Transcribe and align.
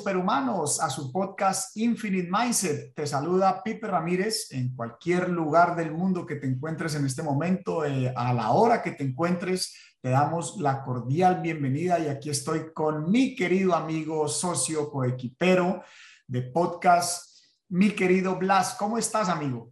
superhumanos, 0.00 0.80
a 0.80 0.88
su 0.88 1.12
podcast 1.12 1.76
Infinite 1.76 2.30
Mindset. 2.30 2.94
Te 2.94 3.06
saluda 3.06 3.62
Pipe 3.62 3.86
Ramírez 3.86 4.50
en 4.50 4.74
cualquier 4.74 5.28
lugar 5.28 5.76
del 5.76 5.92
mundo 5.92 6.24
que 6.24 6.36
te 6.36 6.46
encuentres 6.46 6.94
en 6.94 7.04
este 7.04 7.22
momento, 7.22 7.84
eh, 7.84 8.10
a 8.16 8.32
la 8.32 8.52
hora 8.52 8.82
que 8.82 8.92
te 8.92 9.04
encuentres. 9.04 9.76
Te 10.00 10.08
damos 10.08 10.56
la 10.58 10.82
cordial 10.82 11.42
bienvenida 11.42 11.98
y 11.98 12.08
aquí 12.08 12.30
estoy 12.30 12.72
con 12.72 13.10
mi 13.10 13.34
querido 13.36 13.74
amigo, 13.74 14.26
socio, 14.26 14.90
coequipero 14.90 15.82
de 16.26 16.42
podcast, 16.44 17.44
mi 17.68 17.90
querido 17.90 18.36
Blas. 18.36 18.76
¿Cómo 18.78 18.96
estás, 18.96 19.28
amigo? 19.28 19.70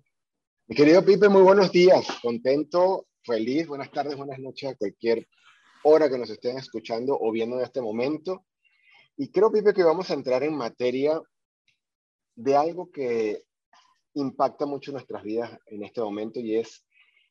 Mi 0.66 0.76
querido 0.76 1.02
Pipe, 1.02 1.30
muy 1.30 1.40
buenos 1.40 1.72
días. 1.72 2.06
Contento, 2.20 3.06
feliz. 3.22 3.66
Buenas 3.66 3.90
tardes, 3.90 4.14
buenas 4.14 4.38
noches 4.38 4.72
a 4.72 4.74
cualquier 4.74 5.26
hora 5.84 6.10
que 6.10 6.18
nos 6.18 6.28
estén 6.28 6.58
escuchando 6.58 7.18
o 7.18 7.32
viendo 7.32 7.56
en 7.56 7.64
este 7.64 7.80
momento. 7.80 8.44
Y 9.20 9.32
creo, 9.32 9.50
Pipe, 9.50 9.74
que 9.74 9.82
vamos 9.82 10.08
a 10.10 10.14
entrar 10.14 10.44
en 10.44 10.54
materia 10.54 11.20
de 12.36 12.54
algo 12.54 12.88
que 12.92 13.42
impacta 14.14 14.64
mucho 14.64 14.92
nuestras 14.92 15.24
vidas 15.24 15.58
en 15.66 15.82
este 15.82 16.00
momento 16.00 16.38
y 16.38 16.54
es 16.54 16.86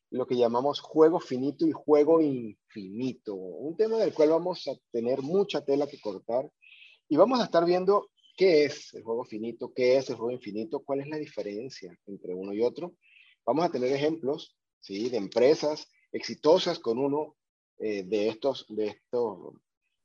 lo 0.09 0.27
que 0.27 0.35
llamamos 0.35 0.81
juego 0.81 1.21
finito 1.21 1.65
y 1.65 1.71
juego 1.71 2.19
infinito. 2.19 3.35
Un 3.35 3.77
tema 3.77 3.95
del 3.99 4.13
cual 4.13 4.31
vamos 4.31 4.67
a 4.67 4.73
tener 4.91 5.21
mucha 5.21 5.63
tela 5.63 5.87
que 5.87 6.01
cortar 6.01 6.51
y 7.07 7.15
vamos 7.15 7.39
a 7.39 7.45
estar 7.45 7.63
viendo 7.65 8.09
qué 8.35 8.65
es 8.65 8.93
el 8.93 9.03
juego 9.03 9.23
finito, 9.23 9.71
qué 9.73 9.95
es 9.95 10.09
el 10.09 10.17
juego 10.17 10.31
infinito, 10.31 10.81
cuál 10.81 10.99
es 10.99 11.07
la 11.07 11.17
diferencia 11.17 11.97
entre 12.05 12.33
uno 12.33 12.51
y 12.53 12.63
otro. 12.63 12.95
Vamos 13.45 13.63
a 13.63 13.71
tener 13.71 13.93
ejemplos 13.93 14.57
¿sí? 14.81 15.07
de 15.07 15.15
empresas 15.15 15.87
exitosas 16.11 16.79
con 16.79 16.99
uno 16.99 17.37
eh, 17.79 18.03
de, 18.03 18.27
estos, 18.27 18.65
de 18.67 18.87
estos 18.87 19.53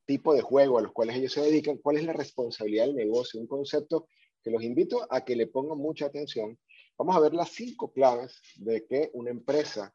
tipo 0.07 0.35
de 0.35 0.43
juego 0.43 0.79
a 0.79 0.83
los 0.83 0.93
cuales 0.93 1.17
ellos 1.17 1.33
se 1.33 1.43
dedican, 1.43 1.79
cuál 1.79 1.97
es 1.97 2.05
la 2.05 2.13
responsabilidad 2.13 2.87
del 2.87 2.97
negocio, 2.97 3.41
un 3.41 3.47
concepto 3.47 4.09
que 4.43 4.51
los 4.51 4.63
invito 4.63 5.07
a 5.11 5.25
que 5.25 5.37
le 5.37 5.47
pongan 5.47 5.79
mucha 5.79 6.07
atención. 6.07 6.59
Vamos 6.99 7.17
a 7.17 7.21
ver 7.21 7.35
las 7.35 7.51
cinco 7.51 7.93
claves 7.93 8.41
de 8.57 8.87
que 8.87 9.11
una 9.15 9.31
empresa 9.31 9.95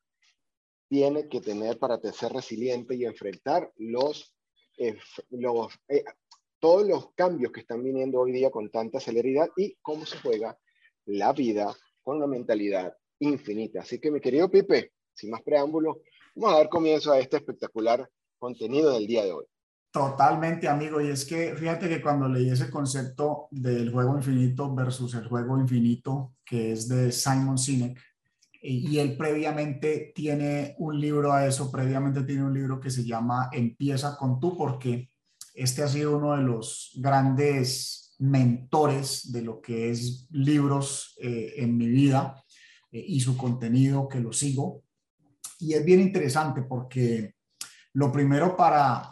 tiene 0.89 1.27
que 1.27 1.41
tener 1.41 1.77
para 1.77 1.99
ser 2.11 2.31
resiliente 2.31 2.95
y 2.95 3.05
enfrentar 3.05 3.72
los, 3.75 4.36
los 5.30 5.73
eh, 5.89 6.03
todos 6.59 6.88
los 6.88 7.14
cambios 7.14 7.52
que 7.52 7.59
están 7.59 7.83
viniendo 7.83 8.19
hoy 8.19 8.31
día 8.31 8.49
con 8.49 8.69
tanta 8.69 8.99
celeridad 8.99 9.49
y 9.58 9.75
cómo 9.81 10.05
se 10.05 10.17
juega 10.19 10.58
la 11.05 11.33
vida 11.33 11.75
con 12.02 12.17
una 12.17 12.27
mentalidad 12.27 12.95
infinita. 13.19 13.81
Así 13.81 13.99
que 13.99 14.11
mi 14.11 14.19
querido 14.19 14.49
Pipe, 14.49 14.92
sin 15.14 15.30
más 15.30 15.42
preámbulos, 15.44 15.97
vamos 16.36 16.55
a 16.55 16.58
dar 16.59 16.69
comienzo 16.69 17.11
a 17.11 17.19
este 17.19 17.38
espectacular 17.38 18.09
contenido 18.39 18.94
del 18.94 19.08
día 19.08 19.25
de 19.25 19.33
hoy. 19.33 19.45
Totalmente, 19.91 20.67
amigo. 20.67 21.02
Y 21.02 21.07
es 21.07 21.25
que 21.25 21.55
fíjate 21.55 21.89
que 21.89 22.02
cuando 22.02 22.27
leí 22.27 22.49
ese 22.49 22.69
concepto 22.69 23.47
del 23.52 23.91
juego 23.91 24.16
infinito 24.16 24.73
versus 24.73 25.16
el 25.16 25.27
juego 25.27 25.59
infinito, 25.59 26.35
que 26.45 26.71
es 26.71 26.88
de 26.88 27.11
Simon 27.11 27.57
Sinek, 27.57 27.99
y 28.61 28.97
él 28.97 29.15
previamente 29.15 30.11
tiene 30.13 30.75
un 30.80 30.99
libro 30.99 31.31
a 31.31 31.45
eso, 31.45 31.71
previamente 31.71 32.23
tiene 32.23 32.43
un 32.43 32.53
libro 32.53 32.80
que 32.80 32.89
se 32.89 33.05
llama 33.05 33.49
Empieza 33.52 34.17
con 34.17 34.39
tú, 34.39 34.58
porque 34.58 35.09
este 35.53 35.83
ha 35.83 35.88
sido 35.88 36.17
uno 36.17 36.35
de 36.35 36.43
los 36.43 36.91
grandes 36.95 38.15
mentores 38.19 39.31
de 39.31 39.41
lo 39.41 39.61
que 39.61 39.91
es 39.91 40.27
libros 40.31 41.15
eh, 41.21 41.54
en 41.58 41.77
mi 41.77 41.87
vida 41.87 42.43
eh, 42.92 43.04
y 43.08 43.19
su 43.19 43.37
contenido 43.37 44.08
que 44.08 44.19
lo 44.19 44.33
sigo. 44.33 44.83
Y 45.59 45.73
es 45.73 45.86
bien 45.86 45.99
interesante 45.99 46.64
porque 46.64 47.36
lo 47.93 48.11
primero 48.11 48.55
para 48.55 49.11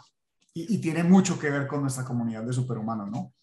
y, 0.58 0.78
tiene 0.78 1.04
mucho 1.04 1.38
que 1.38 1.50
ver 1.50 1.66
con 1.66 1.82
nuestra 1.82 2.04
comunidad 2.04 2.42
de 2.42 2.52
superhumanos, 2.52 3.10
¿no? 3.10 3.34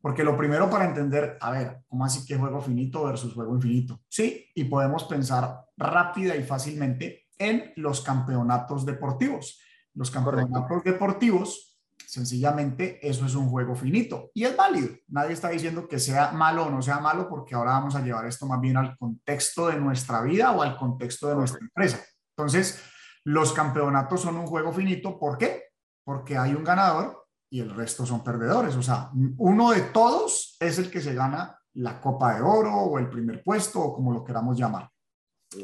Porque 0.00 0.24
lo 0.24 0.36
primero 0.36 0.70
para 0.70 0.86
entender, 0.86 1.36
a 1.40 1.50
ver, 1.50 1.82
¿cómo 1.86 2.04
así 2.04 2.24
que 2.24 2.38
juego 2.38 2.62
finito 2.62 3.04
versus 3.04 3.34
juego 3.34 3.54
infinito? 3.54 4.00
Sí, 4.08 4.48
y 4.54 4.64
podemos 4.64 5.04
pensar 5.04 5.66
rápida 5.76 6.34
y 6.34 6.42
fácilmente 6.42 7.26
en 7.36 7.72
los 7.76 8.00
campeonatos 8.00 8.86
deportivos. 8.86 9.60
Los 9.94 10.10
campeonatos 10.10 10.82
deportivos, 10.82 11.78
sencillamente, 12.06 13.06
eso 13.06 13.26
es 13.26 13.34
un 13.34 13.50
juego 13.50 13.76
finito 13.76 14.30
y 14.32 14.44
es 14.44 14.56
válido. 14.56 14.96
Nadie 15.08 15.34
está 15.34 15.50
diciendo 15.50 15.86
que 15.86 15.98
sea 15.98 16.32
malo 16.32 16.66
o 16.66 16.70
no 16.70 16.80
sea 16.80 17.00
malo, 17.00 17.28
porque 17.28 17.54
ahora 17.54 17.72
vamos 17.72 17.94
a 17.94 18.00
llevar 18.00 18.26
esto 18.26 18.46
más 18.46 18.60
bien 18.62 18.78
al 18.78 18.96
contexto 18.96 19.68
de 19.68 19.78
nuestra 19.78 20.22
vida 20.22 20.52
o 20.52 20.62
al 20.62 20.78
contexto 20.78 21.28
de 21.28 21.34
nuestra 21.34 21.60
empresa. 21.60 22.00
Entonces, 22.34 22.82
los 23.24 23.52
campeonatos 23.52 24.22
son 24.22 24.38
un 24.38 24.46
juego 24.46 24.72
finito. 24.72 25.18
¿Por 25.18 25.36
qué? 25.36 25.71
Porque 26.04 26.36
hay 26.36 26.54
un 26.54 26.64
ganador 26.64 27.26
y 27.50 27.60
el 27.60 27.70
resto 27.70 28.06
son 28.06 28.24
perdedores. 28.24 28.76
O 28.76 28.82
sea, 28.82 29.10
uno 29.38 29.70
de 29.72 29.82
todos 29.82 30.56
es 30.60 30.78
el 30.78 30.90
que 30.90 31.00
se 31.00 31.14
gana 31.14 31.58
la 31.74 32.00
copa 32.00 32.34
de 32.34 32.42
oro 32.42 32.74
o 32.74 32.98
el 32.98 33.08
primer 33.08 33.42
puesto 33.42 33.80
o 33.80 33.94
como 33.94 34.12
lo 34.12 34.24
queramos 34.24 34.58
llamar. 34.58 34.90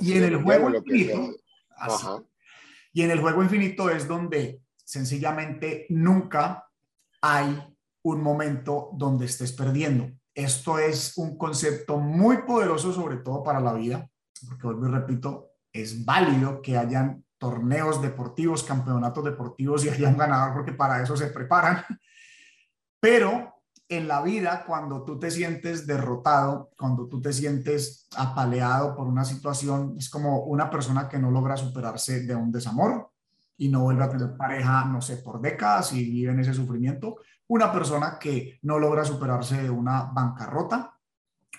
Y 0.00 0.12
en 0.12 0.24
el 0.24 0.42
juego 0.42 0.70
infinito, 0.70 1.34
y 2.92 3.02
en 3.02 3.10
el 3.10 3.20
juego 3.20 3.42
infinito 3.42 3.90
es 3.90 4.06
donde 4.06 4.62
sencillamente 4.84 5.86
nunca 5.90 6.68
hay 7.20 7.76
un 8.02 8.22
momento 8.22 8.90
donde 8.92 9.26
estés 9.26 9.52
perdiendo. 9.52 10.10
Esto 10.34 10.78
es 10.78 11.16
un 11.16 11.36
concepto 11.36 11.98
muy 11.98 12.42
poderoso, 12.42 12.92
sobre 12.92 13.16
todo 13.16 13.42
para 13.42 13.60
la 13.60 13.72
vida, 13.72 14.08
porque 14.46 14.66
vuelvo 14.66 14.88
y 14.88 14.90
repito, 14.90 15.50
es 15.72 16.04
válido 16.04 16.62
que 16.62 16.76
hayan 16.76 17.24
torneos 17.38 18.02
deportivos, 18.02 18.64
campeonatos 18.64 19.24
deportivos 19.24 19.84
y 19.84 19.88
haya 19.88 20.08
un 20.08 20.18
ganador 20.18 20.54
porque 20.54 20.72
para 20.72 21.02
eso 21.02 21.16
se 21.16 21.28
preparan. 21.28 21.84
Pero 23.00 23.54
en 23.88 24.06
la 24.06 24.20
vida, 24.20 24.64
cuando 24.66 25.04
tú 25.04 25.18
te 25.18 25.30
sientes 25.30 25.86
derrotado, 25.86 26.70
cuando 26.76 27.06
tú 27.06 27.22
te 27.22 27.32
sientes 27.32 28.06
apaleado 28.16 28.94
por 28.94 29.06
una 29.06 29.24
situación, 29.24 29.94
es 29.96 30.10
como 30.10 30.44
una 30.44 30.68
persona 30.68 31.08
que 31.08 31.18
no 31.18 31.30
logra 31.30 31.56
superarse 31.56 32.24
de 32.24 32.34
un 32.34 32.52
desamor 32.52 33.10
y 33.56 33.68
no 33.68 33.82
vuelve 33.82 34.04
a 34.04 34.10
tener 34.10 34.36
pareja, 34.36 34.84
no 34.84 35.00
sé, 35.00 35.16
por 35.18 35.40
décadas 35.40 35.92
y 35.92 36.10
vive 36.10 36.32
en 36.32 36.40
ese 36.40 36.52
sufrimiento. 36.52 37.16
Una 37.46 37.72
persona 37.72 38.18
que 38.18 38.58
no 38.62 38.78
logra 38.78 39.04
superarse 39.04 39.62
de 39.62 39.70
una 39.70 40.04
bancarrota, 40.12 40.94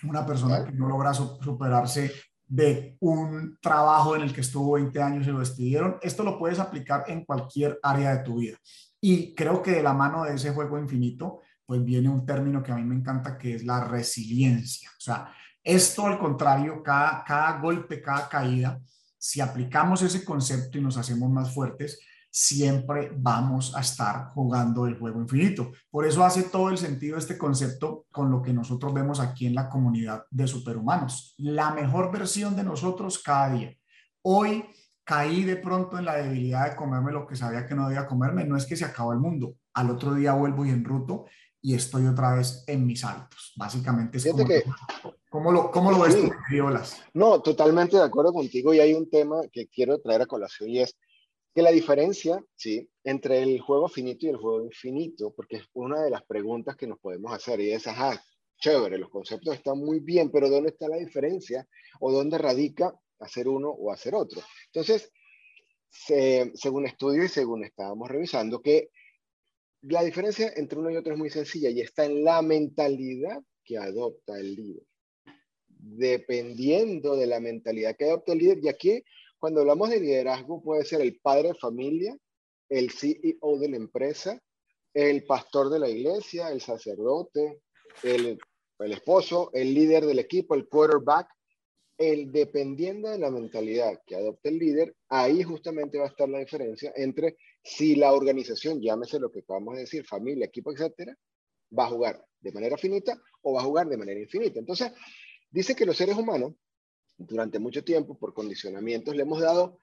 una 0.04 0.24
persona 0.24 0.64
que 0.64 0.72
no 0.72 0.88
logra 0.88 1.12
superarse 1.12 2.12
de 2.50 2.96
un 2.98 3.56
trabajo 3.62 4.16
en 4.16 4.22
el 4.22 4.34
que 4.34 4.40
estuvo 4.40 4.72
20 4.72 5.00
años 5.00 5.26
y 5.26 5.30
lo 5.30 5.38
despidieron. 5.38 5.98
Esto 6.02 6.24
lo 6.24 6.36
puedes 6.36 6.58
aplicar 6.58 7.04
en 7.06 7.24
cualquier 7.24 7.78
área 7.80 8.16
de 8.16 8.24
tu 8.24 8.38
vida. 8.38 8.58
Y 9.00 9.36
creo 9.36 9.62
que 9.62 9.70
de 9.70 9.82
la 9.84 9.94
mano 9.94 10.24
de 10.24 10.34
ese 10.34 10.50
juego 10.50 10.76
infinito, 10.76 11.42
pues 11.64 11.84
viene 11.84 12.08
un 12.08 12.26
término 12.26 12.60
que 12.60 12.72
a 12.72 12.74
mí 12.74 12.82
me 12.82 12.96
encanta, 12.96 13.38
que 13.38 13.54
es 13.54 13.64
la 13.64 13.84
resiliencia. 13.84 14.90
O 14.90 15.00
sea, 15.00 15.32
esto 15.62 16.06
al 16.06 16.18
contrario, 16.18 16.82
cada, 16.82 17.22
cada 17.22 17.60
golpe, 17.60 18.02
cada 18.02 18.28
caída, 18.28 18.80
si 19.16 19.40
aplicamos 19.40 20.02
ese 20.02 20.24
concepto 20.24 20.76
y 20.76 20.80
nos 20.80 20.96
hacemos 20.96 21.30
más 21.30 21.54
fuertes, 21.54 22.00
siempre 22.30 23.10
vamos 23.16 23.76
a 23.76 23.80
estar 23.80 24.28
jugando 24.28 24.86
el 24.86 24.98
juego 24.98 25.20
infinito. 25.20 25.72
Por 25.90 26.06
eso 26.06 26.24
hace 26.24 26.44
todo 26.44 26.70
el 26.70 26.78
sentido 26.78 27.18
este 27.18 27.36
concepto 27.36 28.06
con 28.10 28.30
lo 28.30 28.40
que 28.40 28.52
nosotros 28.52 28.94
vemos 28.94 29.20
aquí 29.20 29.46
en 29.46 29.54
la 29.54 29.68
comunidad 29.68 30.24
de 30.30 30.46
superhumanos. 30.46 31.34
La 31.38 31.72
mejor 31.72 32.12
versión 32.12 32.54
de 32.54 32.64
nosotros 32.64 33.18
cada 33.18 33.50
día. 33.54 33.76
Hoy 34.22 34.64
caí 35.02 35.42
de 35.42 35.56
pronto 35.56 35.98
en 35.98 36.04
la 36.04 36.16
debilidad 36.16 36.70
de 36.70 36.76
comerme 36.76 37.10
lo 37.10 37.26
que 37.26 37.34
sabía 37.34 37.66
que 37.66 37.74
no 37.74 37.88
debía 37.88 38.06
comerme. 38.06 38.44
No 38.44 38.56
es 38.56 38.66
que 38.66 38.76
se 38.76 38.84
acabó 38.84 39.12
el 39.12 39.18
mundo. 39.18 39.56
Al 39.74 39.90
otro 39.90 40.14
día 40.14 40.32
vuelvo 40.32 40.64
y 40.64 40.70
enruto 40.70 41.26
y 41.62 41.74
estoy 41.74 42.06
otra 42.06 42.34
vez 42.34 42.64
en 42.66 42.86
mis 42.86 43.04
hábitos. 43.04 43.52
Básicamente 43.56 44.18
es 44.18 44.26
como, 44.30 44.46
que, 44.46 44.64
¿cómo, 45.28 45.52
lo, 45.52 45.70
cómo 45.70 45.90
lo 45.90 46.00
ves 46.00 46.16
Violas? 46.50 47.02
No, 47.12 47.40
totalmente 47.40 47.96
de 47.96 48.04
acuerdo 48.04 48.32
contigo 48.32 48.72
y 48.72 48.80
hay 48.80 48.94
un 48.94 49.10
tema 49.10 49.40
que 49.52 49.66
quiero 49.66 49.98
traer 50.00 50.22
a 50.22 50.26
colación 50.26 50.70
y 50.70 50.80
es 50.80 50.96
que 51.54 51.62
la 51.62 51.72
diferencia, 51.72 52.44
sí, 52.54 52.88
entre 53.04 53.42
el 53.42 53.60
juego 53.60 53.88
finito 53.88 54.26
y 54.26 54.30
el 54.30 54.36
juego 54.36 54.64
infinito, 54.64 55.32
porque 55.34 55.56
es 55.56 55.64
una 55.72 56.02
de 56.02 56.10
las 56.10 56.22
preguntas 56.24 56.76
que 56.76 56.86
nos 56.86 56.98
podemos 56.98 57.32
hacer 57.32 57.60
y 57.60 57.72
es, 57.72 57.86
ajá, 57.86 58.22
chévere, 58.60 58.98
los 58.98 59.10
conceptos 59.10 59.54
están 59.54 59.78
muy 59.78 60.00
bien, 60.00 60.30
pero 60.30 60.48
¿dónde 60.48 60.70
está 60.70 60.86
la 60.88 60.98
diferencia 60.98 61.66
o 61.98 62.12
dónde 62.12 62.38
radica 62.38 62.94
hacer 63.18 63.48
uno 63.48 63.70
o 63.70 63.92
hacer 63.92 64.14
otro? 64.14 64.42
Entonces, 64.66 65.10
según 65.90 66.86
estudio 66.86 67.24
y 67.24 67.28
según 67.28 67.64
estábamos 67.64 68.08
revisando, 68.08 68.62
que 68.62 68.90
la 69.82 70.04
diferencia 70.04 70.52
entre 70.56 70.78
uno 70.78 70.90
y 70.90 70.96
otro 70.96 71.14
es 71.14 71.18
muy 71.18 71.30
sencilla 71.30 71.70
y 71.70 71.80
está 71.80 72.04
en 72.04 72.22
la 72.22 72.42
mentalidad 72.42 73.42
que 73.64 73.78
adopta 73.78 74.38
el 74.38 74.54
líder. 74.54 74.84
Dependiendo 75.66 77.16
de 77.16 77.26
la 77.26 77.40
mentalidad 77.40 77.96
que 77.96 78.04
adopta 78.04 78.32
el 78.32 78.38
líder, 78.38 78.58
y 78.62 78.68
aquí 78.68 79.04
cuando 79.40 79.60
hablamos 79.62 79.88
de 79.88 80.00
liderazgo, 80.00 80.62
puede 80.62 80.84
ser 80.84 81.00
el 81.00 81.18
padre 81.18 81.48
de 81.48 81.54
familia, 81.54 82.16
el 82.68 82.90
CEO 82.90 83.58
de 83.58 83.68
la 83.70 83.76
empresa, 83.76 84.40
el 84.92 85.24
pastor 85.24 85.70
de 85.70 85.78
la 85.78 85.88
iglesia, 85.88 86.50
el 86.50 86.60
sacerdote, 86.60 87.62
el, 88.02 88.38
esposo, 88.78 89.50
el 89.54 89.72
líder 89.72 90.04
del 90.04 90.18
equipo, 90.18 90.54
el 90.54 90.68
quarterback. 90.68 91.28
El 91.96 92.32
dependiendo 92.32 93.10
de 93.10 93.18
la 93.18 93.30
mentalidad 93.30 94.00
que 94.06 94.16
adopte 94.16 94.48
el 94.48 94.58
líder, 94.58 94.96
ahí 95.10 95.42
justamente 95.42 95.98
va 95.98 96.04
a 96.04 96.08
estar 96.08 96.30
la 96.30 96.38
diferencia 96.38 96.90
entre 96.96 97.36
si 97.62 97.94
la 97.94 98.14
organización, 98.14 98.80
llámese 98.80 99.20
lo 99.20 99.30
que 99.30 99.40
acabamos 99.40 99.74
de 99.74 99.80
decir, 99.82 100.06
familia, 100.06 100.46
equipo, 100.46 100.72
etcétera, 100.72 101.14
va 101.78 101.84
a 101.84 101.90
jugar 101.90 102.24
de 102.40 102.52
manera 102.52 102.78
finita 102.78 103.20
o 103.42 103.52
va 103.52 103.60
a 103.60 103.64
jugar 103.64 103.86
de 103.86 103.98
manera 103.98 104.18
infinita. 104.18 104.58
Entonces, 104.58 104.92
dice 105.50 105.74
que 105.74 105.84
los 105.84 105.94
seres 105.94 106.16
humanos, 106.16 106.54
durante 107.20 107.58
mucho 107.58 107.84
tiempo, 107.84 108.18
por 108.18 108.32
condicionamientos, 108.32 109.14
le 109.14 109.22
hemos 109.22 109.40
dado 109.40 109.78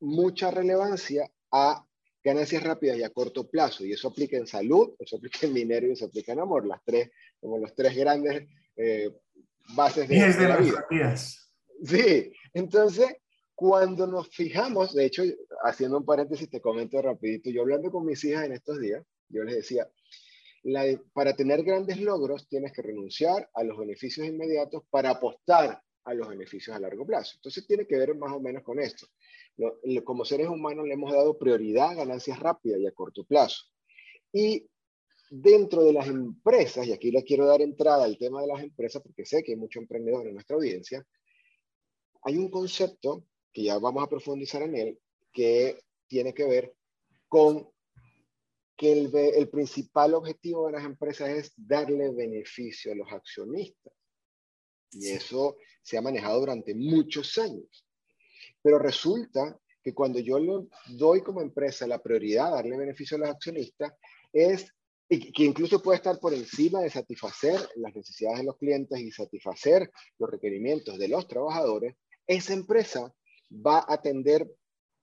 mucha 0.00 0.50
relevancia 0.50 1.30
a 1.50 1.84
ganancias 2.22 2.62
rápidas 2.62 2.98
y 2.98 3.02
a 3.02 3.10
corto 3.10 3.48
plazo. 3.48 3.84
Y 3.84 3.92
eso 3.92 4.08
aplica 4.08 4.36
en 4.36 4.46
salud, 4.46 4.94
eso 4.98 5.16
aplica 5.16 5.46
en 5.46 5.54
dinero 5.54 5.86
y 5.86 5.92
eso 5.92 6.06
aplica 6.06 6.32
en 6.32 6.40
amor. 6.40 6.66
Las 6.66 6.82
tres, 6.84 7.10
como 7.40 7.58
los 7.58 7.74
tres 7.74 7.96
grandes 7.96 8.48
eh, 8.76 9.10
bases 9.74 10.08
de, 10.08 10.48
la 10.48 10.56
vida. 10.56 11.16
Sí, 11.16 12.32
entonces, 12.54 13.14
cuando 13.54 14.06
nos 14.06 14.28
fijamos, 14.28 14.94
de 14.94 15.06
hecho, 15.06 15.22
haciendo 15.62 15.98
un 15.98 16.04
paréntesis, 16.04 16.48
te 16.48 16.60
comento 16.60 17.00
rapidito, 17.02 17.50
yo 17.50 17.62
hablando 17.62 17.90
con 17.90 18.04
mis 18.06 18.22
hijas 18.24 18.44
en 18.44 18.52
estos 18.52 18.80
días, 18.80 19.04
yo 19.28 19.42
les 19.44 19.56
decía, 19.56 19.88
para 21.12 21.34
tener 21.34 21.62
grandes 21.62 22.00
logros 22.00 22.48
tienes 22.48 22.72
que 22.72 22.82
renunciar 22.82 23.48
a 23.54 23.62
los 23.62 23.78
beneficios 23.78 24.26
inmediatos 24.26 24.82
para 24.90 25.10
apostar 25.10 25.80
a 26.06 26.14
los 26.14 26.28
beneficios 26.28 26.74
a 26.74 26.80
largo 26.80 27.04
plazo. 27.04 27.32
Entonces 27.36 27.66
tiene 27.66 27.86
que 27.86 27.96
ver 27.96 28.14
más 28.14 28.32
o 28.32 28.40
menos 28.40 28.62
con 28.62 28.78
esto. 28.78 29.06
Como 30.04 30.24
seres 30.24 30.48
humanos 30.48 30.86
le 30.86 30.94
hemos 30.94 31.12
dado 31.12 31.36
prioridad 31.36 31.90
a 31.90 31.94
ganancias 31.94 32.38
rápidas 32.38 32.80
y 32.80 32.86
a 32.86 32.92
corto 32.92 33.24
plazo. 33.24 33.64
Y 34.32 34.68
dentro 35.30 35.82
de 35.82 35.92
las 35.92 36.06
empresas, 36.06 36.86
y 36.86 36.92
aquí 36.92 37.10
le 37.10 37.24
quiero 37.24 37.46
dar 37.46 37.60
entrada 37.60 38.04
al 38.04 38.16
tema 38.18 38.40
de 38.40 38.46
las 38.46 38.62
empresas 38.62 39.02
porque 39.02 39.26
sé 39.26 39.42
que 39.42 39.52
hay 39.52 39.58
muchos 39.58 39.82
emprendedores 39.82 40.28
en 40.28 40.34
nuestra 40.34 40.56
audiencia, 40.56 41.04
hay 42.22 42.36
un 42.36 42.50
concepto 42.50 43.24
que 43.52 43.64
ya 43.64 43.78
vamos 43.78 44.04
a 44.04 44.08
profundizar 44.08 44.62
en 44.62 44.76
él, 44.76 45.00
que 45.32 45.80
tiene 46.06 46.32
que 46.32 46.44
ver 46.44 46.74
con 47.28 47.68
que 48.76 48.92
el, 48.92 49.10
el, 49.14 49.48
principal 49.48 50.14
objetivo 50.14 50.66
de 50.66 50.72
las 50.72 50.84
empresas 50.84 51.30
es 51.30 51.52
darle 51.56 52.10
beneficio 52.10 52.92
a 52.92 52.94
los 52.94 53.10
accionistas. 53.10 53.92
Y 54.98 55.10
eso 55.10 55.56
se 55.82 55.96
ha 55.96 56.02
manejado 56.02 56.40
durante 56.40 56.74
muchos 56.74 57.36
años. 57.38 57.86
Pero 58.62 58.78
resulta 58.78 59.58
que 59.82 59.94
cuando 59.94 60.18
yo 60.18 60.38
le 60.38 60.66
doy 60.88 61.22
como 61.22 61.40
empresa 61.40 61.86
la 61.86 62.02
prioridad 62.02 62.48
a 62.48 62.56
darle 62.56 62.76
beneficio 62.76 63.16
a 63.16 63.20
los 63.20 63.28
accionistas, 63.30 63.92
es 64.32 64.72
que 65.08 65.44
incluso 65.44 65.80
puede 65.80 65.98
estar 65.98 66.18
por 66.18 66.34
encima 66.34 66.80
de 66.80 66.90
satisfacer 66.90 67.60
las 67.76 67.94
necesidades 67.94 68.38
de 68.38 68.44
los 68.44 68.56
clientes 68.56 68.98
y 68.98 69.12
satisfacer 69.12 69.88
los 70.18 70.28
requerimientos 70.28 70.98
de 70.98 71.08
los 71.08 71.28
trabajadores, 71.28 71.94
esa 72.26 72.54
empresa 72.54 73.14
va 73.52 73.78
a 73.78 73.94
atender 73.94 74.50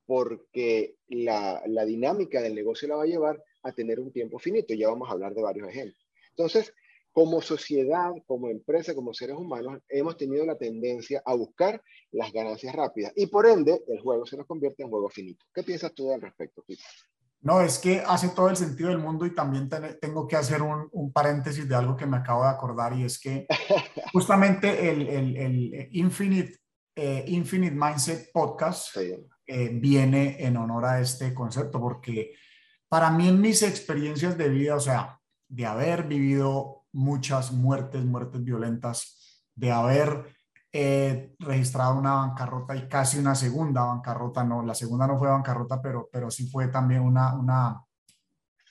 porque 0.06 0.98
la, 1.08 1.64
la 1.68 1.86
dinámica 1.86 2.42
del 2.42 2.56
negocio 2.56 2.90
la 2.90 2.98
va 2.98 3.04
a 3.04 3.08
llevar 3.08 3.42
a 3.62 3.72
tener 3.72 4.00
un 4.02 4.12
tiempo 4.12 4.38
finito. 4.40 4.74
Ya 4.74 4.90
vamos 4.90 5.08
a 5.08 5.14
hablar 5.14 5.34
de 5.34 5.42
varios 5.42 5.70
ejemplos. 5.70 6.06
Entonces, 6.32 6.74
como 7.14 7.42
sociedad, 7.42 8.12
como 8.26 8.50
empresa, 8.50 8.96
como 8.96 9.14
seres 9.14 9.38
humanos, 9.38 9.80
hemos 9.88 10.18
tenido 10.18 10.46
la 10.46 10.58
tendencia 10.58 11.22
a 11.26 11.36
buscar 11.36 11.82
las 12.12 12.34
ganancias 12.34 12.76
rápidas 12.76 13.14
y 13.16 13.28
por 13.28 13.46
ende 13.46 13.82
el 13.88 14.02
juego 14.02 14.26
se 14.26 14.36
nos 14.36 14.48
convierte 14.48 14.84
en 14.84 14.90
juego 14.90 15.10
finito. 15.10 15.46
¿Qué 15.54 15.64
piensas 15.64 15.94
tú 15.94 16.12
al 16.12 16.22
respecto, 16.22 16.64
Peter? 16.68 16.84
No, 17.42 17.62
es 17.62 17.78
que 17.78 18.00
hace 18.00 18.30
todo 18.30 18.50
el 18.50 18.56
sentido 18.56 18.90
del 18.90 18.98
mundo 18.98 19.26
y 19.26 19.36
también 19.36 19.70
tengo 20.02 20.28
que 20.28 20.38
hacer 20.38 20.62
un, 20.62 20.88
un, 20.92 21.12
paréntesis 21.12 21.68
de 21.68 21.76
algo 21.76 21.96
que 21.96 22.06
me 22.06 22.18
acabo 22.18 22.44
de 22.44 22.50
acordar 22.50 22.98
y 22.98 23.04
es 23.04 23.20
que 23.20 23.46
justamente 24.14 24.90
el, 24.90 25.08
el, 25.08 25.38
el 25.38 25.90
Infinite, 25.92 26.58
eh, 26.96 27.26
Infinite 27.28 27.76
Mindset 27.76 28.32
Podcast 28.32 28.96
eh, 28.98 29.70
viene 29.74 30.38
en 30.40 30.56
honor 30.56 30.86
a 30.86 31.02
este 31.02 31.34
concepto 31.34 31.82
porque 31.82 32.34
para 32.88 33.12
mí 33.12 33.28
en 33.28 33.42
mis 33.42 33.62
experiencias 33.62 34.38
de 34.38 34.48
vida, 34.48 34.76
o 34.76 34.80
sea, 34.80 35.20
de 35.50 35.66
haber 35.66 36.04
vivido 36.04 36.83
muchas 36.94 37.52
muertes, 37.52 38.06
muertes 38.06 38.44
violentas, 38.44 39.46
de 39.56 39.72
haber 39.72 40.26
eh, 40.72 41.36
registrado 41.40 42.00
una 42.00 42.14
bancarrota 42.14 42.76
y 42.76 42.88
casi 42.88 43.20
una 43.20 43.36
segunda 43.36 43.84
bancarrota, 43.84 44.44
no, 44.44 44.64
la 44.64 44.74
segunda 44.74 45.06
no 45.06 45.20
fue 45.20 45.30
bancarrota, 45.30 45.82
pero, 45.82 46.10
pero 46.12 46.32
sí 46.32 46.48
fue 46.48 46.68
también 46.70 47.02
una, 47.02 47.36
una 47.36 47.84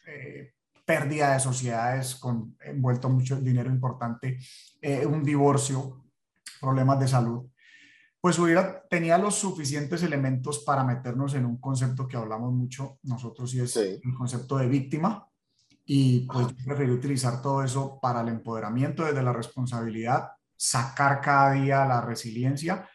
eh, 0.07 0.55
pérdida 0.85 1.35
de 1.35 1.41
sociedades 1.41 2.17
con 2.17 2.57
envuelto 2.61 3.09
mucho 3.09 3.37
dinero 3.37 3.71
importante, 3.71 4.39
eh, 4.81 5.07
un 5.07 5.23
divorcio, 5.23 6.05
problemas 6.61 6.99
de 6.99 7.09
salud. 7.09 7.49
Pues 8.21 8.39
hubiera, 8.39 8.83
tenía 8.89 9.19
los 9.19 9.37
suficientes 9.37 10.03
elementos 10.03 10.61
para 10.65 10.85
meternos 10.85 11.35
en 11.35 11.45
un 11.45 11.59
concepto 11.59 12.07
que 12.07 12.17
hablamos 12.17 12.53
mucho 12.53 12.99
nosotros 13.03 13.55
y 13.55 13.61
es 13.61 13.77
el 13.77 14.01
concepto 14.17 14.59
de 14.59 14.69
víctima. 14.69 15.29
Y 15.85 16.21
pues 16.21 16.49
yo 16.49 16.65
prefiero 16.65 16.95
utilizar 16.95 17.43
todo 17.43 17.63
eso 17.63 17.99
para 18.01 18.21
el 18.21 18.29
empoderamiento 18.29 19.05
desde 19.05 19.23
la 19.23 19.33
responsabilidad, 19.33 20.31
sacar 20.57 21.21
cada 21.21 21.53
día 21.53 21.85
la 21.85 22.01
resiliencia 22.01 22.89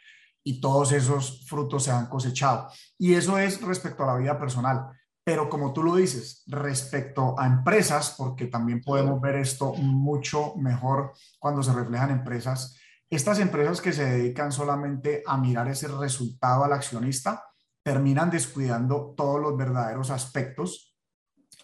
y 0.44 0.62
todos 0.62 0.94
esos 0.94 1.46
frutos 1.46 1.84
se 1.84 1.92
han 1.92 2.08
cosechado. 2.08 2.70
Y 2.98 3.16
eso 3.16 3.38
es 3.38 3.62
respecto 3.62 4.04
a 4.04 4.08
la 4.08 4.16
vida 4.16 4.40
personal. 4.40 4.90
Pero 5.24 5.50
como 5.50 5.74
tú 5.74 5.84
lo 5.84 5.98
dices, 5.98 6.44
respecto 6.48 7.38
a 7.38 7.46
empresas, 7.46 8.16
porque 8.18 8.46
también 8.46 8.82
podemos 8.82 9.20
ver 9.20 9.36
esto 9.36 9.74
mucho 9.74 10.56
mejor 10.56 11.12
cuando 11.38 11.62
se 11.62 11.74
reflejan 11.74 12.12
empresas, 12.12 12.78
estas 13.10 13.40
empresas 13.40 13.82
que 13.82 13.92
se 13.92 14.06
dedican 14.06 14.54
solamente 14.54 15.24
a 15.26 15.38
mirar 15.38 15.68
ese 15.68 15.90
resultado 15.90 16.64
al 16.64 16.72
accionista 16.72 17.44
terminan 17.84 18.30
descuidando 18.30 19.14
todos 19.18 19.42
los 19.42 19.58
verdaderos 19.58 20.12
aspectos 20.12 20.98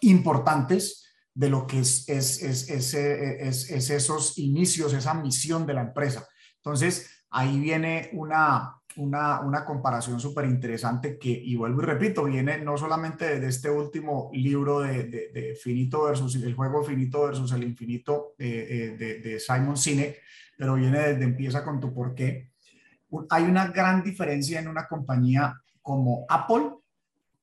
importantes 0.00 1.03
de 1.34 1.48
lo 1.48 1.66
que 1.66 1.80
es, 1.80 2.08
es, 2.08 2.42
es, 2.42 2.94
es, 2.94 3.90
esos 3.90 4.38
inicios, 4.38 4.92
esa 4.92 5.14
misión 5.14 5.66
de 5.66 5.74
la 5.74 5.82
empresa. 5.82 6.26
Entonces, 6.56 7.24
ahí 7.30 7.58
viene 7.58 8.10
una, 8.12 8.80
una, 8.96 9.40
una 9.40 9.64
comparación 9.64 10.20
súper 10.20 10.44
interesante 10.46 11.18
que, 11.18 11.30
y 11.30 11.56
vuelvo 11.56 11.82
y 11.82 11.86
repito, 11.86 12.24
viene 12.24 12.58
no 12.58 12.76
solamente 12.76 13.40
de 13.40 13.48
este 13.48 13.68
último 13.68 14.30
libro 14.32 14.80
de, 14.80 15.04
de, 15.04 15.54
Finito 15.60 16.04
versus 16.04 16.36
el 16.36 16.54
juego 16.54 16.84
finito 16.84 17.24
versus 17.24 17.52
el 17.52 17.64
infinito 17.64 18.34
eh, 18.38 18.94
de, 18.98 19.18
de 19.20 19.40
Simon 19.40 19.76
Sinek, 19.76 20.20
pero 20.56 20.74
viene 20.74 21.00
desde 21.00 21.24
empieza 21.24 21.64
con 21.64 21.80
tu 21.80 21.92
por 21.92 22.14
qué. 22.14 22.52
Hay 23.30 23.44
una 23.44 23.68
gran 23.68 24.02
diferencia 24.02 24.60
en 24.60 24.68
una 24.68 24.86
compañía 24.86 25.60
como 25.82 26.24
Apple 26.28 26.70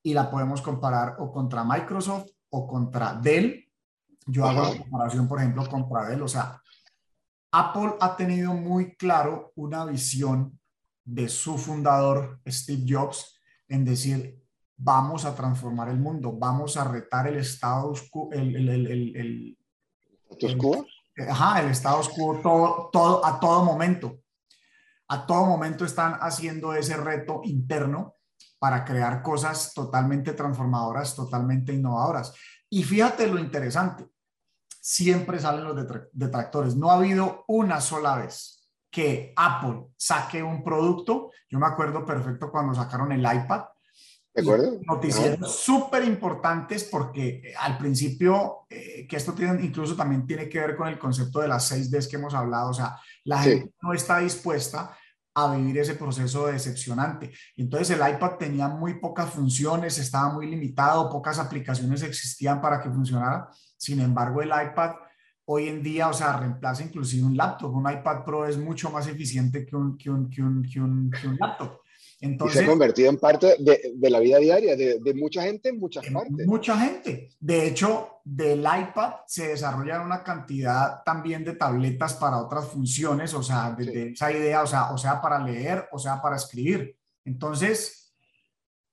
y 0.03 0.13
la 0.13 0.29
podemos 0.29 0.61
comparar 0.61 1.15
o 1.19 1.31
contra 1.31 1.63
Microsoft 1.63 2.29
o 2.49 2.67
contra 2.67 3.13
Dell. 3.13 3.67
Yo 4.27 4.45
hago 4.45 4.61
la 4.61 4.77
comparación, 4.77 5.27
por 5.27 5.39
ejemplo, 5.39 5.67
contra 5.67 6.09
Dell. 6.09 6.21
O 6.21 6.27
sea, 6.27 6.61
Apple 7.51 7.95
ha 7.99 8.15
tenido 8.15 8.53
muy 8.53 8.95
claro 8.95 9.51
una 9.55 9.85
visión 9.85 10.59
de 11.03 11.27
su 11.27 11.57
fundador, 11.57 12.39
Steve 12.47 12.85
Jobs, 12.87 13.39
en 13.67 13.83
decir, 13.83 14.41
vamos 14.77 15.25
a 15.25 15.35
transformar 15.35 15.89
el 15.89 15.97
mundo, 15.97 16.33
vamos 16.33 16.77
a 16.77 16.83
retar 16.83 17.27
el 17.27 17.37
estado 17.37 17.93
el, 18.31 18.55
el, 18.55 18.69
el, 18.69 19.15
el, 19.15 19.57
Ajá, 21.29 21.61
el 21.61 21.69
estado 21.69 21.99
oscuro 21.99 22.39
todo, 22.41 22.89
todo, 22.91 23.25
a 23.25 23.39
todo 23.39 23.63
momento. 23.63 24.19
A 25.07 25.25
todo 25.25 25.45
momento 25.45 25.83
están 25.83 26.17
haciendo 26.21 26.73
ese 26.73 26.95
reto 26.95 27.41
interno 27.43 28.15
para 28.59 28.85
crear 28.85 29.21
cosas 29.21 29.73
totalmente 29.73 30.33
transformadoras, 30.33 31.15
totalmente 31.15 31.73
innovadoras. 31.73 32.33
Y 32.71 32.83
fíjate 32.83 33.27
lo 33.27 33.37
interesante, 33.37 34.07
siempre 34.67 35.39
salen 35.39 35.63
los 35.63 36.09
detractores. 36.11 36.75
No 36.75 36.89
ha 36.89 36.95
habido 36.95 37.45
una 37.47 37.79
sola 37.79 38.15
vez 38.17 38.67
que 38.89 39.33
Apple 39.35 39.87
saque 39.95 40.41
un 40.41 40.63
producto. 40.63 41.31
Yo 41.49 41.59
me 41.59 41.67
acuerdo 41.67 42.03
perfecto 42.05 42.49
cuando 42.49 42.73
sacaron 42.73 43.11
el 43.11 43.21
iPad 43.21 43.65
¿De 44.33 44.41
acuerdo? 44.41 44.79
Noticieros 44.85 45.59
súper 45.59 46.05
importantes 46.05 46.85
porque 46.85 47.41
eh, 47.43 47.53
al 47.59 47.77
principio, 47.77 48.65
eh, 48.69 49.05
que 49.07 49.17
esto 49.17 49.33
tiene, 49.33 49.63
incluso 49.63 49.95
también 49.95 50.25
tiene 50.25 50.47
que 50.47 50.59
ver 50.59 50.77
con 50.77 50.87
el 50.87 50.97
concepto 50.97 51.41
de 51.41 51.49
las 51.49 51.67
seis 51.67 51.91
Ds 51.91 52.07
que 52.07 52.15
hemos 52.15 52.33
hablado, 52.33 52.69
o 52.69 52.73
sea, 52.73 52.97
la 53.25 53.39
gente 53.39 53.73
no 53.81 53.93
está 53.93 54.19
dispuesta 54.19 54.97
a 55.33 55.55
vivir 55.55 55.77
ese 55.77 55.95
proceso 55.95 56.47
decepcionante. 56.47 57.31
Entonces 57.55 57.91
el 57.91 58.15
iPad 58.15 58.37
tenía 58.37 58.67
muy 58.67 58.99
pocas 58.99 59.29
funciones, 59.29 59.97
estaba 59.97 60.33
muy 60.33 60.47
limitado, 60.47 61.09
pocas 61.09 61.39
aplicaciones 61.39 62.03
existían 62.03 62.61
para 62.61 62.81
que 62.81 62.89
funcionara. 62.89 63.49
Sin 63.77 63.99
embargo, 63.99 64.41
el 64.41 64.49
iPad 64.49 64.95
hoy 65.45 65.67
en 65.67 65.81
día, 65.81 66.09
o 66.09 66.13
sea, 66.13 66.37
reemplaza 66.37 66.83
inclusive 66.83 67.25
un 67.25 67.35
laptop. 67.35 67.73
Un 67.73 67.91
iPad 67.91 68.23
Pro 68.23 68.45
es 68.45 68.57
mucho 68.57 68.89
más 68.89 69.07
eficiente 69.07 69.65
que 69.65 69.75
un, 69.75 69.97
que 69.97 70.09
un, 70.09 70.29
que 70.29 70.41
un, 70.41 70.63
que 70.63 70.81
un, 70.81 71.11
que 71.11 71.27
un 71.27 71.37
laptop. 71.37 71.79
Entonces, 72.21 72.55
y 72.55 72.59
se 72.59 72.65
ha 72.65 72.69
convertido 72.69 73.09
en 73.09 73.17
parte 73.17 73.55
de, 73.57 73.93
de 73.95 74.09
la 74.11 74.19
vida 74.19 74.37
diaria 74.37 74.75
de, 74.75 74.99
de, 74.99 75.13
mucha 75.15 75.41
gente 75.41 75.69
en 75.69 75.79
muchas 75.79 76.05
partes. 76.07 76.45
Mucha 76.45 76.77
gente. 76.77 77.29
De 77.39 77.67
hecho, 77.67 78.21
del 78.23 78.59
iPad 78.59 79.13
se 79.25 79.47
desarrolla 79.47 80.01
una 80.01 80.23
cantidad 80.23 81.01
también 81.03 81.43
de 81.43 81.55
tabletas 81.55 82.13
para 82.13 82.37
otras 82.37 82.67
funciones, 82.67 83.33
o 83.33 83.41
sea, 83.41 83.71
de, 83.71 84.11
esa 84.11 84.31
idea, 84.31 84.61
o 84.61 84.67
sea, 84.67 84.91
o 84.91 84.97
sea, 84.99 85.19
para 85.19 85.43
leer, 85.43 85.87
o 85.91 85.97
sea, 85.97 86.21
para 86.21 86.35
escribir. 86.35 86.95
Entonces, 87.25 88.13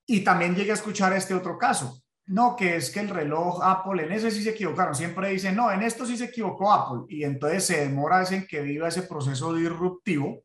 y 0.07 0.25
también 0.25 0.55
llegué 0.55 0.71
a 0.71 0.75
escuchar 0.75 1.13
este 1.13 1.35
otro 1.35 1.59
caso. 1.59 2.03
no, 2.29 2.57
que 2.57 2.77
es 2.77 2.91
que 2.91 3.01
el 3.01 3.09
reloj 3.09 3.61
Apple, 3.63 4.05
en 4.05 4.13
ese 4.13 4.31
sí 4.31 4.43
se 4.43 4.51
equivocaron, 4.51 4.95
siempre 4.95 5.31
dicen, 5.31 5.57
no, 5.57 5.71
en 5.73 5.83
esto 5.83 6.05
sí 6.05 6.17
se 6.17 6.27
equivocó 6.27 6.73
Apple, 6.73 7.05
y 7.09 7.25
entonces 7.25 7.65
se 7.65 7.81
demora 7.81 8.23
en 8.31 8.47
que 8.47 8.61
viva 8.61 8.89
ese 8.89 9.03
proceso 9.03 9.55
disruptivo, 9.55 10.45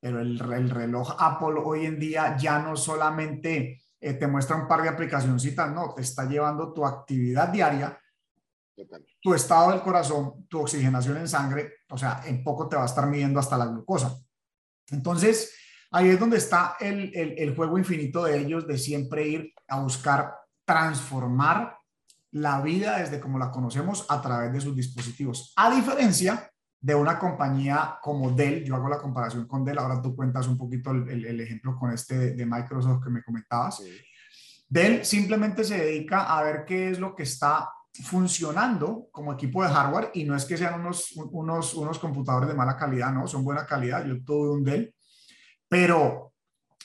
pero 0.00 0.20
el, 0.20 0.38
reloj 0.38 1.14
Apple 1.18 1.60
hoy 1.62 1.86
en 1.86 1.98
día 2.00 2.36
ya 2.36 2.58
no 2.58 2.74
solamente 2.74 3.82
eh, 4.00 4.14
te 4.14 4.26
muestra 4.26 4.56
un 4.56 4.66
par 4.66 4.82
de 4.82 4.88
aplicacioncitas, 4.88 5.70
no, 5.72 5.92
te 5.94 6.02
está 6.02 6.24
llevando 6.24 6.72
tu 6.72 6.86
actividad 6.86 7.48
diaria, 7.48 8.00
tu 9.20 9.34
estado 9.34 9.72
del 9.72 9.82
corazón, 9.82 10.46
tu 10.48 10.60
oxigenación 10.60 11.18
en 11.18 11.28
sangre, 11.28 11.74
o 11.90 11.98
sea, 11.98 12.22
en 12.24 12.42
poco 12.42 12.66
te 12.66 12.76
va 12.76 12.82
a 12.82 12.86
estar 12.86 13.06
midiendo 13.06 13.38
hasta 13.38 13.58
la 13.58 13.66
glucosa. 13.66 14.18
Entonces, 14.90 15.54
ahí 15.90 16.08
es 16.08 16.18
donde 16.18 16.38
está 16.38 16.76
el, 16.80 17.12
el 17.14 17.54
juego 17.54 17.76
infinito 17.76 18.24
de 18.24 18.38
ellos, 18.38 18.66
de 18.66 18.78
siempre 18.78 19.28
ir 19.28 19.52
a 19.68 19.80
buscar 19.82 20.34
transformar 20.64 21.76
la 22.32 22.62
vida 22.62 22.98
desde 22.98 23.20
como 23.20 23.38
la 23.38 23.50
conocemos 23.50 24.06
a 24.08 24.22
través 24.22 24.52
de 24.52 24.60
sus 24.62 24.74
dispositivos. 24.74 25.52
A 25.56 25.70
diferencia 25.74 26.50
de 26.80 26.94
una 26.94 27.18
compañía 27.18 27.98
como 28.00 28.30
Dell, 28.30 28.64
yo 28.64 28.74
hago 28.74 28.88
la 28.88 28.98
comparación 28.98 29.46
con 29.46 29.64
Dell, 29.64 29.78
ahora 29.78 30.00
tú 30.00 30.16
cuentas 30.16 30.46
un 30.48 30.56
poquito 30.56 30.92
el, 30.92 31.40
ejemplo 31.40 31.76
con 31.76 31.92
este 31.92 32.34
de, 32.34 32.46
Microsoft 32.46 33.04
que 33.04 33.10
me 33.10 33.22
comentabas. 33.22 33.82
Dell 34.68 35.04
simplemente 35.04 35.62
se 35.64 35.76
dedica 35.76 36.22
a 36.22 36.42
ver 36.42 36.64
qué 36.64 36.90
es 36.90 36.98
lo 36.98 37.14
que 37.14 37.24
está 37.24 37.68
funcionando 38.04 39.08
como 39.10 39.32
equipo 39.32 39.62
de 39.62 39.68
hardware 39.68 40.10
y 40.14 40.24
no 40.24 40.34
es 40.34 40.44
que 40.44 40.56
sean 40.56 40.80
unos, 40.80 41.12
unos, 41.16 41.74
unos 41.74 41.98
computadores 41.98 42.48
de 42.48 42.54
mala 42.54 42.76
calidad, 42.76 43.12
no, 43.12 43.26
son 43.26 43.44
buena 43.44 43.66
calidad, 43.66 44.06
yo 44.06 44.22
tuve 44.24 44.50
un 44.50 44.64
Dell, 44.64 44.94
pero 45.68 46.32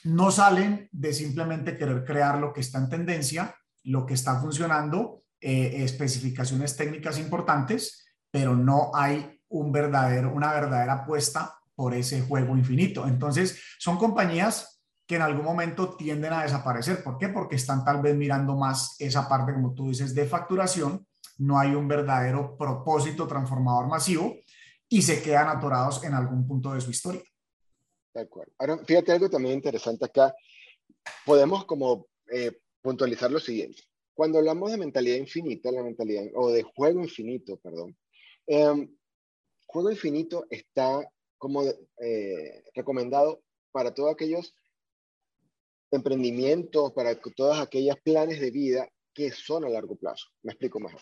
no 0.03 0.29
salen 0.29 0.89
de 0.91 1.13
simplemente 1.13 1.77
querer 1.77 2.03
crear 2.03 2.37
lo 2.37 2.51
que 2.51 2.59
está 2.59 2.79
en 2.79 2.89
tendencia, 2.89 3.55
lo 3.83 4.05
que 4.05 4.15
está 4.15 4.41
funcionando, 4.41 5.21
eh, 5.39 5.83
especificaciones 5.83 6.75
técnicas 6.75 7.17
importantes, 7.17 8.05
pero 8.29 8.55
no 8.55 8.91
hay 8.93 9.34
un 9.49 9.71
verdadero, 9.71 10.33
una 10.33 10.53
verdadera 10.53 10.93
apuesta 10.93 11.57
por 11.75 11.93
ese 11.93 12.21
juego 12.21 12.57
infinito. 12.57 13.07
Entonces, 13.07 13.61
son 13.79 13.97
compañías 13.97 14.81
que 15.07 15.15
en 15.15 15.21
algún 15.21 15.45
momento 15.45 15.95
tienden 15.95 16.33
a 16.33 16.43
desaparecer. 16.43 17.03
¿Por 17.03 17.17
qué? 17.17 17.29
Porque 17.29 17.55
están 17.55 17.83
tal 17.85 18.01
vez 18.01 18.15
mirando 18.15 18.55
más 18.55 18.95
esa 18.99 19.29
parte, 19.29 19.53
como 19.53 19.73
tú 19.73 19.89
dices, 19.89 20.15
de 20.15 20.25
facturación. 20.25 21.05
No 21.37 21.59
hay 21.59 21.75
un 21.75 21.87
verdadero 21.87 22.57
propósito 22.57 23.27
transformador 23.27 23.87
masivo 23.87 24.35
y 24.89 25.01
se 25.01 25.21
quedan 25.21 25.49
atorados 25.49 26.03
en 26.03 26.13
algún 26.13 26.47
punto 26.47 26.73
de 26.73 26.81
su 26.81 26.89
historia. 26.89 27.21
De 28.13 28.21
acuerdo. 28.21 28.53
Ahora, 28.57 28.77
fíjate 28.85 29.11
algo 29.11 29.29
también 29.29 29.55
interesante 29.55 30.05
acá. 30.05 30.33
Podemos 31.25 31.65
como 31.65 32.07
eh, 32.31 32.59
puntualizar 32.81 33.29
lo 33.29 33.39
siguiente. 33.39 33.83
Cuando 34.13 34.39
hablamos 34.39 34.71
de 34.71 34.77
mentalidad 34.77 35.17
infinita, 35.17 35.71
la 35.71 35.83
mentalidad, 35.83 36.23
o 36.35 36.49
de 36.49 36.63
juego 36.63 37.01
infinito, 37.01 37.57
perdón, 37.57 37.95
eh, 38.47 38.87
juego 39.65 39.91
infinito 39.91 40.45
está 40.49 41.07
como 41.37 41.63
eh, 41.63 42.63
recomendado 42.73 43.43
para 43.71 43.93
todos 43.93 44.13
aquellos 44.13 44.53
emprendimientos, 45.91 46.91
para 46.93 47.19
todas 47.19 47.59
aquellas 47.59 47.97
planes 48.01 48.39
de 48.39 48.51
vida 48.51 48.89
que 49.13 49.31
son 49.31 49.65
a 49.65 49.69
largo 49.69 49.95
plazo. 49.95 50.27
Me 50.43 50.51
explico 50.51 50.79
mejor. 50.79 51.01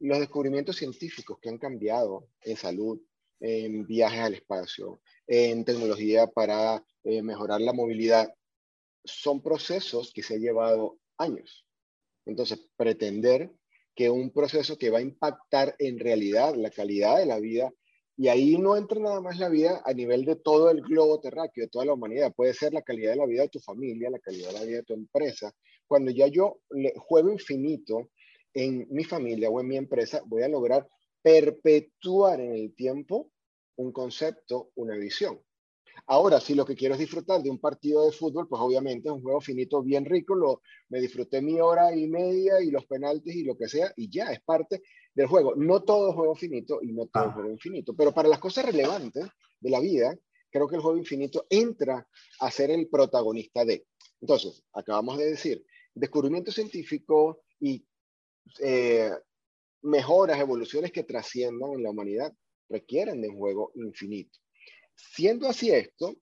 Los 0.00 0.18
descubrimientos 0.18 0.76
científicos 0.76 1.38
que 1.40 1.48
han 1.48 1.58
cambiado 1.58 2.28
en 2.42 2.56
salud, 2.56 3.00
en 3.40 3.86
viajes 3.86 4.20
al 4.20 4.34
espacio, 4.34 5.00
en 5.26 5.64
tecnología 5.64 6.26
para 6.26 6.84
eh, 7.04 7.22
mejorar 7.22 7.60
la 7.60 7.72
movilidad, 7.72 8.32
son 9.04 9.42
procesos 9.42 10.12
que 10.12 10.22
se 10.22 10.34
han 10.34 10.40
llevado 10.40 10.98
años. 11.18 11.66
Entonces, 12.24 12.68
pretender 12.76 13.50
que 13.94 14.10
un 14.10 14.30
proceso 14.30 14.78
que 14.78 14.90
va 14.90 14.98
a 14.98 15.02
impactar 15.02 15.74
en 15.78 15.98
realidad 15.98 16.54
la 16.54 16.70
calidad 16.70 17.18
de 17.18 17.26
la 17.26 17.38
vida, 17.38 17.70
y 18.16 18.28
ahí 18.28 18.58
no 18.58 18.76
entra 18.76 19.00
nada 19.00 19.20
más 19.20 19.38
la 19.38 19.48
vida 19.48 19.82
a 19.84 19.92
nivel 19.92 20.24
de 20.24 20.36
todo 20.36 20.70
el 20.70 20.82
globo 20.82 21.20
terráqueo, 21.20 21.64
de 21.64 21.70
toda 21.70 21.86
la 21.86 21.94
humanidad, 21.94 22.32
puede 22.34 22.54
ser 22.54 22.72
la 22.72 22.82
calidad 22.82 23.12
de 23.12 23.16
la 23.16 23.26
vida 23.26 23.42
de 23.42 23.48
tu 23.48 23.60
familia, 23.60 24.10
la 24.10 24.18
calidad 24.18 24.48
de 24.48 24.58
la 24.58 24.64
vida 24.64 24.76
de 24.78 24.82
tu 24.84 24.94
empresa. 24.94 25.52
Cuando 25.86 26.10
ya 26.10 26.26
yo 26.26 26.60
juego 26.96 27.32
infinito 27.32 28.10
en 28.54 28.86
mi 28.90 29.04
familia 29.04 29.50
o 29.50 29.60
en 29.60 29.68
mi 29.68 29.76
empresa, 29.76 30.22
voy 30.26 30.42
a 30.42 30.48
lograr 30.48 30.86
perpetuar 31.22 32.40
en 32.40 32.52
el 32.52 32.74
tiempo 32.74 33.30
un 33.76 33.92
concepto, 33.92 34.70
una 34.74 34.96
visión. 34.96 35.40
Ahora, 36.06 36.40
si 36.40 36.54
lo 36.54 36.66
que 36.66 36.74
quiero 36.74 36.94
es 36.94 37.00
disfrutar 37.00 37.42
de 37.42 37.50
un 37.50 37.58
partido 37.58 38.04
de 38.04 38.12
fútbol, 38.12 38.48
pues 38.48 38.60
obviamente 38.60 39.08
es 39.08 39.14
un 39.14 39.22
juego 39.22 39.40
finito 39.40 39.82
bien 39.82 40.04
rico, 40.04 40.34
lo, 40.34 40.62
me 40.88 41.00
disfruté 41.00 41.40
mi 41.40 41.60
hora 41.60 41.94
y 41.94 42.08
media 42.08 42.60
y 42.60 42.70
los 42.70 42.84
penaltis 42.86 43.34
y 43.34 43.44
lo 43.44 43.56
que 43.56 43.68
sea, 43.68 43.92
y 43.96 44.10
ya 44.10 44.32
es 44.32 44.40
parte 44.42 44.82
del 45.14 45.26
juego. 45.26 45.54
No 45.56 45.82
todo 45.82 46.10
es 46.10 46.14
juego 46.14 46.34
finito 46.34 46.80
y 46.82 46.92
no 46.92 47.06
todo 47.06 47.28
es 47.28 47.34
juego 47.34 47.50
infinito, 47.50 47.94
pero 47.94 48.12
para 48.12 48.28
las 48.28 48.40
cosas 48.40 48.66
relevantes 48.66 49.26
de 49.60 49.70
la 49.70 49.80
vida, 49.80 50.16
creo 50.50 50.68
que 50.68 50.76
el 50.76 50.82
juego 50.82 50.98
infinito 50.98 51.46
entra 51.48 52.06
a 52.40 52.50
ser 52.50 52.70
el 52.70 52.88
protagonista 52.88 53.64
de. 53.64 53.86
Entonces, 54.20 54.62
acabamos 54.72 55.18
de 55.18 55.30
decir, 55.30 55.64
descubrimiento 55.94 56.50
científico 56.50 57.42
y 57.60 57.86
eh, 58.60 59.10
mejoras, 59.82 60.38
evoluciones 60.40 60.92
que 60.92 61.04
trasciendan 61.04 61.72
en 61.72 61.82
la 61.82 61.90
humanidad 61.90 62.32
requieren 62.68 63.20
de 63.20 63.28
un 63.28 63.36
juego 63.36 63.72
infinito. 63.74 64.41
Siendo 64.94 65.48
así 65.48 65.70
esto, 65.70 66.16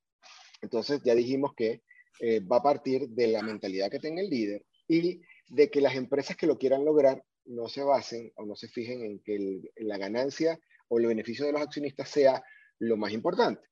entonces 0.62 1.00
ya 1.04 1.14
dijimos 1.14 1.52
que 1.56 1.82
eh, 2.20 2.40
va 2.40 2.58
a 2.58 2.62
partir 2.62 3.08
de 3.08 3.28
la 3.28 3.42
mentalidad 3.42 3.90
que 3.90 3.98
tenga 3.98 4.20
el 4.20 4.28
líder 4.28 4.64
y 4.88 5.20
de 5.48 5.70
que 5.70 5.80
las 5.80 5.94
empresas 5.94 6.36
que 6.36 6.46
lo 6.46 6.58
quieran 6.58 6.84
lograr 6.84 7.24
no 7.46 7.68
se 7.68 7.82
basen 7.82 8.32
o 8.36 8.44
no 8.44 8.54
se 8.56 8.68
fijen 8.68 9.02
en 9.02 9.20
que 9.20 9.60
la 9.76 9.98
ganancia 9.98 10.58
o 10.88 10.98
el 10.98 11.06
beneficio 11.06 11.46
de 11.46 11.52
los 11.52 11.62
accionistas 11.62 12.08
sea 12.08 12.42
lo 12.78 12.96
más 12.96 13.12
importante. 13.12 13.62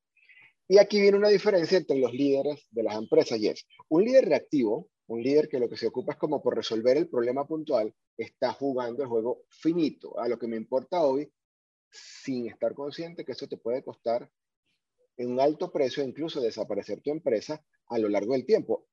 Y 0.66 0.78
aquí 0.78 1.00
viene 1.00 1.16
una 1.16 1.28
diferencia 1.28 1.78
entre 1.78 1.98
los 1.98 2.12
líderes 2.12 2.66
de 2.70 2.82
las 2.82 2.96
empresas 2.96 3.38
y 3.38 3.48
es 3.48 3.66
un 3.88 4.04
líder 4.04 4.26
reactivo, 4.26 4.88
un 5.06 5.22
líder 5.22 5.48
que 5.48 5.58
lo 5.58 5.68
que 5.68 5.76
se 5.76 5.86
ocupa 5.86 6.12
es 6.12 6.18
como 6.18 6.42
por 6.42 6.56
resolver 6.56 6.96
el 6.96 7.08
problema 7.08 7.46
puntual, 7.46 7.94
está 8.16 8.52
jugando 8.52 9.02
el 9.02 9.08
juego 9.08 9.42
finito, 9.48 10.18
a 10.18 10.28
lo 10.28 10.38
que 10.38 10.46
me 10.46 10.56
importa 10.56 11.02
hoy, 11.02 11.30
sin 11.90 12.48
estar 12.48 12.74
consciente 12.74 13.24
que 13.24 13.32
eso 13.32 13.46
te 13.46 13.56
puede 13.56 13.82
costar 13.82 14.30
en 15.18 15.32
un 15.32 15.40
alto 15.40 15.70
precio, 15.70 16.02
incluso 16.02 16.40
desaparecer 16.40 17.00
tu 17.02 17.10
empresa 17.10 17.62
a 17.88 17.98
lo 17.98 18.08
largo 18.08 18.32
del 18.32 18.46
tiempo. 18.46 18.86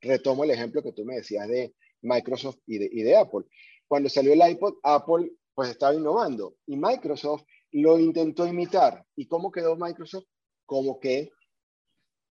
Retomo 0.00 0.44
el 0.44 0.52
ejemplo 0.52 0.82
que 0.82 0.92
tú 0.92 1.04
me 1.04 1.16
decías 1.16 1.48
de 1.48 1.74
Microsoft 2.02 2.58
y 2.66 2.78
de, 2.78 3.16
Apple. 3.16 3.44
Cuando 3.86 4.08
salió 4.08 4.32
el 4.32 4.50
iPod, 4.50 4.74
Apple 4.82 5.32
pues 5.54 5.70
estaba 5.70 5.94
innovando 5.94 6.56
y 6.66 6.76
Microsoft 6.76 7.42
lo 7.72 7.98
intentó 7.98 8.46
imitar. 8.46 9.04
¿Y 9.16 9.26
cómo 9.26 9.50
quedó 9.50 9.76
Microsoft? 9.76 10.26
Como 10.64 11.00
que 11.00 11.30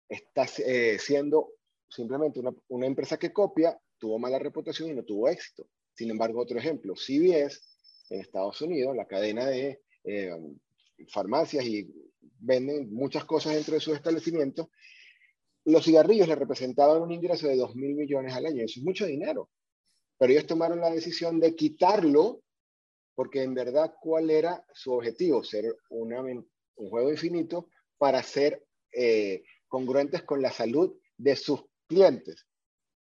está 0.08 0.46
eh, 0.66 0.98
siendo 0.98 1.52
simplemente 1.90 2.40
una, 2.40 2.56
una, 2.70 2.86
empresa 2.86 3.18
que 3.18 3.34
copia, 3.34 3.78
tuvo 3.98 4.18
mala 4.18 4.40
reputación 4.40 4.90
y 4.90 4.94
no 4.94 5.04
tuvo 5.04 5.28
éxito. 5.28 5.68
Sin 5.94 6.10
embargo, 6.10 6.42
otro 6.42 6.58
ejemplo, 6.58 6.96
CBS 6.96 7.60
en 8.10 8.22
Estados 8.22 8.62
Unidos, 8.62 8.96
la 8.96 9.08
cadena 9.08 9.46
de 9.48 9.82
eh, 10.06 10.32
farmacias 11.10 11.66
y 11.66 11.92
venden 12.40 12.94
muchas 12.94 13.26
cosas 13.26 13.54
dentro 13.54 13.76
de 13.76 13.80
sus 13.80 13.96
establecimientos, 13.96 14.68
los 15.66 15.84
cigarrillos 15.84 16.28
le 16.28 16.36
representaban 16.36 17.02
un 17.02 17.12
ingreso 17.12 17.48
de 17.48 17.58
2 17.58 17.76
mil 17.76 17.96
millones 17.96 18.34
al 18.34 18.46
año. 18.46 18.64
Eso 18.64 18.80
es 18.80 18.86
mucho 18.86 19.06
dinero. 19.06 19.50
Pero 20.18 20.32
ellos 20.32 20.48
tomaron 20.48 20.80
la 20.80 20.90
decisión 20.90 21.40
de 21.40 21.56
quitarlo 21.56 22.42
porque 23.18 23.42
en 23.42 23.56
verdad, 23.56 23.96
¿cuál 24.00 24.30
era 24.30 24.64
su 24.74 24.94
objetivo? 24.94 25.44
Ser 25.44 25.76
un 25.90 26.46
juego 26.76 27.12
infinito 27.12 27.72
para 27.98 28.22
ser 28.22 28.64
eh, 28.92 29.44
congruentes 29.68 30.22
con 30.22 30.40
la 30.40 30.52
salud 30.52 30.96
de 31.18 31.36
sus 31.36 31.64
clientes. 31.88 32.46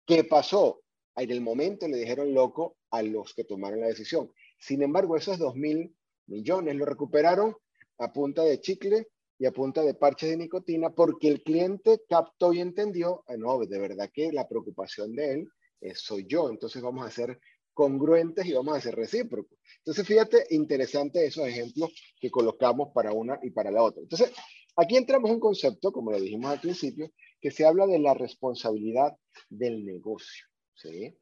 ¿Qué 0.06 0.24
pasó? 0.24 0.84
En 1.18 1.32
el 1.32 1.42
momento 1.42 1.86
le 1.90 1.98
dijeron 1.98 2.34
loco 2.34 2.78
a 2.92 3.02
los 3.02 3.34
que 3.34 3.44
tomaron 3.44 3.82
la 3.82 3.88
decisión. 3.88 4.32
Sin 4.58 4.82
embargo, 4.84 5.18
esos 5.18 5.38
2 5.38 5.56
mil 5.56 5.94
millones 6.28 6.76
lo 6.78 6.86
recuperaron 6.86 7.54
a 7.98 8.14
punta 8.14 8.44
de 8.44 8.62
chicle 8.62 9.10
y 9.38 9.46
a 9.46 9.52
punta 9.52 9.82
de 9.84 9.94
parches 9.94 10.30
de 10.30 10.38
nicotina 10.38 10.90
porque 10.90 11.28
el 11.28 11.44
cliente 11.44 12.02
captó 12.08 12.54
y 12.54 12.62
entendió, 12.62 13.24
ah, 13.28 13.36
no, 13.38 13.60
de 13.60 13.80
verdad 13.80 14.10
que 14.14 14.32
la 14.32 14.48
preocupación 14.48 15.14
de 15.14 15.34
él 15.34 15.48
soy 15.94 16.26
yo, 16.28 16.50
entonces 16.50 16.82
vamos 16.82 17.06
a 17.06 17.12
ser 17.12 17.40
congruentes 17.74 18.46
y 18.46 18.54
vamos 18.54 18.78
a 18.78 18.82
ser 18.82 18.96
recíprocos. 18.96 19.60
Entonces, 19.80 20.08
fíjate, 20.08 20.46
interesante 20.52 21.26
esos 21.26 21.46
ejemplos 21.48 21.92
que 22.20 22.32
colocamos 22.32 22.90
para 22.94 23.12
una 23.12 23.38
y 23.44 23.52
para 23.52 23.70
la 23.70 23.84
otra. 23.84 24.02
Entonces, 24.02 24.32
aquí 24.78 24.96
entramos 24.96 25.30
en 25.30 25.36
un 25.36 25.42
concepto, 25.42 25.92
como 25.92 26.12
lo 26.12 26.20
dijimos 26.20 26.52
al 26.52 26.62
principio, 26.62 27.12
que 27.40 27.52
se 27.52 27.66
habla 27.66 27.86
de 27.86 28.00
la 28.00 28.14
responsabilidad 28.14 29.16
del 29.50 29.86
negocio. 29.86 30.46
¿sí? 30.74 31.16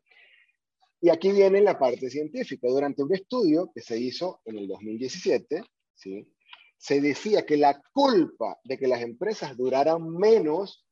Y 1.01 1.09
aquí 1.09 1.31
viene 1.31 1.59
la 1.59 1.77
parte 1.77 2.09
científica. 2.09 2.67
Durante 2.69 3.03
un 3.03 3.13
estudio 3.13 3.71
que 3.73 3.81
se 3.81 3.99
hizo 3.99 4.39
en 4.45 4.59
el 4.59 4.67
2017, 4.67 5.63
¿sí? 5.95 6.32
Se 6.83 6.99
decía 6.99 7.45
que 7.45 7.55
la 7.55 7.81
culpa 7.93 8.59
de 8.65 8.77
que 8.77 8.87
las 8.87 9.01
empresas 9.01 9.55
duraran 9.55 10.05
menos 10.05 10.85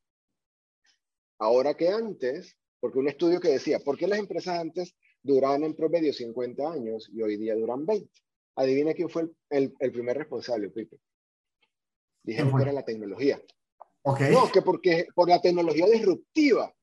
ahora 1.38 1.74
que 1.74 1.90
antes, 1.90 2.56
porque 2.80 3.00
un 3.00 3.10
estudio 3.10 3.42
que 3.42 3.50
decía, 3.50 3.80
¿por 3.80 3.98
qué 3.98 4.08
las 4.08 4.20
empresas 4.20 4.58
antes 4.58 4.96
duraban 5.22 5.66
en 5.66 5.76
promedio 5.76 6.14
50 6.14 6.72
años 6.72 7.10
y 7.14 7.22
hoy 7.22 7.36
día 7.36 7.56
duran 7.56 7.86
20. 7.86 8.10
Adivina 8.56 8.94
quién 8.94 9.10
fue 9.10 9.30
el, 9.50 9.74
el, 9.80 9.92
primer 9.92 10.18
responsable, 10.18 10.70
Pipe. 10.70 10.98
Dijeron 12.24 12.56
que 12.56 12.64
era 12.64 12.72
la 12.72 12.86
tecnología. 12.86 13.42
Okay. 14.04 14.32
No, 14.32 14.50
que 14.50 14.62
porque 14.62 15.08
por 15.14 15.28
la 15.28 15.42
tecnología 15.42 15.88
disruptiva 15.88 16.74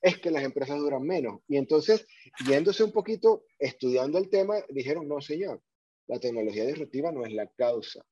es 0.00 0.20
que 0.20 0.30
las 0.30 0.44
empresas 0.44 0.78
duran 0.78 1.02
menos. 1.02 1.40
Y 1.48 1.56
entonces, 1.56 2.06
yéndose 2.46 2.84
un 2.84 2.92
poquito, 2.92 3.46
estudiando 3.58 4.16
el 4.18 4.28
tema, 4.28 4.56
dijeron, 4.68 5.08
no, 5.08 5.20
señor, 5.20 5.60
la 6.06 6.20
tecnología 6.20 6.66
disruptiva 6.66 7.10
no 7.10 7.26
es 7.26 7.32
la 7.32 7.48
causa. 7.48 8.04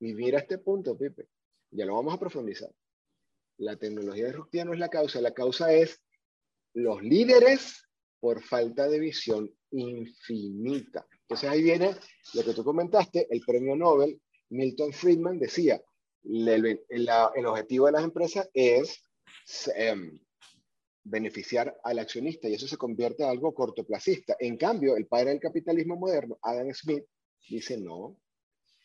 Y 0.00 0.14
mira 0.14 0.38
este 0.38 0.58
punto, 0.58 0.96
Pipe, 0.96 1.28
ya 1.70 1.86
lo 1.86 1.94
vamos 1.94 2.14
a 2.14 2.18
profundizar. 2.18 2.70
La 3.58 3.76
tecnología 3.76 4.26
disruptiva 4.26 4.64
no 4.64 4.74
es 4.74 4.78
la 4.78 4.90
causa, 4.90 5.20
la 5.20 5.32
causa 5.32 5.72
es 5.72 6.02
los 6.74 7.02
líderes 7.02 7.88
por 8.20 8.42
falta 8.42 8.88
de 8.88 9.00
visión 9.00 9.50
infinita. 9.70 11.06
Entonces 11.22 11.48
ahí 11.48 11.62
viene 11.62 11.96
lo 12.34 12.44
que 12.44 12.52
tú 12.52 12.64
comentaste, 12.64 13.26
el 13.30 13.40
premio 13.40 13.76
Nobel, 13.76 14.20
Milton 14.50 14.92
Friedman 14.92 15.38
decía, 15.38 15.80
el, 16.22 16.84
el, 16.88 17.46
objetivo 17.46 17.86
de 17.86 17.92
las 17.92 18.04
empresas 18.04 18.48
es 18.52 19.02
em, 19.74 20.18
beneficiar 21.04 21.78
al 21.84 21.98
accionista 21.98 22.48
y 22.48 22.54
eso 22.54 22.66
se 22.66 22.76
convierte 22.76 23.22
en 23.22 23.30
algo 23.30 23.54
cortoplacista. 23.54 24.36
En 24.38 24.56
cambio, 24.56 24.96
el 24.96 25.06
padre 25.06 25.30
del 25.30 25.40
capitalismo 25.40 25.96
moderno, 25.96 26.38
Adam 26.42 26.72
Smith, 26.74 27.04
dice 27.48 27.78
no, 27.78 28.18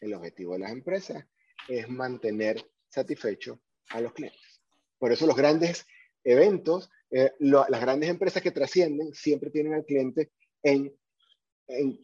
el 0.01 0.13
objetivo 0.13 0.53
de 0.53 0.60
las 0.60 0.72
empresas 0.72 1.25
es 1.67 1.88
mantener 1.88 2.63
satisfecho 2.89 3.62
a 3.89 4.01
los 4.01 4.13
clientes. 4.13 4.62
Por 4.98 5.12
eso 5.12 5.25
los 5.25 5.36
grandes 5.36 5.86
eventos, 6.24 6.89
eh, 7.10 7.31
las 7.39 7.81
grandes 7.81 8.10
empresas 8.10 8.41
que 8.43 8.51
trascienden 8.51 9.13
siempre 9.13 9.50
tienen 9.50 9.74
al 9.74 9.86
cliente 9.86 10.31
en, 10.63 10.93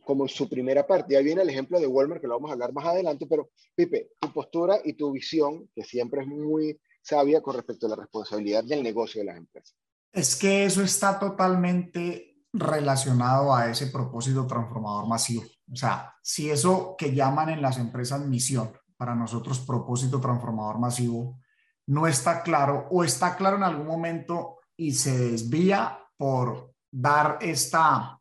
como 0.03 0.27
su 0.27 0.47
primera 0.47 0.85
parte. 0.85 1.13
Y 1.13 1.17
ahí 1.17 1.23
viene 1.23 1.41
el 1.41 1.49
ejemplo 1.49 1.79
de 1.79 1.87
Walmart, 1.87 2.21
que 2.21 2.27
lo 2.27 2.35
vamos 2.35 2.49
a 2.49 2.53
hablar 2.53 2.73
más 2.73 2.85
adelante, 2.85 3.25
pero 3.29 3.51
Pipe, 3.75 4.11
tu 4.19 4.31
postura 4.31 4.79
y 4.83 4.93
tu 4.93 5.11
visión, 5.11 5.69
que 5.75 5.83
siempre 5.83 6.21
es 6.21 6.27
muy 6.27 6.79
sabia 7.01 7.41
con 7.41 7.55
respecto 7.55 7.87
a 7.87 7.89
la 7.89 7.95
responsabilidad 7.95 8.63
del 8.63 8.83
negocio 8.83 9.21
de 9.21 9.25
las 9.25 9.37
empresas. 9.37 9.75
Es 10.11 10.35
que 10.35 10.65
eso 10.65 10.81
está 10.81 11.19
totalmente 11.19 12.37
relacionado 12.53 13.53
a 13.53 13.69
ese 13.69 13.87
propósito 13.87 14.47
transformador 14.47 15.07
masivo. 15.07 15.43
O 15.71 15.75
sea, 15.75 16.15
si 16.21 16.49
eso 16.49 16.95
que 16.97 17.13
llaman 17.13 17.49
en 17.49 17.61
las 17.61 17.77
empresas 17.77 18.21
misión, 18.21 18.71
para 18.97 19.15
nosotros 19.15 19.59
propósito 19.59 20.19
transformador 20.19 20.79
masivo, 20.79 21.39
no 21.85 22.07
está 22.07 22.41
claro 22.41 22.87
o 22.89 23.03
está 23.03 23.35
claro 23.35 23.57
en 23.57 23.63
algún 23.63 23.87
momento 23.87 24.59
y 24.75 24.93
se 24.93 25.17
desvía 25.17 25.99
por 26.17 26.73
dar 26.91 27.37
esta 27.41 28.19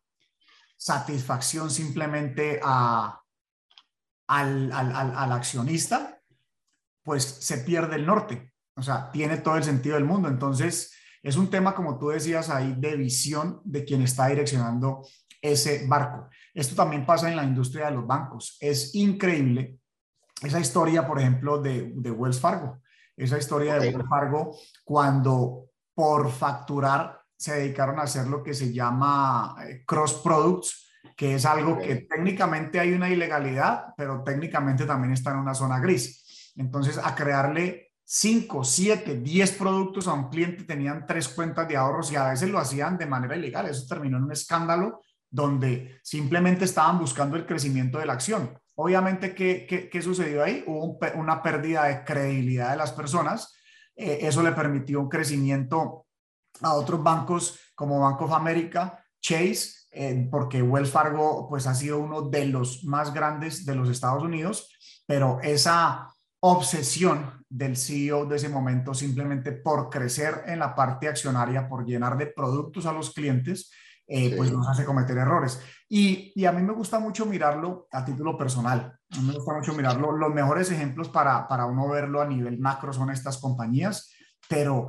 satisfacción 0.77 1.71
simplemente 1.71 2.61
a, 2.63 3.21
al, 4.29 4.73
al 4.73 5.33
accionista, 5.33 6.21
pues 7.03 7.25
se 7.25 7.59
pierde 7.59 7.97
el 7.97 8.07
norte. 8.07 8.53
O 8.77 8.83
sea, 8.83 9.11
tiene 9.11 9.39
todo 9.39 9.57
el 9.57 9.65
sentido 9.65 9.95
del 9.95 10.05
mundo. 10.05 10.29
Entonces, 10.29 10.93
es 11.23 11.37
un 11.37 11.49
tema, 11.49 11.75
como 11.75 11.99
tú 11.99 12.09
decías 12.09 12.51
ahí, 12.51 12.75
de 12.77 12.97
visión 12.97 13.61
de 13.65 13.85
quien 13.85 14.03
está 14.03 14.27
direccionando 14.29 15.07
ese 15.41 15.87
barco. 15.87 16.29
Esto 16.57 16.75
también 16.75 17.05
pasa 17.05 17.29
en 17.29 17.37
la 17.37 17.45
industria 17.45 17.87
de 17.87 17.97
los 17.97 18.07
bancos. 18.07 18.57
Es 18.61 18.95
increíble 18.95 19.79
esa 20.43 20.59
historia, 20.59 21.07
por 21.07 21.21
ejemplo, 21.21 21.61
de, 21.61 21.93
de 21.95 22.11
Wells 22.11 22.41
Fargo. 22.41 22.81
Esa 23.15 23.37
historia 23.37 23.79
de 23.79 23.91
Wells 23.91 24.09
Fargo 24.09 24.57
cuando 24.83 25.67
por 25.95 26.31
facturar 26.31 27.21
se 27.37 27.57
dedicaron 27.57 27.99
a 27.99 28.05
hacer 28.05 28.27
lo 28.27 28.43
que 28.43 28.55
se 28.55 28.73
llama 28.73 29.55
eh, 29.69 29.85
cross 29.87 30.15
products, 30.15 30.89
que 31.15 31.35
es 31.35 31.45
algo 31.45 31.77
que 31.79 32.07
técnicamente 32.09 32.81
hay 32.81 32.95
una 32.95 33.11
ilegalidad, 33.11 33.89
pero 33.95 34.23
técnicamente 34.25 34.87
también 34.87 35.13
está 35.13 35.33
en 35.33 35.39
una 35.39 35.55
zona 35.55 35.79
gris. 35.79 36.53
Entonces, 36.57 36.99
a 37.03 37.15
crearle 37.15 37.93
5, 38.03 38.65
7, 38.65 39.17
10 39.17 39.53
productos 39.53 40.09
a 40.09 40.15
un 40.15 40.31
cliente, 40.31 40.65
tenían 40.65 41.05
tres 41.05 41.29
cuentas 41.29 41.69
de 41.69 41.77
ahorros 41.77 42.11
y 42.13 42.17
a 42.17 42.31
veces 42.31 42.49
lo 42.49 42.59
hacían 42.59 42.97
de 42.97 43.05
manera 43.05 43.37
ilegal. 43.37 43.67
Eso 43.67 43.87
terminó 43.87 44.17
en 44.17 44.25
un 44.25 44.33
escándalo 44.33 45.03
donde 45.31 45.99
simplemente 46.03 46.65
estaban 46.65 46.99
buscando 46.99 47.37
el 47.37 47.47
crecimiento 47.47 47.99
de 47.99 48.07
la 48.07 48.15
acción. 48.15 48.59
Obviamente, 48.75 49.35
¿qué, 49.35 49.67
qué, 49.91 50.03
sucedió 50.03 50.45
ahí? 50.45 50.63
Hubo 50.67 50.99
una 51.15 51.43
pérdida 51.43 51.85
de 51.85 52.05
credibilidad 52.05 52.71
de 52.71 52.77
las 52.77 52.93
personas. 52.93 53.55
Eh, 53.95 54.19
eso 54.23 54.43
le 54.43 54.53
permitió 54.53 55.01
un 55.01 55.09
crecimiento 55.09 56.07
a 56.61 56.75
otros 56.75 57.03
bancos 57.03 57.59
como 57.75 58.01
Bank 58.01 58.21
of 58.21 58.33
America, 58.33 59.03
Chase, 59.21 59.87
eh, 59.91 60.29
porque 60.31 60.63
Wells 60.63 60.91
Fargo 60.91 61.49
pues, 61.49 61.67
ha 61.67 61.75
sido 61.75 61.99
uno 61.99 62.23
de 62.23 62.47
los 62.47 62.85
más 62.85 63.15
grandes 63.15 63.65
de 63.65 63.75
los 63.75 63.89
Estados 63.89 64.23
Unidos, 64.23 64.71
pero 65.07 65.41
esa 65.43 66.09
obsesión 66.41 67.45
del 67.49 67.77
CEO 67.77 68.27
de 68.27 68.37
ese 68.37 68.49
momento 68.49 68.93
simplemente 68.93 69.53
por 69.53 69.89
crecer 69.89 70.43
en 70.47 70.59
la 70.59 70.75
parte 70.75 71.09
accionaria, 71.09 71.69
por 71.69 71.87
llenar 71.87 72.19
de 72.19 72.27
productos 72.27 72.85
a 72.85 72.93
los 72.93 73.15
clientes, 73.15 73.71
eh, 74.07 74.35
pues 74.37 74.53
nos 74.53 74.69
hace 74.69 74.85
cometer 74.85 75.19
errores. 75.19 75.61
Y, 75.89 76.33
y, 76.35 76.45
a 76.45 76.53
mí 76.53 76.63
me 76.63 76.73
gusta 76.73 76.99
mucho 76.99 77.27
mirarlo 77.27 77.89
a 77.91 78.05
título 78.05 78.39
personal. 78.39 78.99
A 79.11 79.17
mí 79.17 79.27
me 79.27 79.35
gusta 79.35 79.55
mucho 79.55 79.75
mirarlo. 79.75 80.13
Los 80.13 80.33
mejores 80.33 80.71
ejemplos 80.71 81.09
para, 81.09 81.47
para 81.49 81.67
uno 81.67 81.89
verlo 81.89 82.21
a 82.21 82.27
nivel 82.27 82.59
macro 82.59 82.93
son 82.93 83.11
estas 83.11 83.39
compañías, 83.39 84.13
pero 84.49 84.87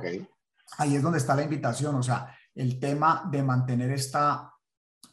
ahí 0.78 0.96
es 0.96 1.02
donde 1.02 1.18
está 1.18 1.34
la 1.34 1.42
invitación. 1.42 1.96
O 1.96 2.02
sea, 2.02 2.34
el 2.54 2.78
tema 2.78 3.28
de 3.30 3.42
mantener 3.42 3.90
esta 3.90 4.52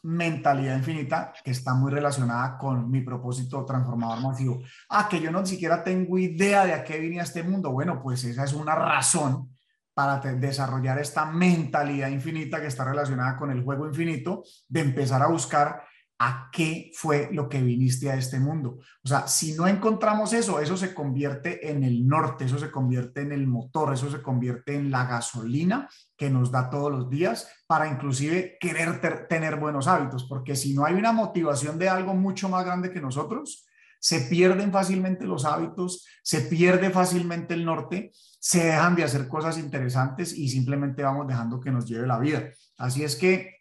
mentalidad 0.02 0.76
infinita 0.76 1.32
que 1.42 1.50
está 1.50 1.74
muy 1.74 1.90
relacionada 1.90 2.56
con 2.56 2.88
mi 2.88 3.00
propósito 3.00 3.64
transformador 3.64 4.20
masivo. 4.20 4.62
Ah, 4.88 5.08
que 5.08 5.20
yo 5.20 5.32
no 5.32 5.44
siquiera 5.44 5.82
tengo 5.82 6.16
idea 6.16 6.64
de 6.64 6.74
a 6.74 6.84
qué 6.84 7.00
vine 7.00 7.20
a 7.20 7.24
este 7.24 7.42
mundo. 7.42 7.72
Bueno, 7.72 8.00
pues 8.00 8.22
esa 8.24 8.44
es 8.44 8.52
una 8.52 8.76
razón 8.76 9.55
para 9.96 10.20
desarrollar 10.34 10.98
esta 10.98 11.24
mentalidad 11.24 12.08
infinita 12.08 12.60
que 12.60 12.66
está 12.66 12.84
relacionada 12.84 13.38
con 13.38 13.50
el 13.50 13.64
juego 13.64 13.86
infinito, 13.86 14.44
de 14.68 14.80
empezar 14.80 15.22
a 15.22 15.28
buscar 15.28 15.84
a 16.18 16.50
qué 16.52 16.90
fue 16.94 17.30
lo 17.32 17.48
que 17.48 17.62
viniste 17.62 18.10
a 18.10 18.16
este 18.16 18.38
mundo. 18.38 18.78
O 19.02 19.08
sea, 19.08 19.26
si 19.26 19.54
no 19.54 19.66
encontramos 19.66 20.34
eso, 20.34 20.60
eso 20.60 20.76
se 20.76 20.92
convierte 20.92 21.70
en 21.70 21.82
el 21.82 22.06
norte, 22.06 22.44
eso 22.44 22.58
se 22.58 22.70
convierte 22.70 23.22
en 23.22 23.32
el 23.32 23.46
motor, 23.46 23.94
eso 23.94 24.10
se 24.10 24.20
convierte 24.20 24.74
en 24.74 24.90
la 24.90 25.06
gasolina 25.06 25.88
que 26.14 26.28
nos 26.28 26.50
da 26.50 26.68
todos 26.68 26.92
los 26.92 27.08
días 27.08 27.48
para 27.66 27.88
inclusive 27.88 28.58
querer 28.60 29.00
tener 29.28 29.56
buenos 29.56 29.88
hábitos, 29.88 30.24
porque 30.24 30.56
si 30.56 30.74
no 30.74 30.84
hay 30.84 30.92
una 30.92 31.12
motivación 31.12 31.78
de 31.78 31.88
algo 31.88 32.12
mucho 32.12 32.50
más 32.50 32.66
grande 32.66 32.92
que 32.92 33.00
nosotros, 33.00 33.65
se 34.06 34.20
pierden 34.20 34.70
fácilmente 34.70 35.24
los 35.24 35.44
hábitos, 35.44 36.06
se 36.22 36.42
pierde 36.42 36.90
fácilmente 36.90 37.54
el 37.54 37.64
norte, 37.64 38.12
se 38.38 38.66
dejan 38.66 38.94
de 38.94 39.02
hacer 39.02 39.26
cosas 39.26 39.58
interesantes 39.58 40.32
y 40.32 40.48
simplemente 40.48 41.02
vamos 41.02 41.26
dejando 41.26 41.58
que 41.58 41.72
nos 41.72 41.86
lleve 41.86 42.06
la 42.06 42.20
vida. 42.20 42.52
Así 42.78 43.02
es 43.02 43.16
que 43.16 43.56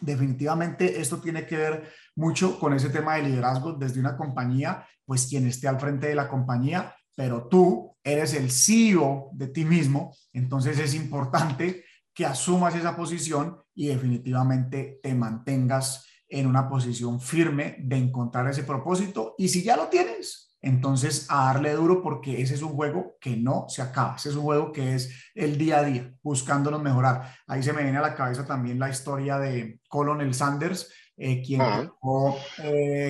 definitivamente 0.00 1.00
esto 1.00 1.20
tiene 1.20 1.46
que 1.46 1.56
ver 1.56 1.88
mucho 2.16 2.58
con 2.58 2.74
ese 2.74 2.88
tema 2.88 3.14
de 3.14 3.28
liderazgo 3.28 3.74
desde 3.74 4.00
una 4.00 4.16
compañía, 4.16 4.84
pues 5.04 5.28
quien 5.28 5.46
esté 5.46 5.68
al 5.68 5.78
frente 5.78 6.08
de 6.08 6.16
la 6.16 6.28
compañía, 6.28 6.92
pero 7.14 7.46
tú 7.46 7.96
eres 8.02 8.34
el 8.34 8.50
CEO 8.50 9.30
de 9.34 9.46
ti 9.46 9.64
mismo, 9.64 10.12
entonces 10.32 10.80
es 10.80 10.96
importante 10.96 11.84
que 12.12 12.26
asumas 12.26 12.74
esa 12.74 12.96
posición 12.96 13.62
y 13.72 13.86
definitivamente 13.86 14.98
te 15.00 15.14
mantengas 15.14 16.04
en 16.28 16.46
una 16.46 16.68
posición 16.68 17.20
firme 17.20 17.76
de 17.80 17.96
encontrar 17.96 18.48
ese 18.48 18.64
propósito 18.64 19.34
y 19.38 19.48
si 19.48 19.62
ya 19.62 19.76
lo 19.76 19.88
tienes, 19.88 20.46
entonces, 20.66 21.26
a 21.30 21.44
darle 21.44 21.74
duro 21.74 22.02
porque 22.02 22.42
ese 22.42 22.54
es 22.54 22.62
un 22.62 22.74
juego 22.74 23.16
que 23.20 23.36
no 23.36 23.66
se 23.68 23.82
acaba, 23.82 24.16
ese 24.16 24.30
es 24.30 24.34
un 24.34 24.42
juego 24.42 24.72
que 24.72 24.96
es 24.96 25.30
el 25.34 25.58
día 25.58 25.78
a 25.78 25.84
día, 25.84 26.12
buscándonos 26.22 26.82
mejorar. 26.82 27.34
Ahí 27.46 27.62
se 27.62 27.72
me 27.72 27.84
viene 27.84 27.98
a 27.98 28.02
la 28.02 28.16
cabeza 28.16 28.44
también 28.44 28.80
la 28.80 28.90
historia 28.90 29.38
de 29.38 29.78
Colonel 29.88 30.34
Sanders, 30.34 30.92
eh, 31.16 31.40
quien 31.40 31.62
uh 32.02 32.34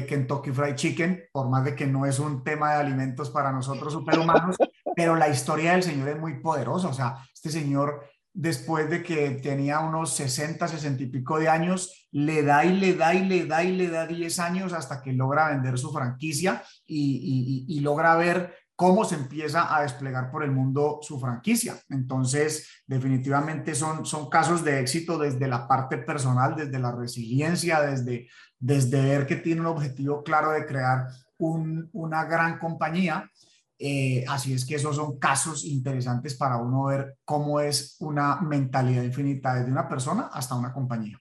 Kentucky 0.07 0.51
Fried 0.51 0.75
Chicken, 0.75 1.25
por 1.33 1.49
más 1.49 1.65
de 1.65 1.75
que 1.75 1.87
no 1.87 2.05
es 2.05 2.19
un 2.19 2.45
tema 2.45 2.75
de 2.75 2.81
alimentos 2.81 3.31
para 3.31 3.51
nosotros 3.51 3.93
superhumanos, 3.93 4.57
pero 4.95 5.17
la 5.17 5.29
historia 5.31 5.73
del 5.73 5.83
señor 5.83 6.11
es 6.11 6.19
muy 6.19 6.41
poderosa. 6.41 6.89
O 6.89 6.95
sea, 6.95 7.17
este 7.33 7.51
señor 7.51 8.05
después 8.37 8.91
de 8.91 9.03
que 9.03 9.31
tenía 9.43 9.81
unos 9.81 10.15
60, 10.15 10.69
60 10.69 11.03
y 11.03 11.07
pico 11.07 11.39
de 11.39 11.49
años, 11.49 12.07
le 12.13 12.43
da 12.43 12.67
y 12.67 12.77
le 12.77 12.95
da 12.95 13.15
y 13.15 13.25
le 13.25 13.47
da 13.47 13.65
y 13.65 13.73
le 13.73 13.89
da 13.89 14.07
10 14.07 14.39
años 14.41 14.75
hasta 14.75 15.01
que 15.01 15.15
logra 15.15 15.49
vender 15.49 15.79
su 15.79 15.91
franquicia 15.91 16.63
y, 16.87 17.81
logra 17.81 18.15
ver 18.17 18.55
cómo 18.75 19.07
se 19.07 19.15
empieza 19.15 19.75
a 19.75 19.81
desplegar 19.81 20.31
por 20.31 20.45
el 20.45 20.51
mundo 20.51 20.99
su 21.01 21.19
franquicia. 21.19 21.81
Entonces, 21.89 22.83
definitivamente 22.87 23.75
son, 23.75 24.05
son 24.05 24.29
casos 24.29 24.63
de 24.63 24.81
éxito 24.81 25.17
desde 25.17 25.49
la 25.49 25.67
parte 25.67 25.97
personal, 25.97 26.55
desde 26.55 26.79
la 26.79 26.93
resiliencia, 26.93 27.81
desde, 27.81 28.29
desde 28.59 29.01
ver 29.01 29.27
que 29.27 29.37
tiene 29.37 29.63
un 29.63 29.69
objetivo 29.69 30.23
claro 30.23 30.51
de 30.51 30.67
crear 30.67 31.07
una 31.39 32.25
gran 32.25 32.59
compañía 32.59 33.31
eh, 33.79 34.25
así 34.29 34.55
es 34.55 34.65
que 34.65 34.77
esos 34.77 34.97
son 34.97 35.19
casos 35.19 35.65
interesantes 35.65 36.35
para 36.35 36.57
uno 36.57 36.87
ver 36.87 37.17
cómo 37.25 37.61
es 37.61 37.97
una 38.01 38.41
mentalidad 38.41 39.03
infinita 39.03 39.55
desde 39.55 39.71
una 39.71 39.89
persona 39.89 40.31
hasta 40.33 40.55
una 40.55 40.73
compañía. 40.73 41.21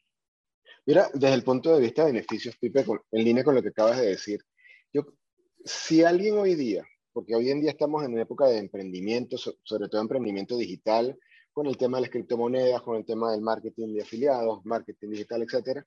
Mira, 0.85 1.09
desde 1.13 1.33
el 1.33 1.43
punto 1.43 1.73
de 1.73 1.81
vista 1.81 2.05
de 2.05 2.11
beneficios, 2.11 2.55
Pipe, 2.57 2.85
en 3.11 3.23
línea 3.23 3.43
con 3.43 3.55
lo 3.55 3.61
que 3.61 3.69
acabas 3.69 3.97
de 3.97 4.07
decir, 4.07 4.39
yo, 4.93 5.01
si 5.63 6.03
alguien 6.03 6.37
hoy 6.37 6.55
día, 6.55 6.85
porque 7.11 7.35
hoy 7.35 7.49
en 7.49 7.59
día 7.59 7.71
estamos 7.71 8.03
en 8.03 8.13
una 8.13 8.21
época 8.21 8.45
de 8.45 8.59
emprendimiento, 8.59 9.37
sobre 9.37 9.89
todo 9.89 10.01
emprendimiento 10.01 10.55
digital, 10.57 11.17
con 11.51 11.65
el 11.67 11.77
tema 11.77 11.97
de 11.97 12.01
las 12.01 12.11
criptomonedas, 12.11 12.81
con 12.81 12.97
el 12.97 13.05
tema 13.05 13.31
del 13.31 13.41
marketing 13.41 13.93
de 13.95 14.03
afiliados, 14.03 14.65
marketing 14.65 15.09
digital, 15.09 15.41
etcétera, 15.41 15.85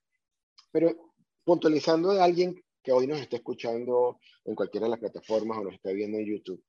pero 0.72 1.14
puntualizando 1.44 2.12
de 2.12 2.22
alguien 2.22 2.60
que 2.88 2.92
hoy 2.92 3.06
nos 3.06 3.20
está 3.20 3.36
escuchando 3.36 4.18
en 4.46 4.54
cualquiera 4.54 4.86
de 4.86 4.92
las 4.92 4.98
plataformas 4.98 5.58
o 5.58 5.64
nos 5.64 5.74
está 5.74 5.92
viendo 5.92 6.16
en 6.16 6.24
YouTube, 6.24 6.64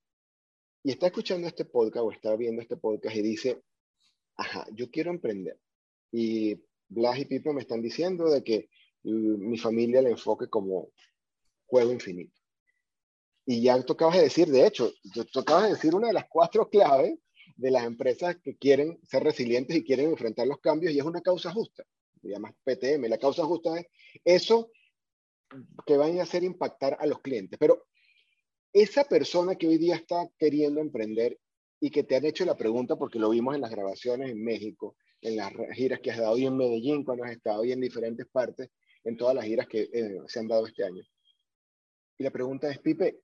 y 0.84 0.92
está 0.92 1.08
escuchando 1.08 1.48
este 1.48 1.64
podcast 1.64 2.04
o 2.06 2.12
está 2.12 2.36
viendo 2.36 2.62
este 2.62 2.76
podcast 2.76 3.16
y 3.16 3.22
dice, 3.22 3.64
ajá, 4.36 4.68
yo 4.74 4.92
quiero 4.92 5.12
emprender. 5.12 5.58
Y 6.12 6.62
Blas 6.90 7.20
y 7.20 7.24
Pipe 7.24 7.54
me 7.54 7.62
están 7.62 7.82
diciendo 7.82 8.30
de 8.30 8.44
que 8.44 8.70
mi 9.04 9.58
familia 9.58 10.02
le 10.02 10.10
enfoque 10.10 10.50
como 10.50 10.90
juego 11.68 11.94
infinito. 11.94 12.38
Y 13.46 13.62
ya 13.62 13.82
tocabas 13.84 14.18
de 14.18 14.24
decir, 14.24 14.50
de 14.50 14.68
hecho, 14.68 14.92
tocabas 15.32 15.64
de 15.64 15.76
decir 15.76 15.96
una 15.96 16.08
de 16.08 16.14
las 16.16 16.28
cuatro 16.28 16.70
claves 16.70 17.18
de 17.56 17.72
las 17.72 17.86
empresas 17.86 18.36
que 18.44 18.58
quieren 18.58 19.00
ser 19.08 19.24
resilientes 19.24 19.74
y 19.74 19.86
quieren 19.86 20.10
enfrentar 20.10 20.48
los 20.48 20.60
cambios 20.60 20.92
y 20.92 21.00
es 21.00 21.06
una 21.06 21.22
causa 21.22 21.50
justa. 21.54 21.86
Se 22.22 22.28
llama 22.28 22.54
PTM. 22.66 23.08
La 23.08 23.18
causa 23.18 23.46
justa 23.46 23.80
es 23.80 23.88
eso 24.26 24.70
que 25.86 25.98
va 25.98 26.06
a 26.06 26.24
hacer 26.24 26.44
impactar 26.44 26.98
a 27.00 27.06
los 27.06 27.22
clientes. 27.22 27.58
Pero 27.60 27.86
esa 28.74 29.04
persona 29.04 29.56
que 29.56 29.68
hoy 29.68 29.78
día 29.78 29.96
está 29.96 30.30
queriendo 30.38 30.80
emprender 30.82 31.40
y 31.80 31.90
que 31.90 32.04
te 32.04 32.16
han 32.16 32.26
hecho 32.26 32.46
la 32.46 32.58
pregunta, 32.58 32.98
porque 32.98 33.20
lo 33.20 33.30
vimos 33.30 33.56
en 33.56 33.62
las 33.62 33.72
grabaciones 33.72 34.32
en 34.32 34.44
México, 34.44 34.96
en 35.22 35.38
las 35.38 35.52
giras 35.74 36.00
que 36.02 36.12
has 36.12 36.18
dado 36.18 36.34
hoy 36.34 36.46
en 36.46 36.58
Medellín, 36.58 37.04
cuando 37.04 37.24
has 37.24 37.32
estado 37.32 37.62
hoy 37.62 37.72
en 37.72 37.82
diferentes 37.82 38.28
partes, 38.28 38.70
en 39.04 39.18
todas 39.18 39.36
las 39.36 39.46
giras 39.46 39.68
que 39.68 39.90
eh, 39.92 40.18
se 40.28 40.40
han 40.40 40.48
dado 40.48 40.68
este 40.68 40.84
año. 40.84 41.04
Y 42.18 42.24
la 42.24 42.32
pregunta 42.32 42.70
es, 42.70 42.80
Pipe, 42.80 43.22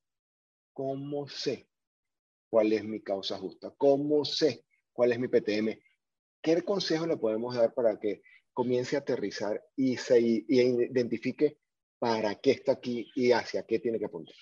¿cómo 0.73 1.27
sé 1.27 1.67
cuál 2.49 2.71
es 2.73 2.83
mi 2.83 3.01
causa 3.01 3.37
justa? 3.37 3.73
¿Cómo 3.77 4.23
sé 4.23 4.65
cuál 4.93 5.11
es 5.11 5.19
mi 5.19 5.27
PTM? 5.27 5.77
¿Qué 6.41 6.61
consejo 6.61 7.05
le 7.05 7.17
podemos 7.17 7.55
dar 7.55 7.73
para 7.73 7.99
que 7.99 8.21
comience 8.53 8.95
a 8.95 8.99
aterrizar 8.99 9.61
y 9.75 9.97
se 9.97 10.21
y 10.21 10.45
identifique 10.47 11.57
para 11.99 12.35
qué 12.35 12.51
está 12.51 12.73
aquí 12.73 13.09
y 13.15 13.31
hacia 13.31 13.63
qué 13.63 13.79
tiene 13.79 13.99
que 13.99 14.05
apuntar? 14.05 14.35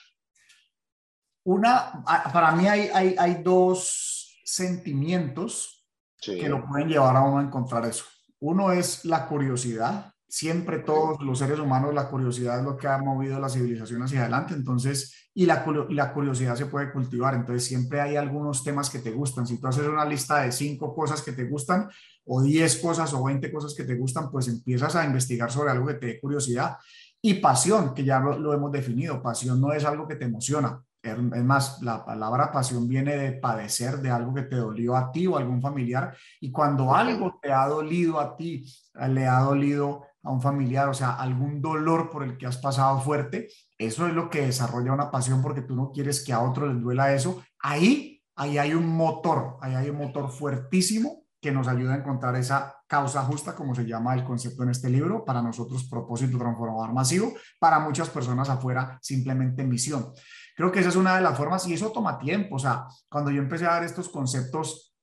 Una, 1.45 2.03
para 2.31 2.53
mí 2.53 2.67
hay, 2.67 2.89
hay, 2.93 3.15
hay 3.17 3.43
dos 3.43 4.39
sentimientos 4.45 5.85
que 6.21 6.47
lo 6.47 6.65
pueden 6.65 6.87
llevar 6.87 7.15
a 7.17 7.21
uno 7.21 7.39
a 7.39 7.43
encontrar 7.43 7.85
eso. 7.85 8.05
Uno 8.39 8.71
es 8.71 9.03
la 9.05 9.27
curiosidad. 9.27 10.09
Siempre 10.25 10.79
todos 10.79 11.21
los 11.21 11.37
seres 11.37 11.59
humanos, 11.59 11.93
la 11.93 12.09
curiosidad 12.09 12.59
es 12.59 12.65
lo 12.65 12.75
que 12.75 12.87
ha 12.87 12.97
movido 12.97 13.39
la 13.39 13.49
civilización 13.49 14.01
hacia 14.01 14.21
adelante. 14.21 14.53
Entonces, 14.53 15.29
y 15.35 15.45
la, 15.45 15.65
la 15.89 16.13
curiosidad 16.13 16.55
se 16.55 16.65
puede 16.65 16.91
cultivar. 16.91 17.35
Entonces, 17.35 17.65
siempre 17.65 18.01
hay 18.01 18.15
algunos 18.15 18.63
temas 18.63 18.89
que 18.89 18.99
te 18.99 19.11
gustan. 19.11 19.45
Si 19.45 19.59
tú 19.59 19.67
haces 19.67 19.85
una 19.85 20.05
lista 20.05 20.41
de 20.41 20.51
cinco 20.51 20.95
cosas 20.95 21.21
que 21.21 21.33
te 21.33 21.43
gustan, 21.43 21.89
o 22.25 22.41
diez 22.41 22.77
cosas, 22.77 23.13
o 23.13 23.23
veinte 23.23 23.51
cosas 23.51 23.75
que 23.75 23.83
te 23.83 23.95
gustan, 23.95 24.31
pues 24.31 24.47
empiezas 24.47 24.95
a 24.95 25.05
investigar 25.05 25.51
sobre 25.51 25.71
algo 25.71 25.87
que 25.87 25.95
te 25.95 26.05
dé 26.07 26.19
curiosidad. 26.19 26.77
Y 27.23 27.35
pasión, 27.35 27.93
que 27.93 28.03
ya 28.03 28.19
lo, 28.19 28.37
lo 28.37 28.53
hemos 28.53 28.71
definido. 28.71 29.21
Pasión 29.21 29.59
no 29.59 29.71
es 29.71 29.85
algo 29.85 30.07
que 30.07 30.15
te 30.15 30.25
emociona 30.25 30.83
es 31.03 31.43
más, 31.43 31.81
la 31.81 32.05
palabra 32.05 32.49
pasión 32.49 32.87
viene 32.87 33.17
de 33.17 33.33
padecer 33.33 33.97
de 33.97 34.09
algo 34.09 34.33
que 34.33 34.43
te 34.43 34.55
dolió 34.55 34.95
a 34.95 35.11
ti 35.11 35.27
o 35.27 35.35
a 35.35 35.39
algún 35.41 35.61
familiar. 35.61 36.15
Y 36.39 36.49
cuando 36.49 36.95
algo 36.95 37.39
te 37.41 37.51
ha 37.51 37.67
dolido 37.67 38.21
a 38.21 38.37
ti, 38.37 38.65
le 39.09 39.27
ha 39.27 39.39
dolido 39.39 40.05
a 40.23 40.31
un 40.31 40.41
familiar, 40.41 40.87
o 40.87 40.93
sea, 40.93 41.15
algún 41.15 41.61
dolor 41.61 42.09
por 42.09 42.23
el 42.23 42.37
que 42.37 42.47
has 42.47 42.57
pasado 42.57 43.01
fuerte, 43.01 43.49
eso 43.77 44.07
es 44.07 44.13
lo 44.13 44.29
que 44.29 44.45
desarrolla 44.45 44.93
una 44.93 45.11
pasión 45.11 45.41
porque 45.41 45.61
tú 45.61 45.75
no 45.75 45.91
quieres 45.91 46.23
que 46.23 46.31
a 46.31 46.39
otro 46.39 46.67
les 46.67 46.81
duela 46.81 47.13
eso. 47.13 47.43
Ahí, 47.59 48.23
ahí 48.37 48.57
hay 48.57 48.73
un 48.73 48.87
motor, 48.87 49.57
ahí 49.59 49.75
hay 49.75 49.89
un 49.89 49.97
motor 49.97 50.29
fuertísimo 50.31 51.22
que 51.43 51.51
nos 51.51 51.67
ayuda 51.67 51.93
a 51.93 51.97
encontrar 51.97 52.33
esa 52.37 52.73
causa 52.87 53.21
justa, 53.23 53.53
como 53.53 53.75
se 53.75 53.85
llama 53.85 54.13
el 54.13 54.23
concepto 54.23 54.63
en 54.63 54.69
este 54.69 54.89
libro, 54.89 55.25
para 55.25 55.41
nosotros 55.41 55.83
propósito 55.83 56.37
transformador 56.37 56.93
masivo, 56.93 57.33
para 57.59 57.79
muchas 57.79 58.09
personas 58.09 58.49
afuera 58.49 58.97
simplemente 59.01 59.65
misión. 59.65 60.13
Creo 60.55 60.71
que 60.71 60.79
esa 60.79 60.87
es 60.87 60.95
una 60.95 61.17
de 61.17 61.21
las 61.21 61.37
formas 61.37 61.67
y 61.67 61.73
eso 61.73 61.91
toma 61.91 62.17
tiempo. 62.17 62.55
O 62.55 62.59
sea, 62.59 62.85
cuando 63.09 63.29
yo 63.29 63.41
empecé 63.41 63.65
a 63.65 63.71
dar 63.71 63.83
estos 63.83 64.07
conceptos 64.07 64.95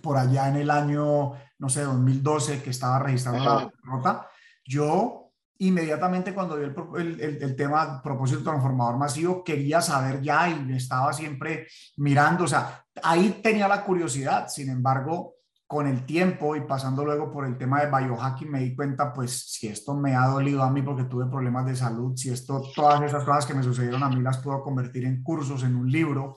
por 0.00 0.16
allá 0.16 0.48
en 0.48 0.56
el 0.56 0.70
año, 0.70 1.32
no 1.58 1.68
sé, 1.68 1.82
2012, 1.82 2.62
que 2.62 2.70
estaba 2.70 2.98
registrando 2.98 3.44
la 3.44 3.70
rota, 3.82 4.26
yo 4.64 5.30
inmediatamente 5.58 6.32
cuando 6.32 6.56
vi 6.56 6.64
el, 6.64 7.20
el, 7.20 7.42
el, 7.42 7.54
tema 7.54 8.02
propósito 8.02 8.42
transformador 8.42 8.96
masivo, 8.96 9.44
quería 9.44 9.82
saber 9.82 10.22
ya 10.22 10.48
y 10.48 10.72
estaba 10.72 11.12
siempre 11.12 11.66
mirando, 11.98 12.44
o 12.44 12.48
sea, 12.48 12.82
ahí 13.02 13.40
tenía 13.42 13.68
la 13.68 13.84
curiosidad, 13.84 14.48
sin 14.48 14.70
embargo, 14.70 15.34
con 15.72 15.86
el 15.86 16.04
tiempo 16.04 16.54
y 16.54 16.60
pasando 16.60 17.02
luego 17.02 17.32
por 17.32 17.46
el 17.46 17.56
tema 17.56 17.80
de 17.80 17.86
biohacking 17.90 18.50
me 18.50 18.60
di 18.60 18.76
cuenta, 18.76 19.10
pues 19.10 19.46
si 19.52 19.68
esto 19.68 19.94
me 19.94 20.14
ha 20.14 20.26
dolido 20.26 20.62
a 20.62 20.70
mí 20.70 20.82
porque 20.82 21.04
tuve 21.04 21.24
problemas 21.30 21.64
de 21.64 21.74
salud, 21.74 22.14
si 22.14 22.28
esto, 22.28 22.62
todas 22.76 23.00
esas 23.00 23.24
cosas 23.24 23.46
que 23.46 23.54
me 23.54 23.62
sucedieron 23.62 24.02
a 24.02 24.10
mí 24.10 24.20
las 24.20 24.36
puedo 24.42 24.62
convertir 24.62 25.06
en 25.06 25.22
cursos, 25.22 25.62
en 25.62 25.74
un 25.74 25.90
libro, 25.90 26.36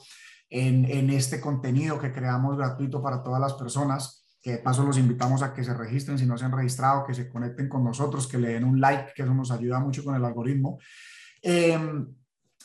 en, 0.50 0.86
en 0.86 1.10
este 1.10 1.42
contenido 1.42 2.00
que 2.00 2.14
creamos 2.14 2.56
gratuito 2.56 3.04
para 3.04 3.22
todas 3.22 3.42
las 3.42 3.56
personas, 3.56 4.26
que 4.42 4.52
de 4.52 4.58
paso 4.60 4.86
los 4.86 4.98
invitamos 4.98 5.42
a 5.42 5.54
que 5.54 5.66
se 5.66 5.74
registren 5.74 6.18
si 6.18 6.26
no 6.26 6.38
se 6.38 6.46
han 6.46 6.54
registrado, 6.54 7.04
que 7.06 7.14
se 7.14 7.28
conecten 7.28 7.68
con 7.68 7.84
nosotros, 7.84 8.30
que 8.30 8.38
le 8.38 8.54
den 8.54 8.64
un 8.64 8.80
like, 8.80 9.12
que 9.14 9.24
eso 9.24 9.34
nos 9.34 9.52
ayuda 9.52 9.82
mucho 9.82 10.02
con 10.06 10.16
el 10.16 10.24
algoritmo. 10.24 10.80
Eh, 11.42 11.78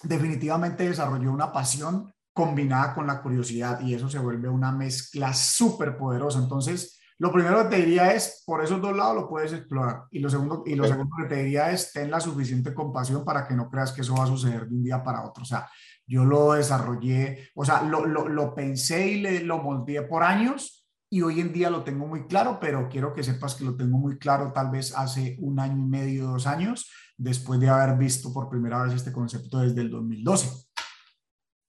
definitivamente 0.04 0.88
desarrolló 0.88 1.32
una 1.32 1.52
pasión 1.52 2.12
combinada 2.32 2.94
con 2.94 3.06
la 3.06 3.20
curiosidad 3.22 3.80
y 3.80 3.94
eso 3.94 4.08
se 4.08 4.18
vuelve 4.18 4.48
una 4.48 4.72
mezcla 4.72 5.32
súper 5.32 5.96
poderosa. 5.96 6.38
Entonces, 6.38 7.00
lo 7.18 7.30
primero 7.30 7.62
que 7.62 7.76
te 7.76 7.82
diría 7.82 8.14
es, 8.14 8.42
por 8.46 8.64
esos 8.64 8.80
dos 8.80 8.96
lados 8.96 9.14
lo 9.14 9.28
puedes 9.28 9.52
explorar. 9.52 10.04
Y 10.10 10.20
lo 10.20 10.30
segundo, 10.30 10.62
y 10.64 10.74
lo 10.74 10.86
segundo 10.86 11.14
que 11.18 11.28
te 11.28 11.42
diría 11.42 11.70
es, 11.70 11.92
ten 11.92 12.10
la 12.10 12.18
suficiente 12.18 12.72
compasión 12.72 13.24
para 13.24 13.46
que 13.46 13.54
no 13.54 13.68
creas 13.68 13.92
que 13.92 14.00
eso 14.00 14.14
va 14.16 14.24
a 14.24 14.28
suceder 14.28 14.66
de 14.66 14.74
un 14.74 14.82
día 14.82 15.02
para 15.02 15.26
otro. 15.26 15.42
O 15.42 15.46
sea, 15.46 15.68
yo 16.06 16.24
lo 16.24 16.54
desarrollé, 16.54 17.50
o 17.54 17.64
sea, 17.64 17.82
lo, 17.82 18.06
lo, 18.06 18.26
lo 18.26 18.54
pensé 18.54 19.06
y 19.08 19.20
le, 19.20 19.40
lo 19.44 19.58
moldeé 19.58 20.02
por 20.02 20.22
años 20.22 20.80
y 21.10 21.22
hoy 21.22 21.40
en 21.40 21.52
día 21.52 21.70
lo 21.70 21.82
tengo 21.82 22.06
muy 22.06 22.26
claro, 22.26 22.58
pero 22.60 22.88
quiero 22.88 23.12
que 23.12 23.24
sepas 23.24 23.56
que 23.56 23.64
lo 23.64 23.76
tengo 23.76 23.98
muy 23.98 24.16
claro 24.16 24.52
tal 24.52 24.70
vez 24.70 24.96
hace 24.96 25.36
un 25.40 25.58
año 25.58 25.76
y 25.76 25.88
medio, 25.88 26.28
dos 26.28 26.46
años, 26.46 26.88
después 27.18 27.58
de 27.58 27.68
haber 27.68 27.98
visto 27.98 28.32
por 28.32 28.48
primera 28.48 28.82
vez 28.82 28.94
este 28.94 29.12
concepto 29.12 29.58
desde 29.58 29.80
el 29.80 29.90
2012. 29.90 30.69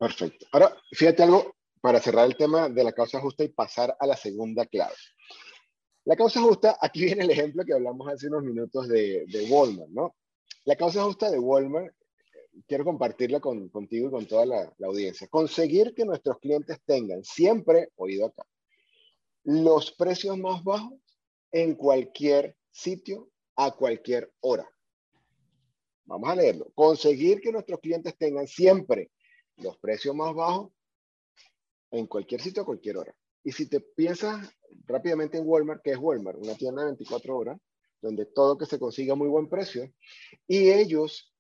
Perfecto. 0.02 0.48
Ahora, 0.52 0.76
fíjate 0.94 1.22
algo 1.22 1.58
para 1.80 2.02
cerrar 2.02 2.26
el 2.26 2.36
tema 2.36 2.68
de 2.68 2.84
la 2.84 2.92
causa 2.92 3.22
justa 3.22 3.44
y 3.44 3.50
pasar 3.50 3.96
a 4.00 4.08
la 4.08 4.18
segunda 4.18 4.66
clave. 4.66 4.96
La 6.06 6.16
causa 6.16 6.42
justa, 6.42 6.76
aquí 6.82 7.02
viene 7.06 7.24
el 7.24 7.30
ejemplo 7.30 7.64
que 7.64 7.74
hablamos 7.76 8.08
hace 8.08 8.26
unos 8.26 8.42
minutos 8.42 8.88
de, 8.88 9.48
Walmart, 9.48 9.92
¿no? 9.92 10.16
La 10.66 10.76
causa 10.76 11.04
justa 11.04 11.30
de 11.30 11.38
Walmart, 11.38 11.94
quiero 12.68 12.84
compartirla 12.84 13.40
con, 13.40 13.70
contigo 13.70 14.08
y 14.08 14.12
con 14.12 14.26
toda 14.26 14.48
la, 14.48 14.74
la 14.80 14.88
audiencia. 14.88 15.28
Conseguir 15.28 15.94
que 15.94 16.04
nuestros 16.04 16.40
clientes 16.40 16.80
tengan 16.84 17.24
siempre, 17.24 17.90
oído 17.96 18.26
acá, 18.26 18.44
los 19.44 19.92
precios 19.92 20.36
más 20.36 20.64
bajos 20.64 20.94
en 21.52 21.76
cualquier 21.76 22.58
sitio 22.72 23.30
a 23.56 23.70
cualquier 23.70 24.34
hora. 24.40 24.68
Vamos 26.06 26.28
a 26.28 26.36
leerlo. 26.36 26.72
Conseguir 26.74 27.40
que 27.40 27.52
nuestros 27.52 27.80
clientes 27.80 28.18
tengan 28.18 28.48
siempre 28.48 29.12
los 29.62 29.78
precios 29.78 30.16
más 30.16 30.34
bajos 30.34 30.72
en 31.92 32.08
cualquier 32.08 32.42
sitio 32.42 32.64
a 32.64 32.66
cualquier 32.66 32.98
hora. 32.98 33.16
Y 33.44 33.52
si 33.52 33.68
te 33.68 33.80
piensas 33.82 34.50
rápidamente 34.86 35.38
en 35.38 35.48
Walmart, 35.48 35.82
que 35.84 35.92
es 35.92 35.98
Walmart? 35.98 36.38
Una 36.38 36.56
tienda 36.56 36.82
de 36.82 36.90
24 36.90 37.38
horas, 37.38 37.60
donde 38.02 38.26
todo 38.26 38.58
que 38.58 38.66
se 38.66 38.80
consiga 38.80 39.16
muy 39.16 39.28
buen 39.28 39.50
precio. 39.50 39.92
Y 40.48 40.70
ellos, 40.70 41.34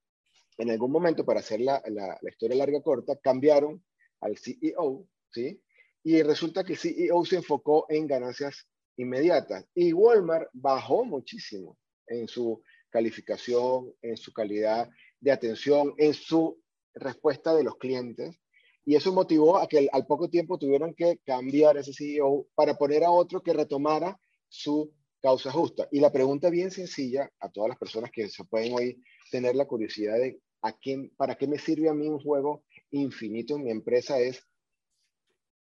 en 0.57 0.71
algún 0.71 0.91
momento, 0.91 1.25
para 1.25 1.39
hacer 1.39 1.61
la, 1.61 1.81
la, 1.87 2.17
la 2.21 2.29
historia 2.29 2.57
larga 2.57 2.81
corta, 2.81 3.15
cambiaron 3.17 3.83
al 4.19 4.37
CEO, 4.37 5.07
¿sí? 5.31 5.61
Y 6.03 6.21
resulta 6.23 6.63
que 6.63 6.73
el 6.73 6.79
CEO 6.79 7.25
se 7.25 7.37
enfocó 7.37 7.85
en 7.89 8.07
ganancias 8.07 8.67
inmediatas. 8.97 9.65
Y 9.73 9.93
Walmart 9.93 10.49
bajó 10.53 11.05
muchísimo 11.05 11.77
en 12.07 12.27
su 12.27 12.61
calificación, 12.89 13.93
en 14.01 14.17
su 14.17 14.33
calidad 14.33 14.89
de 15.19 15.31
atención, 15.31 15.93
en 15.97 16.13
su 16.13 16.60
respuesta 16.93 17.55
de 17.55 17.63
los 17.63 17.77
clientes 17.77 18.39
y 18.85 18.95
eso 18.95 19.13
motivó 19.13 19.57
a 19.57 19.67
que 19.67 19.87
al 19.91 20.05
poco 20.07 20.29
tiempo 20.29 20.57
tuvieron 20.57 20.93
que 20.95 21.19
cambiar 21.23 21.77
ese 21.77 21.93
CEO 21.93 22.47
para 22.55 22.75
poner 22.75 23.03
a 23.03 23.11
otro 23.11 23.41
que 23.41 23.53
retomara 23.53 24.19
su 24.47 24.91
causa 25.21 25.51
justa. 25.51 25.87
Y 25.91 25.99
la 25.99 26.11
pregunta 26.11 26.49
bien 26.49 26.71
sencilla 26.71 27.31
a 27.39 27.49
todas 27.49 27.69
las 27.69 27.77
personas 27.77 28.11
que 28.11 28.27
se 28.29 28.43
pueden 28.43 28.73
hoy 28.73 29.01
tener 29.29 29.55
la 29.55 29.67
curiosidad 29.67 30.17
de 30.17 30.41
¿a 30.63 30.73
quién, 30.73 31.11
para 31.15 31.35
qué 31.35 31.47
me 31.47 31.59
sirve 31.59 31.89
a 31.89 31.93
mí 31.93 32.07
un 32.07 32.19
juego 32.19 32.63
infinito 32.89 33.55
en 33.55 33.63
mi 33.63 33.71
empresa 33.71 34.19
es, 34.19 34.45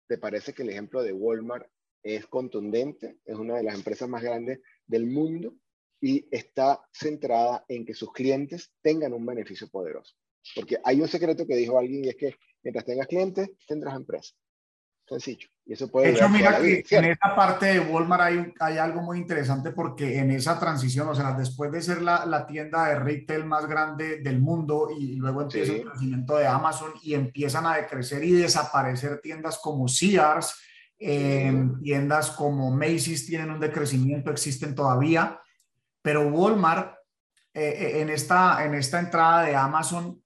¿te 0.07 0.17
parece 0.17 0.53
que 0.53 0.63
el 0.63 0.69
ejemplo 0.69 1.03
de 1.03 1.11
Walmart 1.11 1.67
es 2.03 2.25
contundente? 2.27 3.17
Es 3.25 3.35
una 3.35 3.57
de 3.57 3.63
las 3.63 3.75
empresas 3.75 4.07
más 4.07 4.23
grandes 4.23 4.61
del 4.87 5.07
mundo 5.07 5.55
y 5.99 6.27
está 6.31 6.81
centrada 6.91 7.65
en 7.67 7.85
que 7.85 7.93
sus 7.93 8.11
clientes 8.11 8.73
tengan 8.81 9.13
un 9.13 9.25
beneficio 9.25 9.67
poderoso. 9.69 10.15
Porque 10.55 10.77
hay 10.83 11.01
un 11.01 11.07
secreto 11.07 11.45
que 11.45 11.55
dijo 11.55 11.77
alguien 11.77 12.05
y 12.05 12.09
es 12.09 12.15
que 12.15 12.35
mientras 12.63 12.85
tengas 12.85 13.07
clientes, 13.07 13.49
tendrás 13.67 13.95
empresa. 13.95 14.33
Sencillo. 15.07 15.47
Y 15.65 15.73
eso 15.73 15.89
puede 15.89 16.07
de 16.07 16.13
hecho, 16.13 16.29
mira 16.29 16.59
que 16.59 16.83
en 16.89 17.05
esa 17.05 17.35
parte 17.35 17.67
de 17.67 17.79
Walmart 17.79 18.23
hay, 18.23 18.53
hay, 18.59 18.77
algo 18.77 19.01
muy 19.01 19.17
interesante 19.17 19.71
porque 19.71 20.17
en 20.17 20.31
esa 20.31 20.59
transición, 20.59 21.07
o 21.07 21.15
sea, 21.15 21.33
después 21.33 21.71
de 21.71 21.81
ser 21.81 22.01
la, 22.01 22.25
la 22.25 22.45
tienda 22.45 22.87
de 22.87 22.95
retail 22.95 23.45
más 23.45 23.65
grande 23.65 24.19
del 24.19 24.41
mundo 24.41 24.89
y, 24.97 25.15
luego 25.15 25.41
empieza 25.43 25.73
el 25.73 25.85
crecimiento 25.85 26.37
de 26.37 26.47
Amazon 26.47 26.91
y 27.01 27.13
empiezan 27.13 27.65
a 27.65 27.77
decrecer 27.77 28.23
y 28.23 28.31
desaparecer 28.31 29.21
tiendas 29.21 29.57
como 29.59 29.87
Sears, 29.87 30.53
eh, 30.99 31.53
tiendas 31.81 32.31
como 32.31 32.71
Macy's 32.71 33.25
tienen 33.25 33.51
un 33.51 33.59
decrecimiento, 33.59 34.31
existen 34.31 34.75
todavía, 34.75 35.39
pero 36.01 36.27
Walmart 36.27 36.95
eh, 37.53 37.75
eh, 37.77 38.01
en, 38.01 38.09
esta, 38.09 38.65
en 38.65 38.73
esta 38.73 38.99
entrada 38.99 39.43
de 39.43 39.55
Amazon 39.55 40.22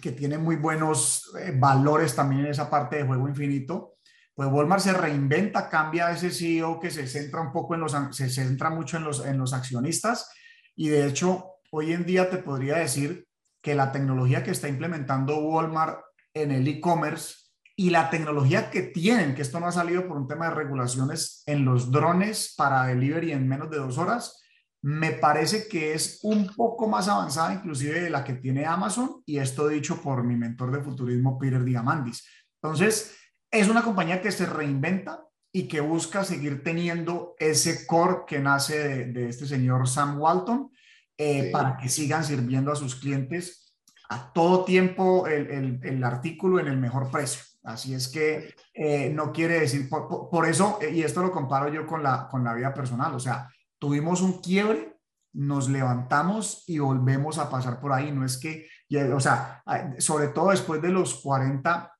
que 0.00 0.12
tiene 0.12 0.38
muy 0.38 0.56
buenos 0.56 1.32
valores 1.56 2.14
también 2.14 2.44
en 2.44 2.50
esa 2.50 2.68
parte 2.68 2.96
de 2.96 3.04
juego 3.04 3.28
infinito, 3.28 3.94
pues 4.34 4.48
Walmart 4.50 4.82
se 4.82 4.92
reinventa, 4.92 5.68
cambia 5.68 6.10
ese 6.10 6.30
CEO 6.30 6.80
que 6.80 6.90
se 6.90 7.06
centra 7.06 7.40
un 7.40 7.52
poco 7.52 7.74
en 7.74 7.80
los, 7.80 7.94
se 8.10 8.28
centra 8.28 8.70
mucho 8.70 8.96
en 8.96 9.04
los, 9.04 9.24
en 9.24 9.38
los 9.38 9.52
accionistas. 9.52 10.28
Y 10.74 10.88
de 10.88 11.06
hecho 11.06 11.54
hoy 11.70 11.92
en 11.92 12.04
día 12.04 12.30
te 12.30 12.38
podría 12.38 12.76
decir 12.76 13.26
que 13.62 13.74
la 13.74 13.92
tecnología 13.92 14.42
que 14.42 14.50
está 14.50 14.68
implementando 14.68 15.38
Walmart 15.38 16.00
en 16.34 16.50
el 16.50 16.66
e-commerce 16.66 17.44
y 17.76 17.90
la 17.90 18.10
tecnología 18.10 18.70
que 18.70 18.82
tienen, 18.82 19.34
que 19.34 19.42
esto 19.42 19.58
no 19.58 19.66
ha 19.66 19.72
salido 19.72 20.06
por 20.06 20.16
un 20.16 20.28
tema 20.28 20.48
de 20.48 20.54
regulaciones 20.54 21.42
en 21.46 21.64
los 21.64 21.90
drones 21.90 22.54
para 22.56 22.86
delivery 22.86 23.32
en 23.32 23.48
menos 23.48 23.70
de 23.70 23.78
dos 23.78 23.98
horas, 23.98 24.43
me 24.84 25.12
parece 25.12 25.66
que 25.66 25.94
es 25.94 26.18
un 26.24 26.46
poco 26.54 26.86
más 26.86 27.08
avanzada 27.08 27.54
inclusive 27.54 28.02
de 28.02 28.10
la 28.10 28.22
que 28.22 28.34
tiene 28.34 28.66
Amazon 28.66 29.22
y 29.24 29.38
esto 29.38 29.66
dicho 29.66 30.02
por 30.02 30.22
mi 30.24 30.36
mentor 30.36 30.72
de 30.72 30.82
futurismo, 30.82 31.38
Peter 31.38 31.64
Diamandis. 31.64 32.28
Entonces, 32.60 33.16
es 33.50 33.68
una 33.68 33.82
compañía 33.82 34.20
que 34.20 34.30
se 34.30 34.44
reinventa 34.44 35.24
y 35.50 35.68
que 35.68 35.80
busca 35.80 36.22
seguir 36.22 36.62
teniendo 36.62 37.34
ese 37.38 37.86
core 37.86 38.24
que 38.26 38.40
nace 38.40 39.06
de, 39.06 39.30
este 39.30 39.46
señor 39.46 39.88
Sam 39.88 40.20
Walton 40.20 40.70
eh, 41.16 41.48
para 41.50 41.78
que 41.78 41.88
sigan 41.88 42.22
sirviendo 42.22 42.70
a 42.70 42.76
sus 42.76 42.96
clientes 42.96 43.74
a 44.10 44.34
todo 44.34 44.66
tiempo 44.66 45.26
el, 45.26 46.04
artículo 46.04 46.60
en 46.60 46.68
el 46.68 46.76
mejor 46.76 47.10
precio. 47.10 47.42
Así 47.62 47.94
es 47.94 48.08
que 48.08 48.54
eh, 48.74 49.08
no 49.08 49.32
quiere 49.32 49.60
decir, 49.60 49.88
por, 49.88 50.46
eso, 50.46 50.78
eh, 50.82 50.90
y 50.90 51.02
esto 51.02 51.22
lo 51.22 51.30
comparo 51.30 51.72
yo 51.72 51.86
con 51.86 52.02
la, 52.02 52.28
con 52.28 52.44
la 52.44 52.52
vida 52.52 52.74
personal, 52.74 53.14
o 53.14 53.18
sea, 53.18 53.48
tuvimos 53.84 54.22
un 54.22 54.40
quiebre, 54.40 54.96
nos 55.34 55.68
levantamos 55.68 56.64
y 56.66 56.78
volvemos 56.78 57.36
a 57.36 57.50
pasar 57.50 57.80
por 57.80 57.92
ahí. 57.92 58.10
No 58.10 58.24
es 58.24 58.38
que, 58.38 58.66
o 59.12 59.20
sea, 59.20 59.62
sobre 59.98 60.28
todo 60.28 60.52
después 60.52 60.80
de 60.80 60.88
los 60.88 61.16
40, 61.16 61.94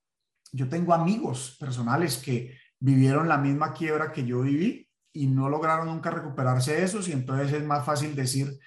yo 0.52 0.66
tengo 0.70 0.94
amigos 0.94 1.58
personales 1.60 2.16
que 2.16 2.56
vivieron 2.80 3.28
la 3.28 3.36
misma 3.36 3.74
quiebra 3.74 4.12
que 4.12 4.24
yo 4.24 4.40
viví 4.40 4.88
y 5.12 5.26
no 5.26 5.50
lograron 5.50 5.88
nunca 5.88 6.10
recuperarse 6.10 6.72
de 6.72 6.84
esos 6.84 7.06
y 7.06 7.12
entonces 7.12 7.52
es 7.52 7.62
más 7.62 7.84
fácil 7.84 8.16
decir, 8.16 8.58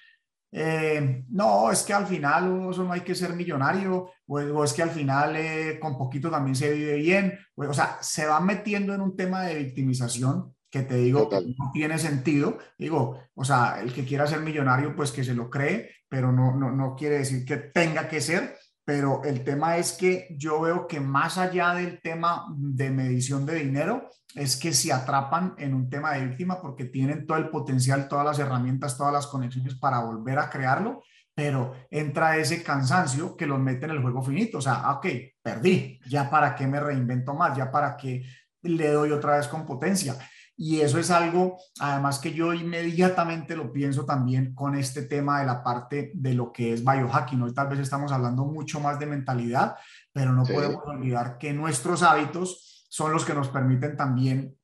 eh, 0.52 1.24
no, 1.30 1.72
es 1.72 1.82
que 1.82 1.94
al 1.94 2.06
final 2.06 2.70
eso 2.70 2.84
no 2.84 2.94
hay 2.94 3.02
que 3.02 3.16
ser 3.16 3.34
millonario 3.34 4.12
o, 4.28 4.64
es 4.64 4.74
que 4.74 4.84
al 4.84 4.92
final 4.92 5.36
eh, 5.38 5.80
con 5.82 5.98
poquito 5.98 6.30
también 6.30 6.56
se 6.56 6.72
vive 6.72 6.98
bien. 6.98 7.34
O, 7.56 7.74
sea, 7.74 7.98
se 8.00 8.28
va 8.28 8.40
metiendo 8.42 8.94
en 8.94 9.02
un 9.02 9.16
tema 9.16 9.42
de 9.46 9.56
victimización 9.56 10.56
que 10.70 10.82
te 10.82 10.96
digo 10.96 11.30
no 11.32 11.72
tiene 11.72 11.98
sentido. 11.98 12.58
Digo, 12.78 13.20
o 13.34 13.46
sea, 13.46 13.82
el 13.82 13.94
que 13.94 14.06
quiera 14.06 14.28
ser 14.28 14.42
millonario, 14.42 14.96
pues 14.96 15.12
que 15.12 15.24
se 15.24 15.34
lo 15.34 15.50
cree, 15.50 15.92
pero 16.10 16.32
no, 16.32 16.56
no, 16.56 16.72
no 16.72 16.96
quiere 16.96 17.20
decir 17.20 17.46
que 17.46 17.58
tenga 17.58 18.08
que 18.08 18.22
ser 18.22 18.58
pero 18.88 19.22
el 19.26 19.44
tema 19.44 19.76
es 19.76 19.92
que 19.92 20.34
yo 20.38 20.62
veo 20.62 20.88
que 20.88 21.02
más 21.02 21.38
allá 21.38 21.74
del 21.74 22.00
tema 22.02 22.46
de 22.56 22.90
medición 22.90 23.46
de 23.46 23.56
dinero, 23.56 24.10
es 24.34 24.56
que 24.56 24.72
se 24.72 24.94
atrapan 24.94 25.56
en 25.58 25.74
un 25.74 25.90
tema 25.90 26.14
de 26.14 26.26
víctima 26.26 26.62
porque 26.62 26.86
tienen 26.86 27.28
todo 27.28 27.38
el 27.38 27.50
potencial, 27.50 28.08
todas 28.08 28.24
las 28.24 28.40
herramientas, 28.40 28.98
todas 28.98 29.12
las 29.12 29.28
conexiones 29.28 29.76
para 29.76 30.00
volver 30.00 30.40
a 30.40 30.50
crearlo, 30.50 31.04
pero 31.36 31.74
entra 31.92 32.38
ese 32.38 32.64
cansancio 32.64 33.36
que 33.36 33.46
los 33.46 33.60
mete 33.60 33.84
en 33.84 33.92
el 33.92 34.02
juego 34.02 34.24
finito. 34.24 34.60
O 34.60 34.62
sea, 34.62 34.90
ok, 34.92 35.06
perdí, 35.42 36.00
ya 36.08 36.30
para 36.30 36.56
qué 36.56 36.66
me 36.66 36.80
reinvento 36.80 37.34
más, 37.34 37.58
ya 37.58 37.70
para 37.70 37.98
qué 37.98 38.24
le 38.62 38.88
doy 38.90 39.12
otra 39.12 39.36
vez 39.36 39.50
con 39.50 39.66
potencia. 39.66 40.16
Y 40.60 40.82
eso 40.82 40.98
es 40.98 41.12
algo, 41.12 41.60
además 41.80 42.18
que 42.18 42.34
yo 42.34 42.52
inmediatamente 42.52 43.56
lo 43.56 43.72
pienso 43.72 44.06
también 44.06 44.56
con 44.56 44.76
este 44.76 45.04
tema 45.04 45.40
de 45.40 45.46
la 45.46 45.64
parte 45.64 46.12
de 46.16 46.34
lo 46.34 46.52
que 46.52 46.74
es 46.74 46.84
biohacking. 46.84 47.44
Hoy 47.44 47.54
tal 47.54 47.68
vez 47.68 47.80
estamos 47.80 48.12
hablando 48.12 48.44
mucho 48.44 48.80
más 48.80 48.98
de 48.98 49.06
mentalidad, 49.06 49.76
pero 50.12 50.34
no 50.34 50.44
podemos 50.44 50.82
olvidar 50.88 51.38
que 51.38 51.54
nuestros 51.54 52.02
hábitos 52.02 52.88
son 52.90 53.12
los 53.12 53.24
que 53.24 53.36
nos 53.36 53.50
permiten 53.50 53.96
también 53.96 54.58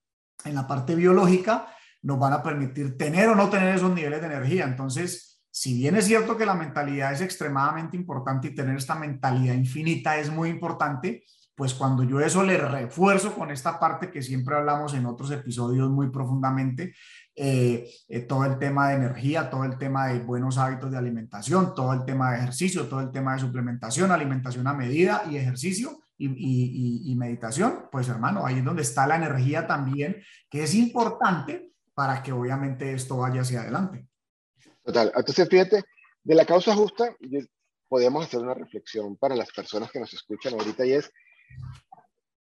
en 0.43 0.55
la 0.55 0.65
parte 0.65 0.95
biológica, 0.95 1.67
nos 2.01 2.17
van 2.17 2.33
a 2.33 2.41
permitir 2.41 2.97
tener 2.97 3.29
o 3.29 3.35
no 3.35 3.51
tener 3.51 3.75
esos 3.75 3.93
niveles 3.93 4.19
de 4.19 4.27
energía. 4.27 4.65
Entonces, 4.65 5.41
si 5.51 5.75
bien 5.77 5.95
es 5.95 6.05
cierto 6.05 6.35
que 6.35 6.47
la 6.47 6.55
mentalidad 6.55 7.13
es 7.13 7.21
extremadamente 7.21 7.95
importante 7.95 8.47
y 8.47 8.55
tener 8.55 8.77
esta 8.77 8.95
mentalidad 8.95 9.53
infinita 9.53 10.17
es 10.17 10.31
muy 10.31 10.49
importante, 10.49 11.23
pues 11.55 11.73
cuando 11.73 12.03
yo 12.03 12.19
eso 12.19 12.43
le 12.43 12.57
refuerzo 12.57 13.33
con 13.33 13.51
esta 13.51 13.79
parte 13.79 14.09
que 14.09 14.21
siempre 14.21 14.55
hablamos 14.55 14.93
en 14.93 15.05
otros 15.05 15.31
episodios 15.31 15.89
muy 15.89 16.09
profundamente, 16.09 16.93
eh, 17.35 17.89
eh, 18.07 18.19
todo 18.21 18.45
el 18.45 18.57
tema 18.57 18.89
de 18.89 18.95
energía, 18.95 19.49
todo 19.49 19.63
el 19.63 19.77
tema 19.77 20.07
de 20.07 20.19
buenos 20.19 20.57
hábitos 20.57 20.91
de 20.91 20.97
alimentación, 20.97 21.73
todo 21.75 21.93
el 21.93 22.05
tema 22.05 22.31
de 22.31 22.37
ejercicio, 22.39 22.87
todo 22.87 23.01
el 23.01 23.11
tema 23.11 23.33
de 23.33 23.39
suplementación, 23.39 24.11
alimentación 24.11 24.67
a 24.67 24.73
medida 24.73 25.23
y 25.29 25.37
ejercicio 25.37 25.99
y, 26.17 27.15
meditación, 27.17 27.85
pues 27.91 28.07
hermano, 28.07 28.45
ahí 28.45 28.59
es 28.59 28.63
donde 28.63 28.81
está 28.81 29.05
la 29.07 29.15
energía 29.15 29.67
también, 29.67 30.23
que 30.49 30.63
es 30.63 30.73
importante 30.73 31.73
para 31.93 32.23
que 32.23 32.31
obviamente 32.31 32.93
esto 32.93 33.17
vaya 33.17 33.41
hacia 33.41 33.61
adelante. 33.61 34.07
Total, 34.83 35.11
entonces 35.15 35.47
fíjate, 35.49 35.83
de 36.23 36.35
la 36.35 36.45
causa 36.45 36.75
justa, 36.75 37.15
podemos 37.87 38.25
hacer 38.25 38.39
una 38.39 38.53
reflexión 38.53 39.17
para 39.17 39.35
las 39.35 39.51
personas 39.51 39.91
que 39.91 39.99
nos 39.99 40.13
escuchan 40.13 40.53
ahorita 40.53 40.85
y 40.85 40.93
es, 40.93 41.11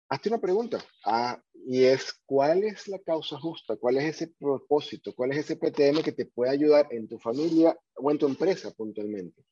hazte 0.10 0.30
una 0.30 0.42
pregunta, 0.42 0.84
ah, 1.06 1.42
y 1.66 1.84
es, 1.84 2.14
¿cuál 2.26 2.64
es 2.64 2.88
la 2.88 3.00
causa 3.00 3.40
justa? 3.40 3.76
¿Cuál 3.76 3.98
es 3.98 4.16
ese 4.16 4.28
propósito? 4.40 5.14
¿Cuál 5.14 5.32
es 5.32 5.40
ese 5.40 5.56
PTM 5.56 6.02
que 6.04 6.14
te 6.14 6.26
puede 6.26 6.52
ayudar 6.52 6.88
en 6.92 7.08
tu 7.08 7.20
familia 7.20 7.78
o 7.96 8.10
en 8.10 8.18
tu 8.18 8.26
empresa 8.26 8.72
puntualmente? 8.72 9.46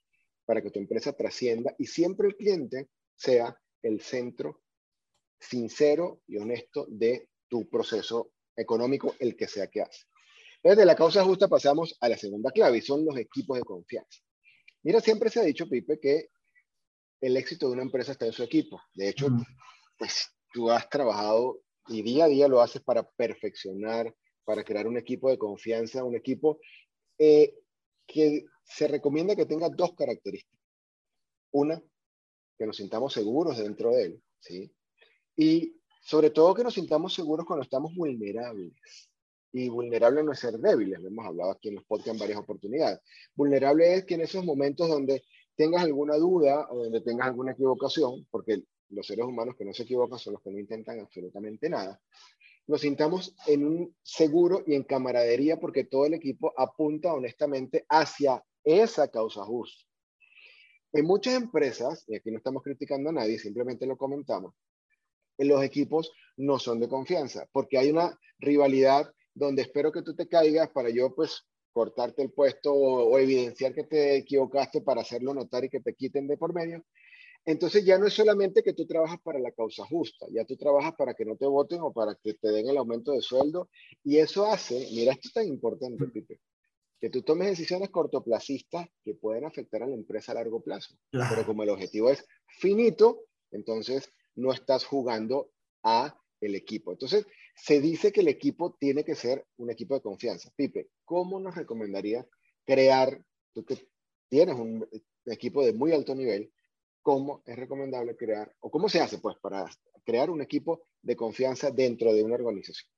Para 0.45 0.61
que 0.61 0.71
tu 0.71 0.79
empresa 0.79 1.13
trascienda 1.13 1.75
y 1.77 1.85
siempre 1.85 2.27
el 2.27 2.35
cliente 2.35 2.89
sea 3.15 3.55
el 3.83 4.01
centro 4.01 4.61
sincero 5.39 6.21
y 6.27 6.37
honesto 6.37 6.87
de 6.89 7.29
tu 7.47 7.69
proceso 7.69 8.31
económico, 8.55 9.15
el 9.19 9.35
que 9.35 9.47
sea 9.47 9.67
que 9.67 9.81
hace. 9.81 10.05
Desde 10.63 10.85
la 10.85 10.95
causa 10.95 11.23
justa 11.23 11.47
pasamos 11.47 11.95
a 12.01 12.09
la 12.09 12.17
segunda 12.17 12.51
clave 12.51 12.79
y 12.79 12.81
son 12.81 13.05
los 13.05 13.15
equipos 13.17 13.57
de 13.57 13.63
confianza. 13.63 14.19
Mira, 14.81 14.99
siempre 15.01 15.29
se 15.29 15.39
ha 15.39 15.43
dicho, 15.43 15.69
Pipe, 15.69 15.99
que 15.99 16.29
el 17.21 17.37
éxito 17.37 17.67
de 17.67 17.73
una 17.73 17.83
empresa 17.83 18.11
está 18.11 18.25
en 18.25 18.33
su 18.33 18.43
equipo. 18.43 18.81
De 18.93 19.09
hecho, 19.09 19.27
pues 19.97 20.29
tú 20.53 20.69
has 20.69 20.89
trabajado 20.89 21.61
y 21.87 22.01
día 22.01 22.25
a 22.25 22.27
día 22.27 22.47
lo 22.47 22.61
haces 22.61 22.81
para 22.81 23.03
perfeccionar, 23.03 24.13
para 24.43 24.63
crear 24.63 24.87
un 24.87 24.97
equipo 24.97 25.29
de 25.29 25.37
confianza, 25.37 26.03
un 26.03 26.15
equipo 26.15 26.59
eh, 27.17 27.55
que 28.05 28.45
se 28.63 28.87
recomienda 28.87 29.35
que 29.35 29.45
tenga 29.45 29.69
dos 29.69 29.93
características. 29.95 30.59
Una, 31.51 31.81
que 32.57 32.65
nos 32.65 32.77
sintamos 32.77 33.13
seguros 33.13 33.57
dentro 33.57 33.91
de 33.91 34.03
él, 34.03 34.23
¿sí? 34.39 34.71
Y 35.35 35.75
sobre 36.01 36.29
todo 36.29 36.53
que 36.53 36.63
nos 36.63 36.73
sintamos 36.73 37.13
seguros 37.13 37.45
cuando 37.45 37.63
estamos 37.63 37.93
vulnerables. 37.95 38.73
Y 39.53 39.69
vulnerable 39.69 40.23
no 40.23 40.33
es 40.33 40.39
ser 40.39 40.57
débiles, 40.57 40.99
lo 40.99 41.07
hemos 41.07 41.25
hablado 41.25 41.51
aquí 41.51 41.69
en 41.69 41.75
los 41.75 41.85
podcasts 41.85 42.11
en 42.11 42.19
varias 42.19 42.39
oportunidades. 42.39 42.99
Vulnerable 43.33 43.95
es 43.95 44.05
que 44.05 44.15
en 44.15 44.21
esos 44.21 44.43
momentos 44.43 44.89
donde 44.89 45.23
tengas 45.57 45.83
alguna 45.83 46.15
duda 46.15 46.67
o 46.69 46.83
donde 46.83 47.01
tengas 47.01 47.27
alguna 47.27 47.51
equivocación, 47.51 48.25
porque 48.29 48.63
los 48.89 49.05
seres 49.05 49.25
humanos 49.25 49.55
que 49.57 49.65
no 49.65 49.73
se 49.73 49.83
equivocan 49.83 50.19
son 50.19 50.33
los 50.33 50.41
que 50.43 50.51
no 50.51 50.59
intentan 50.59 50.99
absolutamente 50.99 51.69
nada, 51.69 51.99
nos 52.67 52.81
sintamos 52.81 53.35
en 53.47 53.65
un 53.65 53.95
seguro 54.03 54.63
y 54.65 54.75
en 54.75 54.83
camaradería 54.83 55.59
porque 55.59 55.85
todo 55.85 56.05
el 56.05 56.13
equipo 56.13 56.53
apunta 56.55 57.13
honestamente 57.13 57.85
hacia 57.89 58.43
esa 58.63 59.09
causa 59.09 59.43
justa. 59.43 59.83
En 60.93 61.05
muchas 61.05 61.35
empresas, 61.35 62.03
y 62.07 62.15
aquí 62.15 62.31
no 62.31 62.37
estamos 62.37 62.63
criticando 62.63 63.09
a 63.09 63.13
nadie, 63.13 63.39
simplemente 63.39 63.85
lo 63.85 63.97
comentamos, 63.97 64.53
en 65.37 65.47
los 65.47 65.63
equipos 65.63 66.11
no 66.37 66.59
son 66.59 66.79
de 66.79 66.87
confianza, 66.87 67.47
porque 67.51 67.77
hay 67.77 67.89
una 67.89 68.17
rivalidad 68.39 69.11
donde 69.33 69.63
espero 69.63 69.91
que 69.91 70.01
tú 70.01 70.15
te 70.15 70.27
caigas 70.27 70.69
para 70.69 70.89
yo 70.89 71.13
pues 71.15 71.47
cortarte 71.77 72.23
el 72.23 72.31
puesto 72.31 72.73
o, 72.73 73.19
evidenciar 73.19 73.71
que 73.71 73.83
te 73.83 74.15
equivocaste 74.15 74.81
para 74.81 75.01
hacerlo 75.01 75.31
notar 75.35 75.63
y 75.63 75.69
que 75.69 75.79
te 75.79 75.93
quiten 75.93 76.27
de 76.27 76.35
por 76.35 76.51
medio. 76.51 76.83
Entonces 77.45 77.85
ya 77.85 77.99
no 77.99 78.07
es 78.07 78.13
solamente 78.13 78.63
que 78.63 78.73
tú 78.73 78.87
trabajas 78.87 79.19
para 79.21 79.37
la 79.37 79.51
causa 79.51 79.85
justa, 79.85 80.25
ya 80.31 80.43
tú 80.43 80.57
trabajas 80.57 80.93
para 80.97 81.13
que 81.13 81.23
no 81.23 81.35
te 81.35 81.45
voten 81.45 81.81
o 81.81 81.93
para 81.93 82.15
que 82.15 82.33
te 82.33 82.47
den 82.47 82.67
el 82.67 82.77
aumento 82.77 83.11
de 83.11 83.21
sueldo. 83.21 83.69
Y 84.03 84.17
eso 84.17 84.47
hace, 84.47 84.87
mira, 84.91 85.11
esto 85.11 85.27
es 85.27 85.33
tan 85.35 85.47
importante, 85.47 86.03
Pipe. 86.07 86.39
que 86.99 87.11
tú 87.11 87.21
tomes 87.21 87.49
decisiones 87.49 87.91
cortoplacistas 87.91 88.87
que 89.03 89.13
pueden 89.13 89.45
afectar 89.45 89.83
a 89.83 89.87
la 89.87 89.93
empresa 89.93 90.31
a 90.31 90.35
largo 90.35 90.63
plazo. 90.63 90.95
Pero 91.11 91.45
como 91.45 91.61
el 91.61 91.69
objetivo 91.69 92.09
es 92.09 92.25
finito, 92.47 93.25
entonces 93.51 94.11
no 94.33 94.51
estás 94.51 94.83
jugando 94.83 95.51
a 95.83 96.19
el 96.41 96.55
equipo. 96.55 96.91
Entonces, 96.91 97.27
se 97.57 97.81
dice 97.81 98.11
que 98.11 98.21
el 98.21 98.27
equipo 98.27 98.75
tiene 98.79 99.03
que 99.03 99.15
ser 99.15 99.45
un 99.57 99.71
equipo 99.71 99.95
de 99.95 100.01
confianza. 100.01 100.49
Pipe, 100.55 100.89
¿cómo 101.03 101.39
nos 101.39 101.55
recomendaría 101.55 102.25
crear, 102.65 103.19
tú 103.53 103.65
que 103.65 103.89
tienes 104.29 104.55
un 104.55 104.87
equipo 105.25 105.65
de 105.65 105.73
muy 105.73 105.91
alto 105.91 106.13
nivel, 106.13 106.53
cómo 107.01 107.41
es 107.45 107.55
recomendable 107.57 108.15
crear, 108.15 108.53
o 108.59 108.69
cómo 108.69 108.87
se 108.87 109.01
hace, 109.01 109.17
pues, 109.17 109.37
para 109.41 109.65
crear 110.05 110.29
un 110.29 110.41
equipo 110.41 110.83
de 111.01 111.15
confianza 111.15 111.71
dentro 111.71 112.13
de 112.13 112.23
una 112.23 112.35
organización? 112.35 112.89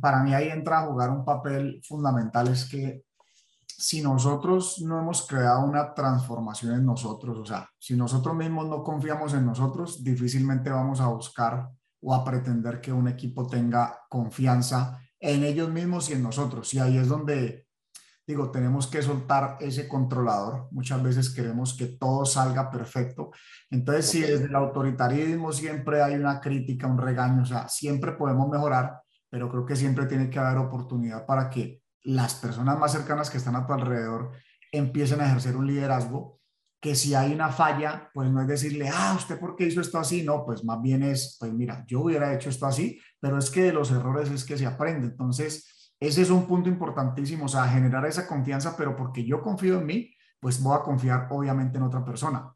para 0.00 0.20
mí 0.24 0.34
ahí 0.34 0.48
entra 0.48 0.80
a 0.80 0.86
jugar 0.86 1.10
un 1.10 1.24
papel 1.24 1.80
fundamental, 1.84 2.48
es 2.48 2.64
que 2.64 3.04
si 3.66 4.02
nosotros 4.02 4.80
no 4.80 4.98
hemos 4.98 5.26
creado 5.28 5.64
una 5.64 5.94
transformación 5.94 6.74
en 6.74 6.84
nosotros, 6.84 7.38
o 7.38 7.46
sea, 7.46 7.70
si 7.78 7.94
nosotros 7.94 8.34
mismos 8.34 8.66
no 8.66 8.82
confiamos 8.82 9.32
en 9.34 9.46
nosotros, 9.46 10.02
difícilmente 10.02 10.70
vamos 10.70 11.00
a 11.00 11.06
buscar 11.06 11.68
o 12.02 12.14
a 12.14 12.24
pretender 12.24 12.80
que 12.80 12.92
un 12.92 13.08
equipo 13.08 13.46
tenga 13.46 14.00
confianza 14.08 15.00
en 15.18 15.44
ellos 15.44 15.70
mismos 15.70 16.10
y 16.10 16.14
en 16.14 16.22
nosotros. 16.22 16.74
Y 16.74 16.80
ahí 16.80 16.98
es 16.98 17.08
donde, 17.08 17.68
digo, 18.26 18.50
tenemos 18.50 18.88
que 18.88 19.02
soltar 19.02 19.56
ese 19.60 19.88
controlador. 19.88 20.68
Muchas 20.72 21.00
veces 21.02 21.30
queremos 21.30 21.76
que 21.76 21.86
todo 21.86 22.26
salga 22.26 22.70
perfecto. 22.70 23.30
Entonces, 23.70 24.06
si 24.06 24.20
desde 24.20 24.46
el 24.46 24.54
autoritarismo 24.56 25.52
siempre 25.52 26.02
hay 26.02 26.14
una 26.14 26.40
crítica, 26.40 26.88
un 26.88 26.98
regaño, 26.98 27.42
o 27.42 27.46
sea, 27.46 27.68
siempre 27.68 28.12
podemos 28.12 28.48
mejorar, 28.48 29.00
pero 29.30 29.48
creo 29.48 29.64
que 29.64 29.76
siempre 29.76 30.06
tiene 30.06 30.28
que 30.28 30.40
haber 30.40 30.58
oportunidad 30.58 31.24
para 31.24 31.48
que 31.48 31.82
las 32.02 32.34
personas 32.34 32.76
más 32.78 32.90
cercanas 32.90 33.30
que 33.30 33.38
están 33.38 33.54
a 33.54 33.64
tu 33.64 33.72
alrededor 33.72 34.32
empiecen 34.72 35.20
a 35.20 35.26
ejercer 35.26 35.56
un 35.56 35.68
liderazgo, 35.68 36.41
que 36.82 36.96
si 36.96 37.14
hay 37.14 37.32
una 37.32 37.50
falla, 37.50 38.10
pues 38.12 38.28
no 38.28 38.42
es 38.42 38.48
decirle, 38.48 38.90
ah, 38.92 39.14
¿usted 39.16 39.38
por 39.38 39.54
qué 39.54 39.66
hizo 39.66 39.80
esto 39.80 40.00
así? 40.00 40.24
No, 40.24 40.44
pues 40.44 40.64
más 40.64 40.82
bien 40.82 41.04
es, 41.04 41.36
pues 41.38 41.52
mira, 41.52 41.84
yo 41.86 42.00
hubiera 42.00 42.34
hecho 42.34 42.50
esto 42.50 42.66
así, 42.66 43.00
pero 43.20 43.38
es 43.38 43.50
que 43.50 43.62
de 43.62 43.72
los 43.72 43.92
errores 43.92 44.28
es 44.32 44.44
que 44.44 44.58
se 44.58 44.66
aprende. 44.66 45.06
Entonces, 45.06 45.94
ese 46.00 46.22
es 46.22 46.30
un 46.30 46.44
punto 46.44 46.68
importantísimo, 46.68 47.44
o 47.44 47.48
sea, 47.48 47.68
generar 47.68 48.04
esa 48.06 48.26
confianza, 48.26 48.76
pero 48.76 48.96
porque 48.96 49.24
yo 49.24 49.40
confío 49.40 49.78
en 49.78 49.86
mí, 49.86 50.12
pues 50.40 50.60
voy 50.60 50.76
a 50.76 50.82
confiar 50.82 51.28
obviamente 51.30 51.78
en 51.78 51.84
otra 51.84 52.04
persona. 52.04 52.52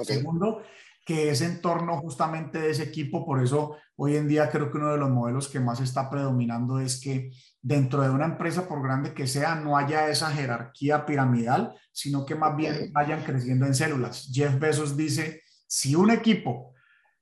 Segundo, 0.00 0.62
que 1.06 1.30
es 1.30 1.40
en 1.40 1.60
torno 1.60 1.96
justamente 1.98 2.58
de 2.58 2.70
ese 2.70 2.82
equipo, 2.82 3.24
por 3.24 3.40
eso 3.40 3.76
hoy 3.94 4.16
en 4.16 4.26
día 4.26 4.50
creo 4.50 4.72
que 4.72 4.78
uno 4.78 4.90
de 4.90 4.98
los 4.98 5.08
modelos 5.08 5.46
que 5.46 5.60
más 5.60 5.80
está 5.80 6.10
predominando 6.10 6.80
es 6.80 7.00
que 7.00 7.30
dentro 7.62 8.02
de 8.02 8.10
una 8.10 8.24
empresa, 8.24 8.66
por 8.66 8.82
grande 8.82 9.14
que 9.14 9.28
sea, 9.28 9.54
no 9.54 9.76
haya 9.76 10.08
esa 10.08 10.32
jerarquía 10.32 11.06
piramidal, 11.06 11.74
sino 11.92 12.26
que 12.26 12.34
más 12.34 12.56
bien 12.56 12.92
vayan 12.92 13.22
creciendo 13.22 13.66
en 13.66 13.76
células. 13.76 14.28
Jeff 14.32 14.58
Bezos 14.58 14.96
dice, 14.96 15.42
si 15.68 15.94
un 15.94 16.10
equipo 16.10 16.74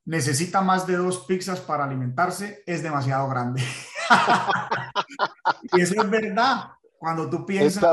necesita 0.07 0.63
más 0.63 0.87
de 0.87 0.97
dos 0.97 1.27
pizzas 1.27 1.61
para 1.61 1.85
alimentarse, 1.85 2.63
es 2.65 2.83
demasiado 2.83 3.29
grande. 3.29 3.63
y 5.75 5.83
eso 5.83 6.03
es 6.03 6.11
verdad. 6.11 6.71
Cuando 7.05 7.29
tú 7.29 7.45
piensas 7.45 7.85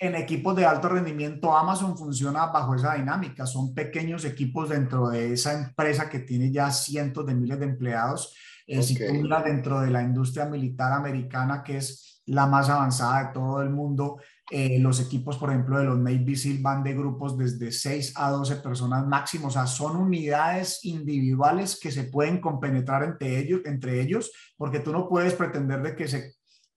en 0.00 0.14
equipos 0.14 0.56
de 0.56 0.64
alto 0.64 0.88
rendimiento, 0.88 1.54
Amazon 1.54 1.98
funciona 1.98 2.46
bajo 2.46 2.74
esa 2.74 2.94
dinámica. 2.94 3.44
Son 3.44 3.74
pequeños 3.74 4.24
equipos 4.24 4.70
dentro 4.70 5.10
de 5.10 5.34
esa 5.34 5.52
empresa 5.52 6.08
que 6.08 6.20
tiene 6.20 6.50
ya 6.50 6.70
cientos 6.70 7.26
de 7.26 7.34
miles 7.34 7.58
de 7.58 7.66
empleados. 7.66 8.34
Eh, 8.66 8.82
si 8.82 8.94
tú 8.94 9.12
miras 9.12 9.44
dentro 9.44 9.82
de 9.82 9.90
la 9.90 10.02
industria 10.02 10.46
militar 10.46 10.94
americana, 10.94 11.62
que 11.62 11.76
es 11.76 12.22
la 12.24 12.46
más 12.46 12.70
avanzada 12.70 13.24
de 13.24 13.34
todo 13.34 13.60
el 13.60 13.68
mundo, 13.68 14.16
eh, 14.50 14.78
los 14.78 14.98
equipos, 14.98 15.36
por 15.36 15.50
ejemplo, 15.50 15.78
de 15.78 15.84
los 15.84 15.98
Navy 15.98 16.34
SEAL 16.34 16.62
van 16.62 16.82
de 16.82 16.94
grupos 16.94 17.36
desde 17.36 17.70
6 17.70 18.14
a 18.16 18.30
12 18.30 18.56
personas 18.56 19.06
máximo. 19.06 19.48
O 19.48 19.50
sea, 19.50 19.66
son 19.66 19.96
unidades 19.96 20.80
individuales 20.84 21.78
que 21.78 21.90
se 21.90 22.04
pueden 22.04 22.40
compenetrar 22.40 23.02
entre 23.02 23.38
ellos, 23.38 23.60
entre 23.66 24.00
ellos 24.00 24.32
porque 24.56 24.80
tú 24.80 24.90
no 24.90 25.06
puedes 25.06 25.34
pretender 25.34 25.82
de 25.82 25.94
que 25.94 26.08
se 26.08 26.32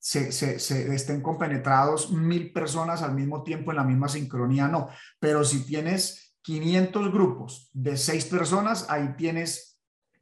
se, 0.05 0.93
estén 0.93 1.19
compenetrados 1.19 2.11
mil 2.11 2.53
personas 2.53 3.01
al 3.01 3.15
mismo 3.15 3.41
tiempo 3.41 3.71
en 3.71 3.77
la 3.77 3.83
misma 3.83 4.07
sincronía, 4.07 4.67
no. 4.67 4.89
Pero 5.19 5.43
si 5.43 5.65
tienes 5.65 6.35
500 6.43 7.11
grupos 7.11 7.71
de 7.73 7.97
seis 7.97 8.25
personas, 8.25 8.85
ahí 8.89 9.15
tienes 9.17 9.79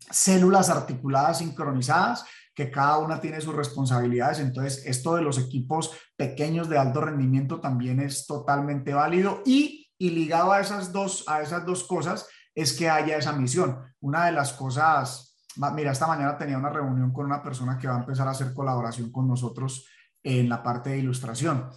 células 0.10 0.70
articuladas 0.70 1.40
sincronizadas 1.40 2.24
que 2.56 2.72
cada 2.72 3.00
una 3.00 3.20
tiene 3.20 3.42
sus 3.42 3.54
responsabilidades. 3.54 4.40
Entonces, 4.40 4.86
esto 4.86 5.16
de 5.16 5.22
los 5.22 5.38
equipos 5.38 5.92
pequeños 6.16 6.70
de 6.70 6.78
alto 6.78 7.02
rendimiento 7.02 7.60
también 7.60 8.00
es 8.00 8.26
totalmente 8.26 8.94
válido 8.94 9.42
y, 9.46 9.92
y 9.98 10.12
ligado 10.12 10.54
a 10.54 10.62
esas, 10.62 10.94
dos, 10.94 11.26
a 11.28 11.42
esas 11.42 11.66
dos 11.66 11.84
cosas 11.84 12.30
es 12.56 12.72
que 12.72 12.90
haya 12.90 13.18
esa 13.18 13.34
misión. 13.34 13.80
Una 14.00 14.28
de 14.28 14.32
las 14.32 14.54
cosas 14.54 15.33
Mira, 15.76 15.92
esta 15.92 16.08
mañana 16.08 16.38
tenía 16.38 16.58
una 16.58 16.70
reunión 16.70 17.12
con 17.12 17.26
una 17.26 17.42
persona 17.42 17.78
que 17.78 17.88
va 17.88 17.96
a 17.96 18.00
empezar 18.00 18.28
a 18.28 18.32
hacer 18.32 18.54
colaboración 18.54 19.12
con 19.12 19.28
nosotros 19.28 19.88
en 20.22 20.50
la 20.50 20.64
parte 20.64 20.92
de 20.92 21.00
ilustración. 21.00 21.70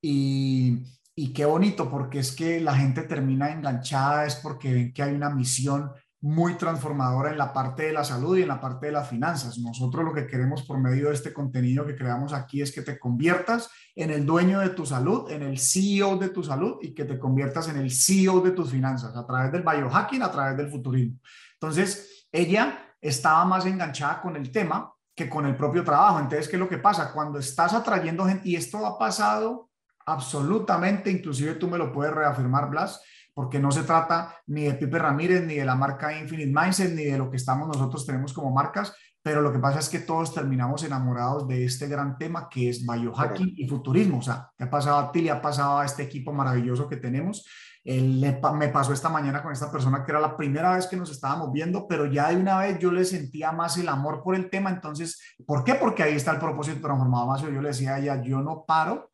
Y, 0.00 0.82
y 1.14 1.32
qué 1.32 1.44
bonito, 1.44 1.88
porque 1.88 2.18
es 2.18 2.32
que 2.32 2.60
la 2.60 2.76
gente 2.76 3.02
termina 3.02 3.50
enganchada, 3.50 4.26
es 4.26 4.36
porque 4.36 4.72
ven 4.72 4.92
que 4.92 5.02
hay 5.02 5.14
una 5.14 5.30
misión 5.30 5.90
muy 6.22 6.54
transformadora 6.54 7.32
en 7.32 7.38
la 7.38 7.52
parte 7.52 7.82
de 7.82 7.92
la 7.92 8.04
salud 8.04 8.38
y 8.38 8.42
en 8.42 8.48
la 8.48 8.60
parte 8.60 8.86
de 8.86 8.92
las 8.92 9.08
finanzas. 9.08 9.58
Nosotros 9.58 10.04
lo 10.04 10.14
que 10.14 10.26
queremos 10.26 10.62
por 10.62 10.78
medio 10.78 11.08
de 11.08 11.14
este 11.14 11.32
contenido 11.32 11.84
que 11.84 11.96
creamos 11.96 12.32
aquí 12.32 12.62
es 12.62 12.70
que 12.70 12.82
te 12.82 12.98
conviertas 12.98 13.68
en 13.96 14.10
el 14.10 14.24
dueño 14.24 14.60
de 14.60 14.70
tu 14.70 14.86
salud, 14.86 15.28
en 15.30 15.42
el 15.42 15.58
CEO 15.58 16.16
de 16.18 16.28
tu 16.28 16.44
salud 16.44 16.76
y 16.80 16.94
que 16.94 17.04
te 17.04 17.18
conviertas 17.18 17.68
en 17.68 17.76
el 17.76 17.90
CEO 17.90 18.40
de 18.40 18.52
tus 18.52 18.70
finanzas 18.70 19.16
a 19.16 19.26
través 19.26 19.50
del 19.50 19.62
biohacking, 19.62 20.22
a 20.22 20.30
través 20.30 20.56
del 20.56 20.70
futurismo. 20.70 21.18
Entonces, 21.54 22.28
ella 22.30 22.91
estaba 23.02 23.44
más 23.44 23.66
enganchada 23.66 24.22
con 24.22 24.36
el 24.36 24.50
tema 24.50 24.94
que 25.14 25.28
con 25.28 25.44
el 25.44 25.56
propio 25.56 25.84
trabajo. 25.84 26.20
Entonces, 26.20 26.48
¿qué 26.48 26.56
es 26.56 26.60
lo 26.60 26.68
que 26.68 26.78
pasa? 26.78 27.12
Cuando 27.12 27.38
estás 27.38 27.74
atrayendo 27.74 28.24
gente, 28.24 28.48
y 28.48 28.56
esto 28.56 28.86
ha 28.86 28.98
pasado 28.98 29.68
absolutamente, 30.06 31.10
inclusive 31.10 31.54
tú 31.54 31.68
me 31.68 31.78
lo 31.78 31.92
puedes 31.92 32.14
reafirmar, 32.14 32.70
Blas, 32.70 33.02
porque 33.34 33.58
no 33.58 33.70
se 33.70 33.82
trata 33.82 34.36
ni 34.46 34.64
de 34.64 34.74
Pipe 34.74 34.98
Ramírez, 34.98 35.44
ni 35.44 35.56
de 35.56 35.64
la 35.64 35.74
marca 35.74 36.16
Infinite 36.16 36.52
Mindset, 36.52 36.94
ni 36.94 37.04
de 37.04 37.18
lo 37.18 37.30
que 37.30 37.36
estamos 37.36 37.68
nosotros 37.68 38.06
tenemos 38.06 38.32
como 38.32 38.50
marcas, 38.50 38.94
pero 39.22 39.40
lo 39.40 39.52
que 39.52 39.58
pasa 39.58 39.78
es 39.78 39.88
que 39.88 40.00
todos 40.00 40.34
terminamos 40.34 40.82
enamorados 40.82 41.46
de 41.46 41.64
este 41.64 41.86
gran 41.86 42.18
tema 42.18 42.48
que 42.48 42.68
es 42.68 42.84
biohacking 42.84 43.54
y 43.56 43.68
futurismo. 43.68 44.18
O 44.18 44.22
sea, 44.22 44.50
¿qué 44.58 44.64
ha 44.64 44.70
pasado 44.70 44.98
a 44.98 45.12
ti? 45.12 45.22
¿Le 45.22 45.30
ha 45.30 45.40
pasado 45.40 45.78
a 45.78 45.84
este 45.84 46.02
equipo 46.02 46.32
maravilloso 46.32 46.88
que 46.88 46.96
tenemos? 46.96 47.46
Me 47.84 48.68
pasó 48.68 48.92
esta 48.92 49.08
mañana 49.08 49.42
con 49.42 49.52
esta 49.52 49.70
persona 49.70 50.04
que 50.04 50.12
era 50.12 50.20
la 50.20 50.36
primera 50.36 50.74
vez 50.74 50.86
que 50.86 50.96
nos 50.96 51.10
estábamos 51.10 51.52
viendo, 51.52 51.86
pero 51.88 52.06
ya 52.06 52.28
de 52.28 52.36
una 52.36 52.58
vez 52.58 52.78
yo 52.78 52.92
le 52.92 53.04
sentía 53.04 53.50
más 53.50 53.76
el 53.76 53.88
amor 53.88 54.22
por 54.22 54.36
el 54.36 54.48
tema. 54.48 54.70
Entonces, 54.70 55.20
¿por 55.44 55.64
qué? 55.64 55.74
Porque 55.74 56.02
ahí 56.02 56.14
está 56.14 56.32
el 56.32 56.38
propósito 56.38 56.80
transformado 56.80 57.26
más. 57.26 57.42
Yo 57.42 57.50
le 57.50 57.68
decía 57.68 57.94
a 57.94 57.98
ella, 57.98 58.22
yo 58.22 58.40
no 58.40 58.64
paro 58.64 59.10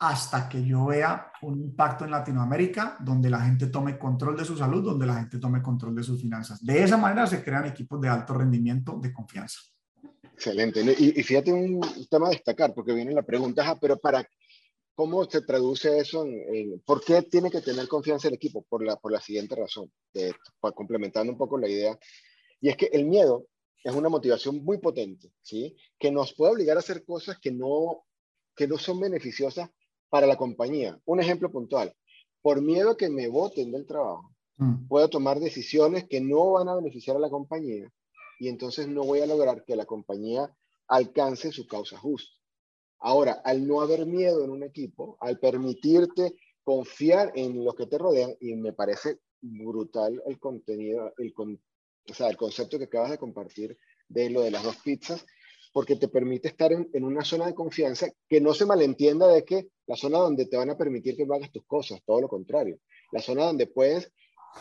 hasta 0.00 0.48
que 0.48 0.64
yo 0.64 0.86
vea 0.86 1.30
un 1.42 1.60
impacto 1.60 2.06
en 2.06 2.10
Latinoamérica 2.10 2.96
donde 3.00 3.28
la 3.28 3.42
gente 3.42 3.66
tome 3.66 3.98
control 3.98 4.36
de 4.36 4.46
su 4.46 4.56
salud, 4.56 4.82
donde 4.82 5.06
la 5.06 5.14
gente 5.14 5.38
tome 5.38 5.62
control 5.62 5.94
de 5.94 6.02
sus 6.02 6.20
finanzas. 6.20 6.64
De 6.64 6.82
esa 6.82 6.96
manera 6.96 7.26
se 7.26 7.44
crean 7.44 7.66
equipos 7.66 8.00
de 8.00 8.08
alto 8.08 8.34
rendimiento 8.34 8.98
de 9.00 9.12
confianza. 9.12 9.60
Excelente. 10.32 10.80
Y, 10.98 11.22
fíjate 11.22 11.52
un 11.52 11.82
tema 12.10 12.28
a 12.28 12.30
destacar, 12.30 12.72
porque 12.74 12.94
viene 12.94 13.12
la 13.12 13.22
pregunta, 13.22 13.76
pero 13.78 13.98
para 13.98 14.26
¿Cómo 15.00 15.24
se 15.24 15.40
traduce 15.40 15.96
eso 15.96 16.26
en, 16.26 16.78
por 16.84 17.02
qué 17.02 17.22
tiene 17.22 17.50
que 17.50 17.62
tener 17.62 17.88
confianza 17.88 18.28
el 18.28 18.34
equipo? 18.34 18.66
Por 18.68 18.84
la, 18.84 18.96
por 18.96 19.10
la 19.10 19.18
siguiente 19.18 19.54
razón, 19.56 19.90
complementando 20.74 21.32
un 21.32 21.38
poco 21.38 21.56
la 21.56 21.70
idea, 21.70 21.98
y 22.60 22.68
es 22.68 22.76
que 22.76 22.90
el 22.92 23.06
miedo 23.06 23.46
es 23.82 23.94
una 23.94 24.10
motivación 24.10 24.62
muy 24.62 24.76
potente, 24.76 25.32
¿sí? 25.40 25.74
Que 25.98 26.10
nos 26.10 26.34
puede 26.34 26.52
obligar 26.52 26.76
a 26.76 26.80
hacer 26.80 27.02
cosas 27.02 27.38
que 27.40 27.50
no, 27.50 28.04
que 28.54 28.68
no 28.68 28.76
son 28.76 29.00
beneficiosas 29.00 29.70
para 30.10 30.26
la 30.26 30.36
compañía. 30.36 31.00
Un 31.06 31.18
ejemplo 31.20 31.50
puntual, 31.50 31.96
por 32.42 32.60
miedo 32.60 32.90
a 32.90 32.96
que 32.98 33.08
me 33.08 33.26
voten 33.28 33.72
del 33.72 33.86
trabajo, 33.86 34.34
mm. 34.58 34.86
puedo 34.86 35.08
tomar 35.08 35.40
decisiones 35.40 36.04
que 36.10 36.20
no 36.20 36.50
van 36.50 36.68
a 36.68 36.74
beneficiar 36.74 37.16
a 37.16 37.20
la 37.20 37.30
compañía 37.30 37.90
y 38.38 38.48
entonces 38.48 38.86
no 38.86 39.04
voy 39.04 39.20
a 39.20 39.26
lograr 39.26 39.64
que 39.64 39.76
la 39.76 39.86
compañía 39.86 40.54
alcance 40.88 41.52
su 41.52 41.66
causa 41.66 41.96
justa. 41.96 42.39
Ahora, 43.00 43.40
al 43.44 43.66
no 43.66 43.80
haber 43.80 44.06
miedo 44.06 44.44
en 44.44 44.50
un 44.50 44.62
equipo, 44.62 45.16
al 45.20 45.38
permitirte 45.38 46.34
confiar 46.62 47.32
en 47.34 47.64
los 47.64 47.74
que 47.74 47.86
te 47.86 47.98
rodean, 47.98 48.34
y 48.40 48.54
me 48.56 48.72
parece 48.72 49.18
brutal 49.40 50.22
el 50.26 50.38
contenido, 50.38 51.12
el, 51.18 51.32
o 51.36 52.14
sea, 52.14 52.28
el 52.28 52.36
concepto 52.36 52.78
que 52.78 52.84
acabas 52.84 53.10
de 53.10 53.18
compartir 53.18 53.78
de 54.08 54.28
lo 54.28 54.42
de 54.42 54.50
las 54.50 54.62
dos 54.62 54.76
pizzas, 54.76 55.24
porque 55.72 55.96
te 55.96 56.08
permite 56.08 56.48
estar 56.48 56.72
en, 56.72 56.90
en, 56.92 57.04
una 57.04 57.24
zona 57.24 57.46
de 57.46 57.54
confianza 57.54 58.08
que 58.28 58.40
no 58.40 58.52
se 58.52 58.66
malentienda 58.66 59.28
de 59.28 59.44
que 59.44 59.68
la 59.86 59.96
zona 59.96 60.18
donde 60.18 60.46
te 60.46 60.56
van 60.56 60.70
a 60.70 60.76
permitir 60.76 61.16
que 61.16 61.22
hagas 61.22 61.52
tus 61.52 61.64
cosas, 61.64 62.02
todo 62.04 62.20
lo 62.20 62.28
contrario, 62.28 62.78
la 63.12 63.22
zona 63.22 63.44
donde 63.44 63.66
puedes 63.66 64.12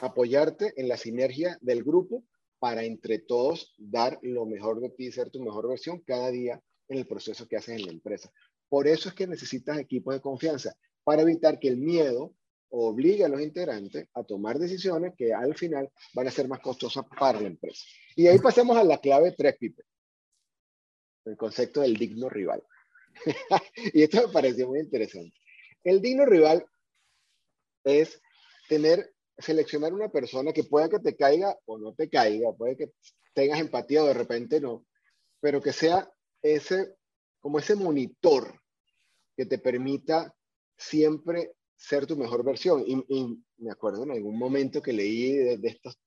apoyarte 0.02 0.74
en 0.78 0.88
la 0.88 0.98
sinergia 0.98 1.58
del 1.62 1.84
grupo 1.84 2.24
para 2.60 2.84
entre 2.84 3.20
todos 3.20 3.74
dar 3.78 4.20
lo 4.22 4.46
mejor 4.46 4.80
de 4.82 4.90
ti, 4.90 5.12
ser 5.12 5.30
tu 5.30 5.42
mejor 5.42 5.68
versión 5.68 6.00
cada 6.02 6.30
día 6.30 6.62
en 6.90 6.98
el 6.98 7.08
proceso 7.08 7.48
que 7.48 7.56
haces 7.56 7.80
en 7.80 7.86
la 7.86 7.92
empresa. 7.92 8.32
Por 8.68 8.88
eso 8.88 9.10
es 9.10 9.16
que 9.16 9.28
necesitas 9.28 9.78
equipos 9.78 10.14
de 10.14 10.22
confianza, 10.22 10.76
para 11.04 11.22
evitar 11.22 11.60
que 11.60 11.70
el 11.70 11.78
miedo 11.78 12.36
obligue 12.70 13.26
a 13.26 13.30
los 13.30 13.42
integrantes 13.42 14.08
a 14.14 14.24
tomar 14.24 14.60
decisiones 14.60 15.14
que 15.18 15.34
al 15.34 15.56
final 15.56 15.90
van 16.14 16.28
a 16.28 16.32
ser 16.32 16.48
más 16.48 16.60
costosas 16.60 17.06
para 17.20 17.42
la 17.42 17.48
empresa. 17.48 17.84
Y 18.16 18.28
ahí 18.28 18.38
pasamos 18.40 18.78
a 18.78 18.84
la 18.84 19.00
clave 19.00 19.34
3, 19.36 19.56
Pipe, 19.58 19.84
el 21.26 21.38
concepto 21.38 21.82
del 21.82 21.96
digno 21.96 22.30
rival. 22.30 22.64
y 23.94 24.04
esto 24.04 24.28
me 24.28 24.34
pareció 24.34 24.68
muy 24.68 24.80
interesante. 24.80 25.36
El 25.84 26.02
digno 26.02 26.26
rival 26.26 26.66
es 27.84 28.22
tener, 28.68 29.14
seleccionar 29.38 29.94
una 29.94 30.10
persona 30.10 30.54
que 30.54 30.64
pueda 30.64 30.90
que 30.90 31.00
te 31.00 31.16
caiga 31.16 31.58
o 31.66 31.78
no 31.78 31.94
te 31.94 32.10
caiga, 32.10 32.54
puede 32.54 32.76
que 32.78 32.92
tengas 33.34 33.60
empatía 33.60 34.04
o 34.04 34.08
de 34.08 34.14
repente 34.14 34.60
no, 34.60 34.86
pero 35.40 35.62
que 35.62 35.74
sea 35.74 36.12
ese, 36.42 36.96
como 37.40 37.60
ese 37.60 37.76
monitor 37.76 38.60
que 39.36 39.46
te 39.46 39.58
permita 39.58 40.36
siempre 40.78 41.54
ser 41.76 42.06
tu 42.06 42.18
mejor 42.18 42.44
versión. 42.44 42.84
Y, 42.86 43.40
me 43.58 43.72
acuerdo 43.72 44.04
en 44.04 44.12
algún 44.12 44.38
momento 44.38 44.82
que 44.82 44.94
leí 44.94 45.34
de, 45.34 45.60
estos 45.64 46.00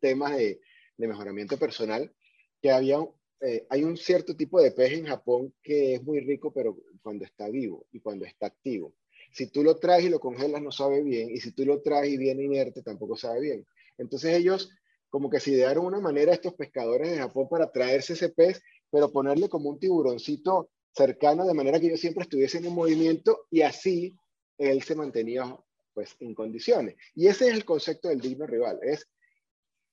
temas 0.00 0.36
de, 0.36 0.60
mejoramiento 0.98 1.58
personal, 1.58 2.12
que 2.60 2.70
había, 2.70 2.98
eh, 3.40 3.66
hay 3.70 3.82
un 3.82 3.96
cierto 3.96 4.36
tipo 4.36 4.60
de 4.60 4.70
pez 4.70 4.92
en 4.92 5.06
Japón 5.06 5.52
que 5.62 5.94
es 5.94 6.02
muy 6.02 6.20
rico, 6.20 6.52
pero 6.52 6.76
cuando 7.02 7.24
está 7.24 7.48
vivo 7.48 7.86
y 7.90 8.00
cuando 8.00 8.24
está 8.24 8.46
activo. 8.46 8.94
Si 9.32 9.50
tú 9.50 9.64
lo 9.64 9.78
traes 9.78 10.04
y 10.04 10.10
lo 10.10 10.20
congelas, 10.20 10.62
no 10.62 10.70
sabe 10.70 11.02
bien, 11.02 11.30
y 11.30 11.38
si 11.38 11.52
tú 11.52 11.64
lo 11.64 11.80
traes 11.80 12.12
y 12.12 12.18
viene 12.18 12.44
inerte, 12.44 12.82
tampoco 12.82 13.16
sabe 13.16 13.40
bien. 13.40 13.66
Entonces 13.98 14.36
ellos 14.36 14.70
como 15.08 15.28
que 15.28 15.40
se 15.40 15.50
idearon 15.50 15.84
una 15.84 16.00
manera 16.00 16.32
estos 16.32 16.54
pescadores 16.54 17.10
de 17.10 17.18
Japón 17.18 17.46
para 17.50 17.70
traerse 17.70 18.14
ese 18.14 18.30
pez, 18.30 18.62
pero 18.92 19.10
ponerle 19.10 19.48
como 19.48 19.70
un 19.70 19.78
tiburoncito 19.78 20.70
cercano 20.94 21.46
de 21.46 21.54
manera 21.54 21.80
que 21.80 21.86
ellos 21.86 22.00
siempre 22.00 22.24
estuviesen 22.24 22.66
en 22.66 22.74
movimiento 22.74 23.46
y 23.50 23.62
así 23.62 24.14
él 24.58 24.82
se 24.82 24.94
mantenía 24.94 25.56
pues 25.94 26.14
en 26.20 26.34
condiciones. 26.34 26.96
Y 27.14 27.26
ese 27.26 27.48
es 27.48 27.54
el 27.54 27.64
concepto 27.64 28.08
del 28.08 28.20
digno 28.20 28.46
rival, 28.46 28.78
es 28.82 29.08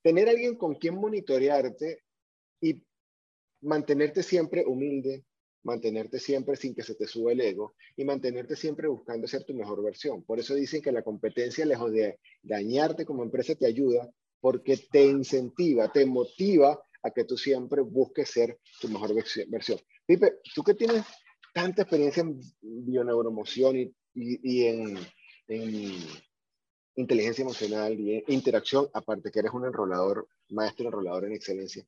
tener 0.04 0.28
alguien 0.28 0.56
con 0.56 0.76
quien 0.76 0.96
monitorearte 0.96 2.04
y 2.62 2.84
mantenerte 3.62 4.22
siempre 4.22 4.66
humilde, 4.66 5.24
mantenerte 5.64 6.20
siempre 6.20 6.58
sin 6.58 6.76
que 6.76 6.84
se 6.84 6.96
te 6.96 7.08
suba 7.08 7.32
el 7.32 7.40
ego 7.40 7.76
y 7.96 8.04
mantenerte 8.04 8.58
siempre 8.58 8.90
buscando 8.90 9.28
ser 9.28 9.46
tu 9.46 9.54
mejor 9.54 9.82
versión. 9.82 10.24
Por 10.24 10.40
eso 10.40 10.56
dicen 10.56 10.82
que 10.82 10.92
la 10.92 11.04
competencia, 11.04 11.66
lejos 11.66 11.94
de 11.94 12.20
dañarte 12.44 13.06
como 13.06 13.24
empresa, 13.24 13.56
te 13.56 13.66
ayuda 13.66 14.10
porque 14.42 14.78
te 14.92 15.06
incentiva, 15.06 15.90
te 15.92 16.06
motiva 16.06 16.82
a 17.04 17.12
que 17.12 17.24
tú 17.24 17.38
siempre 17.38 17.82
busques 17.82 18.30
ser 18.30 18.60
tu 18.80 18.90
mejor 18.90 19.14
versión. 19.14 19.80
Pipe, 20.06 20.40
tú 20.54 20.64
que 20.64 20.74
tienes 20.74 21.06
tanta 21.54 21.84
experiencia 21.84 22.22
en 22.22 22.40
bioneuromoción 22.62 23.78
y, 23.78 23.94
y, 24.14 24.66
en, 24.66 24.98
en, 25.48 25.98
inteligencia 26.96 27.44
emocional 27.44 27.98
y 28.00 28.16
en 28.16 28.24
interacción, 28.28 28.90
aparte 28.94 29.32
que 29.32 29.40
eres 29.40 29.54
un 29.54 29.66
enrolador, 29.66 30.28
maestro 30.50 30.88
enrolador 30.88 31.26
en 31.26 31.34
excelencia, 31.34 31.86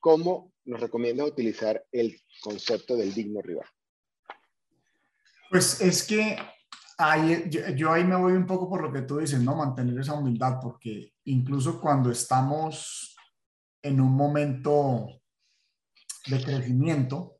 ¿cómo 0.00 0.52
nos 0.64 0.80
recomiendas 0.80 1.28
utilizar 1.28 1.84
el 1.92 2.18
concepto 2.40 2.96
del 2.96 3.12
digno 3.12 3.42
rival? 3.42 3.66
Pues 5.50 5.82
es 5.82 6.02
que 6.04 6.38
ahí, 6.96 7.50
yo, 7.76 7.92
ahí 7.92 8.04
me 8.04 8.16
voy 8.16 8.32
un 8.32 8.46
poco 8.46 8.68
por 8.68 8.82
lo 8.82 8.92
que 8.92 9.02
tú 9.02 9.18
dices, 9.18 9.40
¿no? 9.40 9.54
Mantener 9.54 9.98
esa 9.98 10.14
humildad, 10.14 10.58
porque 10.62 11.12
incluso 11.24 11.80
cuando 11.80 12.10
estamos 12.10 13.11
en 13.82 14.00
un 14.00 14.12
momento 14.14 15.20
de 16.26 16.42
crecimiento, 16.42 17.38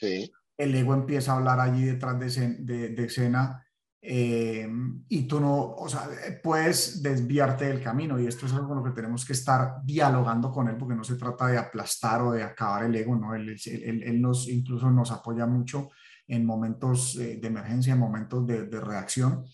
el 0.00 0.74
ego 0.74 0.94
empieza 0.94 1.32
a 1.32 1.36
hablar 1.36 1.60
allí 1.60 1.84
detrás 1.84 2.18
de, 2.18 2.88
de 2.90 3.04
escena 3.04 3.66
eh, 4.08 4.68
y 5.08 5.22
tú 5.26 5.40
no, 5.40 5.74
o 5.74 5.88
sea, 5.88 6.08
puedes 6.40 7.02
desviarte 7.02 7.64
del 7.64 7.82
camino 7.82 8.20
y 8.20 8.28
esto 8.28 8.46
es 8.46 8.52
algo 8.52 8.68
con 8.68 8.76
lo 8.78 8.84
que 8.84 8.92
tenemos 8.92 9.24
que 9.24 9.32
estar 9.32 9.82
dialogando 9.82 10.52
con 10.52 10.68
él 10.68 10.76
porque 10.76 10.94
no 10.94 11.02
se 11.02 11.16
trata 11.16 11.48
de 11.48 11.58
aplastar 11.58 12.22
o 12.22 12.30
de 12.30 12.44
acabar 12.44 12.84
el 12.84 12.94
ego, 12.94 13.16
¿no? 13.16 13.34
Él, 13.34 13.56
él, 13.66 14.22
nos, 14.22 14.48
incluso 14.48 14.92
nos 14.92 15.10
apoya 15.10 15.46
mucho 15.46 15.88
en 16.28 16.46
momentos 16.46 17.16
eh, 17.16 17.38
de 17.42 17.48
emergencia, 17.48 17.94
en 17.94 17.98
momentos 17.98 18.46
de, 18.46 18.66
de, 18.66 18.80
reacción, 18.80 19.44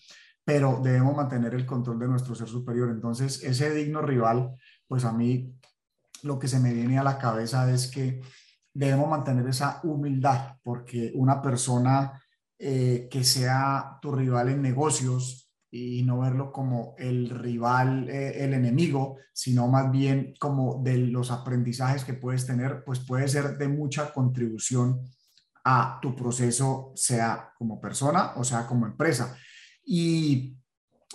pero 0.45 0.81
debemos 0.83 1.15
mantener 1.15 1.55
el 1.55 1.65
control 1.65 1.97
de 1.97 2.09
nuestro 2.09 2.35
ser 2.35 2.47
superior. 2.47 2.91
Entonces, 2.91 3.41
ese 3.43 3.73
digno 3.73 4.03
rival, 4.03 4.55
pues 4.87 5.03
a 5.03 5.13
mí 5.13 5.51
lo 6.23 6.39
que 6.39 6.47
se 6.47 6.59
me 6.59 6.73
viene 6.73 6.97
a 6.97 7.03
la 7.03 7.17
cabeza 7.17 7.71
es 7.71 7.87
que 7.87 8.21
debemos 8.73 9.09
mantener 9.09 9.47
esa 9.47 9.79
humildad 9.83 10.57
porque 10.63 11.11
una 11.15 11.41
persona 11.41 12.21
eh, 12.57 13.07
que 13.11 13.23
sea 13.23 13.97
tu 14.01 14.11
rival 14.13 14.49
en 14.49 14.61
negocios 14.61 15.51
y 15.69 16.03
no 16.03 16.19
verlo 16.19 16.51
como 16.51 16.93
el 16.97 17.29
rival, 17.29 18.09
eh, 18.09 18.43
el 18.43 18.53
enemigo, 18.53 19.17
sino 19.33 19.67
más 19.67 19.91
bien 19.91 20.33
como 20.39 20.81
de 20.83 20.97
los 20.97 21.31
aprendizajes 21.31 22.05
que 22.05 22.13
puedes 22.13 22.45
tener, 22.45 22.83
pues 22.85 22.99
puede 22.99 23.27
ser 23.27 23.57
de 23.57 23.67
mucha 23.67 24.13
contribución 24.13 25.01
a 25.65 25.99
tu 26.01 26.15
proceso, 26.15 26.91
sea 26.95 27.53
como 27.57 27.81
persona 27.81 28.33
o 28.35 28.43
sea 28.43 28.67
como 28.67 28.85
empresa. 28.85 29.35
Y, 29.85 30.57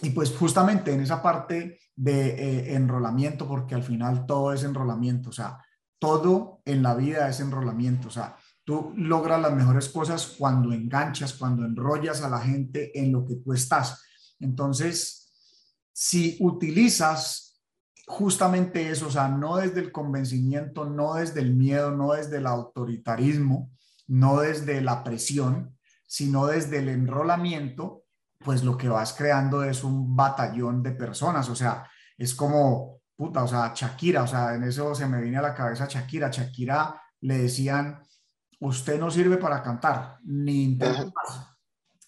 y 0.02 0.10
pues 0.10 0.36
justamente 0.36 0.92
en 0.92 1.00
esa 1.00 1.22
parte 1.22 1.80
de 1.96 2.28
eh, 2.30 2.74
enrolamiento, 2.74 3.46
porque 3.48 3.74
al 3.74 3.82
final 3.82 4.26
todo 4.26 4.52
es 4.52 4.62
enrolamiento, 4.64 5.30
o 5.30 5.32
sea, 5.32 5.64
todo 5.98 6.60
en 6.64 6.82
la 6.82 6.94
vida 6.94 7.28
es 7.28 7.40
enrolamiento, 7.40 8.08
o 8.08 8.10
sea, 8.10 8.36
Tú 8.68 8.92
logras 8.98 9.40
las 9.40 9.54
mejores 9.54 9.88
cosas 9.88 10.34
cuando 10.36 10.74
enganchas, 10.74 11.32
cuando 11.32 11.64
enrollas 11.64 12.20
a 12.20 12.28
la 12.28 12.38
gente 12.38 13.00
en 13.00 13.10
lo 13.10 13.24
que 13.24 13.36
tú 13.36 13.54
estás. 13.54 14.04
Entonces, 14.40 15.32
si 15.90 16.36
utilizas 16.40 17.62
justamente 18.06 18.90
eso, 18.90 19.06
o 19.06 19.10
sea, 19.10 19.28
no 19.28 19.56
desde 19.56 19.80
el 19.80 19.90
convencimiento, 19.90 20.84
no 20.84 21.14
desde 21.14 21.40
el 21.40 21.54
miedo, 21.56 21.92
no 21.92 22.12
desde 22.12 22.36
el 22.36 22.46
autoritarismo, 22.46 23.70
no 24.06 24.40
desde 24.40 24.82
la 24.82 25.02
presión, 25.02 25.74
sino 26.06 26.44
desde 26.44 26.80
el 26.80 26.90
enrolamiento, 26.90 27.97
pues 28.38 28.62
lo 28.62 28.76
que 28.76 28.88
vas 28.88 29.12
creando 29.12 29.64
es 29.64 29.84
un 29.84 30.14
batallón 30.14 30.82
de 30.82 30.92
personas, 30.92 31.48
o 31.48 31.56
sea, 31.56 31.88
es 32.16 32.34
como, 32.34 33.00
puta, 33.16 33.42
o 33.42 33.48
sea, 33.48 33.72
Shakira, 33.74 34.22
o 34.22 34.26
sea, 34.26 34.54
en 34.54 34.64
eso 34.64 34.94
se 34.94 35.06
me 35.06 35.20
viene 35.20 35.38
a 35.38 35.42
la 35.42 35.54
cabeza 35.54 35.86
Shakira, 35.88 36.30
Shakira 36.30 37.00
le 37.20 37.38
decían, 37.38 38.00
usted 38.60 38.98
no 38.98 39.10
sirve 39.10 39.36
para 39.36 39.62
cantar, 39.62 40.18
ni 40.24 40.64
interpretar. 40.64 41.12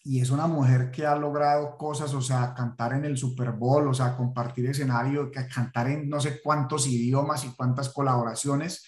Y 0.03 0.21
es 0.21 0.31
una 0.31 0.47
mujer 0.47 0.91
que 0.91 1.07
ha 1.07 1.15
logrado 1.15 1.77
cosas, 1.77 2.15
o 2.15 2.23
sea, 2.23 2.55
cantar 2.55 2.95
en 2.95 3.05
el 3.05 3.19
Super 3.19 3.53
Bowl, 3.53 3.87
o 3.87 3.95
sea, 3.95 4.17
compartir 4.17 4.67
escenario, 4.67 5.31
cantar 5.31 5.89
en 5.89 6.09
no 6.09 6.21
sé 6.21 6.41
cuántos 6.41 6.87
idiomas 6.87 7.45
y 7.45 7.55
cuántas 7.55 7.91
colaboraciones. 7.91 8.87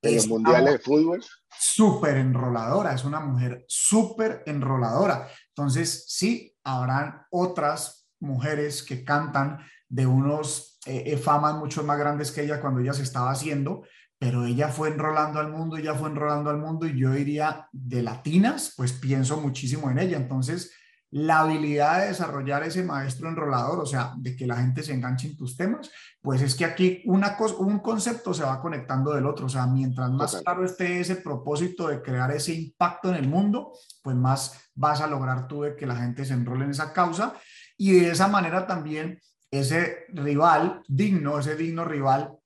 En 0.00 0.16
los 0.16 0.26
mundiales 0.26 0.72
de 0.72 0.78
fútbol. 0.78 1.22
Súper 1.50 2.16
enroladora, 2.16 2.94
es 2.94 3.04
una 3.04 3.20
mujer 3.20 3.64
súper 3.68 4.42
enroladora. 4.46 5.28
Entonces, 5.48 6.06
sí, 6.08 6.53
habrán 6.64 7.22
otras 7.30 8.08
mujeres 8.20 8.82
que 8.82 9.04
cantan 9.04 9.58
de 9.88 10.06
unos 10.06 10.78
eh, 10.86 11.04
eh, 11.06 11.16
famas 11.16 11.56
mucho 11.56 11.84
más 11.84 11.98
grandes 11.98 12.32
que 12.32 12.42
ella 12.42 12.60
cuando 12.60 12.80
ella 12.80 12.94
se 12.94 13.02
estaba 13.02 13.30
haciendo, 13.30 13.84
pero 14.18 14.44
ella 14.44 14.68
fue 14.68 14.88
enrolando 14.88 15.38
al 15.38 15.50
mundo, 15.52 15.76
ella 15.76 15.94
fue 15.94 16.08
enrolando 16.08 16.50
al 16.50 16.58
mundo 16.58 16.86
y 16.86 16.98
yo 16.98 17.12
diría 17.12 17.68
de 17.72 18.02
latinas, 18.02 18.72
pues 18.76 18.92
pienso 18.92 19.40
muchísimo 19.40 19.90
en 19.90 19.98
ella. 19.98 20.16
Entonces, 20.16 20.72
la 21.14 21.40
habilidad 21.42 22.00
de 22.00 22.08
desarrollar 22.08 22.64
ese 22.64 22.82
maestro 22.82 23.28
enrolador, 23.28 23.78
o 23.78 23.86
sea, 23.86 24.14
de 24.16 24.34
que 24.34 24.48
la 24.48 24.56
gente 24.56 24.82
se 24.82 24.92
enganche 24.92 25.28
en 25.28 25.36
tus 25.36 25.56
temas, 25.56 25.88
pues 26.20 26.42
es 26.42 26.56
que 26.56 26.64
aquí 26.64 27.02
una 27.06 27.36
cosa, 27.36 27.54
un 27.58 27.78
concepto 27.78 28.34
se 28.34 28.42
va 28.42 28.60
conectando 28.60 29.12
del 29.12 29.24
otro, 29.24 29.46
o 29.46 29.48
sea, 29.48 29.64
mientras 29.64 30.10
más 30.10 30.42
claro 30.42 30.64
esté 30.64 30.98
ese 30.98 31.14
propósito 31.14 31.86
de 31.86 32.02
crear 32.02 32.32
ese 32.32 32.52
impacto 32.52 33.10
en 33.10 33.14
el 33.14 33.28
mundo, 33.28 33.74
pues 34.02 34.16
más 34.16 34.60
vas 34.74 35.00
a 35.02 35.06
lograr 35.06 35.46
tú 35.46 35.62
de 35.62 35.76
que 35.76 35.86
la 35.86 35.94
gente 35.94 36.24
se 36.24 36.34
enrole 36.34 36.64
en 36.64 36.72
esa 36.72 36.92
causa. 36.92 37.34
Y 37.76 37.92
de 37.92 38.10
esa 38.10 38.26
manera 38.26 38.66
también 38.66 39.20
ese 39.52 40.06
rival 40.08 40.82
digno, 40.88 41.38
ese 41.38 41.54
digno 41.54 41.84
rival 41.84 42.36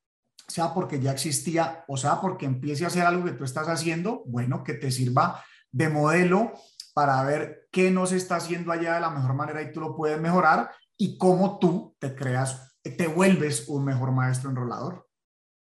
sea 0.47 0.75
porque 0.75 1.01
ya 1.01 1.13
existía 1.13 1.87
o 1.89 1.97
sea 1.97 2.21
porque 2.21 2.45
empiece 2.45 2.85
a 2.85 2.89
hacer 2.89 3.07
algo 3.07 3.25
que 3.25 3.33
tú 3.33 3.45
estás 3.45 3.69
haciendo, 3.69 4.25
bueno, 4.27 4.63
que 4.63 4.75
te 4.75 4.91
sirva 4.91 5.43
de 5.73 5.89
modelo 5.89 6.53
para 6.93 7.23
ver 7.23 7.68
qué 7.79 7.93
no 7.93 8.07
se 8.07 8.17
está 8.17 8.37
haciendo 8.37 8.73
allá 8.73 8.97
de 8.97 9.01
la 9.01 9.11
mejor 9.11 9.35
manera 9.35 9.63
y 9.63 9.71
tú 9.71 9.81
lo 9.81 9.95
puedes 9.95 10.21
mejorar 10.21 10.73
y 10.97 11.17
cómo 11.17 11.61
tú 11.61 11.95
te 12.01 12.13
creas, 12.17 12.77
te 12.83 13.07
vuelves 13.07 13.69
un 13.69 13.85
mejor 13.85 14.11
maestro 14.11 14.51
enrolador. 14.51 15.07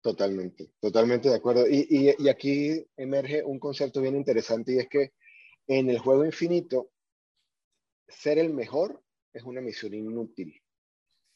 Totalmente, 0.01 0.71
totalmente 0.79 1.29
de 1.29 1.35
acuerdo. 1.35 1.67
Y, 1.69 2.15
y 2.17 2.29
aquí 2.29 2.87
emerge 2.97 3.43
un 3.43 3.59
concepto 3.59 4.01
bien 4.01 4.15
interesante 4.15 4.75
y 4.75 4.79
es 4.79 4.89
que 4.89 5.12
en 5.67 5.91
el 5.91 5.99
juego 5.99 6.25
infinito, 6.25 6.91
ser 8.07 8.39
el 8.39 8.55
mejor 8.55 9.03
es 9.33 9.43
una 9.43 9.61
misión 9.61 9.93
inútil, 9.93 10.62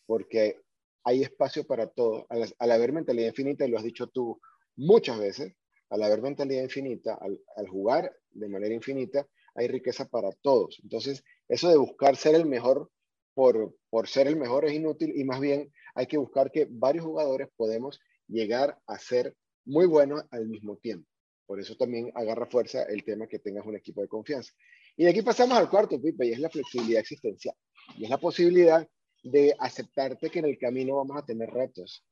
porque 0.07 0.61
hay 1.03 1.23
espacio 1.23 1.67
para 1.67 1.89
todo. 1.89 2.27
Al, 2.29 2.71
haber 2.71 2.93
mentalidad 2.93 3.31
infinita, 3.31 3.67
y 3.67 3.71
lo 3.71 3.79
has 3.79 3.85
dicho 3.85 4.07
tú 4.07 4.41
muchas 4.77 5.19
veces, 5.19 5.57
al 5.91 6.03
haber 6.05 6.23
mentalidad 6.23 6.63
infinita, 6.63 7.19
al, 7.21 7.69
jugar 7.69 8.15
de 8.31 8.49
manera 8.49 8.75
infinita, 8.75 9.27
hay 9.59 9.67
riqueza 9.67 10.07
para 10.09 10.31
todos. 10.41 10.79
Entonces, 10.83 11.25
eso 11.49 11.69
de 11.69 11.77
buscar 11.77 12.17
ser 12.17 12.35
el 12.37 12.47
mejor 12.47 12.91
por, 13.35 13.77
por 13.91 14.09
ser 14.09 14.29
el 14.29 14.37
mejor 14.37 14.65
es 14.65 14.73
inútil 14.73 15.13
y 15.17 15.25
más 15.25 15.41
bien 15.41 15.73
hay 15.95 16.07
que 16.07 16.17
buscar 16.17 16.51
que 16.51 16.67
varios 16.71 17.05
jugadores 17.05 17.49
podemos 17.57 18.01
llegar 18.29 18.79
a 18.87 18.99
ser 18.99 19.35
muy 19.65 19.87
buenos 19.87 20.23
al 20.31 20.47
mismo 20.47 20.77
tiempo. 20.77 21.09
Por 21.47 21.59
eso 21.61 21.77
también 21.77 22.13
agarra 22.15 22.47
fuerza 22.47 22.85
el 22.85 23.03
tema 23.05 23.27
que 23.27 23.39
tengas 23.39 23.67
un 23.67 23.75
equipo 23.75 24.01
de 24.01 24.09
confianza. 24.09 24.53
Y 24.97 25.05
de 25.05 25.11
aquí 25.11 25.23
pasamos 25.23 25.57
al 25.57 25.71
cuarto, 25.71 26.01
Pipe, 26.01 26.27
y 26.27 26.33
es 26.33 26.39
la 26.39 26.51
flexibilidad 26.51 27.01
existencial. 27.01 27.55
Y 27.97 28.05
es 28.05 28.11
la 28.11 28.19
posibilidad 28.19 28.87
de 29.23 29.55
aceptarte 29.59 30.31
que 30.31 30.39
en 30.39 30.45
el 30.45 30.59
camino 30.59 30.97
vamos 30.97 31.17
a 31.17 31.25
tener 31.25 31.49
retos, 31.51 32.05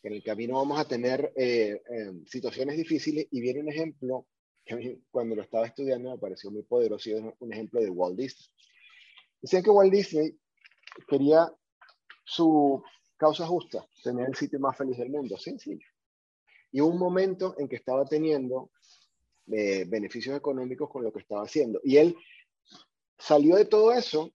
que 0.00 0.08
en 0.08 0.14
el 0.14 0.22
camino 0.22 0.54
vamos 0.54 0.78
a 0.78 0.86
tener 0.86 1.32
eh, 1.36 1.80
eh, 1.90 2.12
situaciones 2.26 2.76
difíciles. 2.76 3.26
Y 3.30 3.40
viene 3.40 3.60
un 3.60 3.70
ejemplo 3.70 4.26
cuando 5.10 5.36
lo 5.36 5.42
estaba 5.42 5.66
estudiando 5.66 6.10
me 6.10 6.18
pareció 6.18 6.50
muy 6.50 6.62
poderoso 6.62 7.10
y 7.10 7.14
es 7.14 7.22
un 7.38 7.52
ejemplo 7.52 7.80
de 7.80 7.90
Walt 7.90 8.16
Disney. 8.16 8.46
Decían 9.40 9.62
que 9.62 9.70
Walt 9.70 9.92
Disney 9.92 10.38
quería 11.08 11.52
su 12.24 12.82
causa 13.16 13.46
justa, 13.46 13.86
tener 14.02 14.28
el 14.28 14.34
sitio 14.34 14.58
más 14.60 14.76
feliz 14.76 14.98
del 14.98 15.10
mundo, 15.10 15.36
sencillo. 15.36 15.86
Y 16.70 16.80
un 16.80 16.98
momento 16.98 17.54
en 17.58 17.68
que 17.68 17.76
estaba 17.76 18.04
teniendo 18.04 18.70
eh, 19.50 19.84
beneficios 19.86 20.36
económicos 20.36 20.88
con 20.88 21.02
lo 21.04 21.12
que 21.12 21.20
estaba 21.20 21.42
haciendo. 21.42 21.80
Y 21.84 21.96
él 21.96 22.16
salió 23.18 23.56
de 23.56 23.64
todo 23.64 23.92
eso 23.92 24.32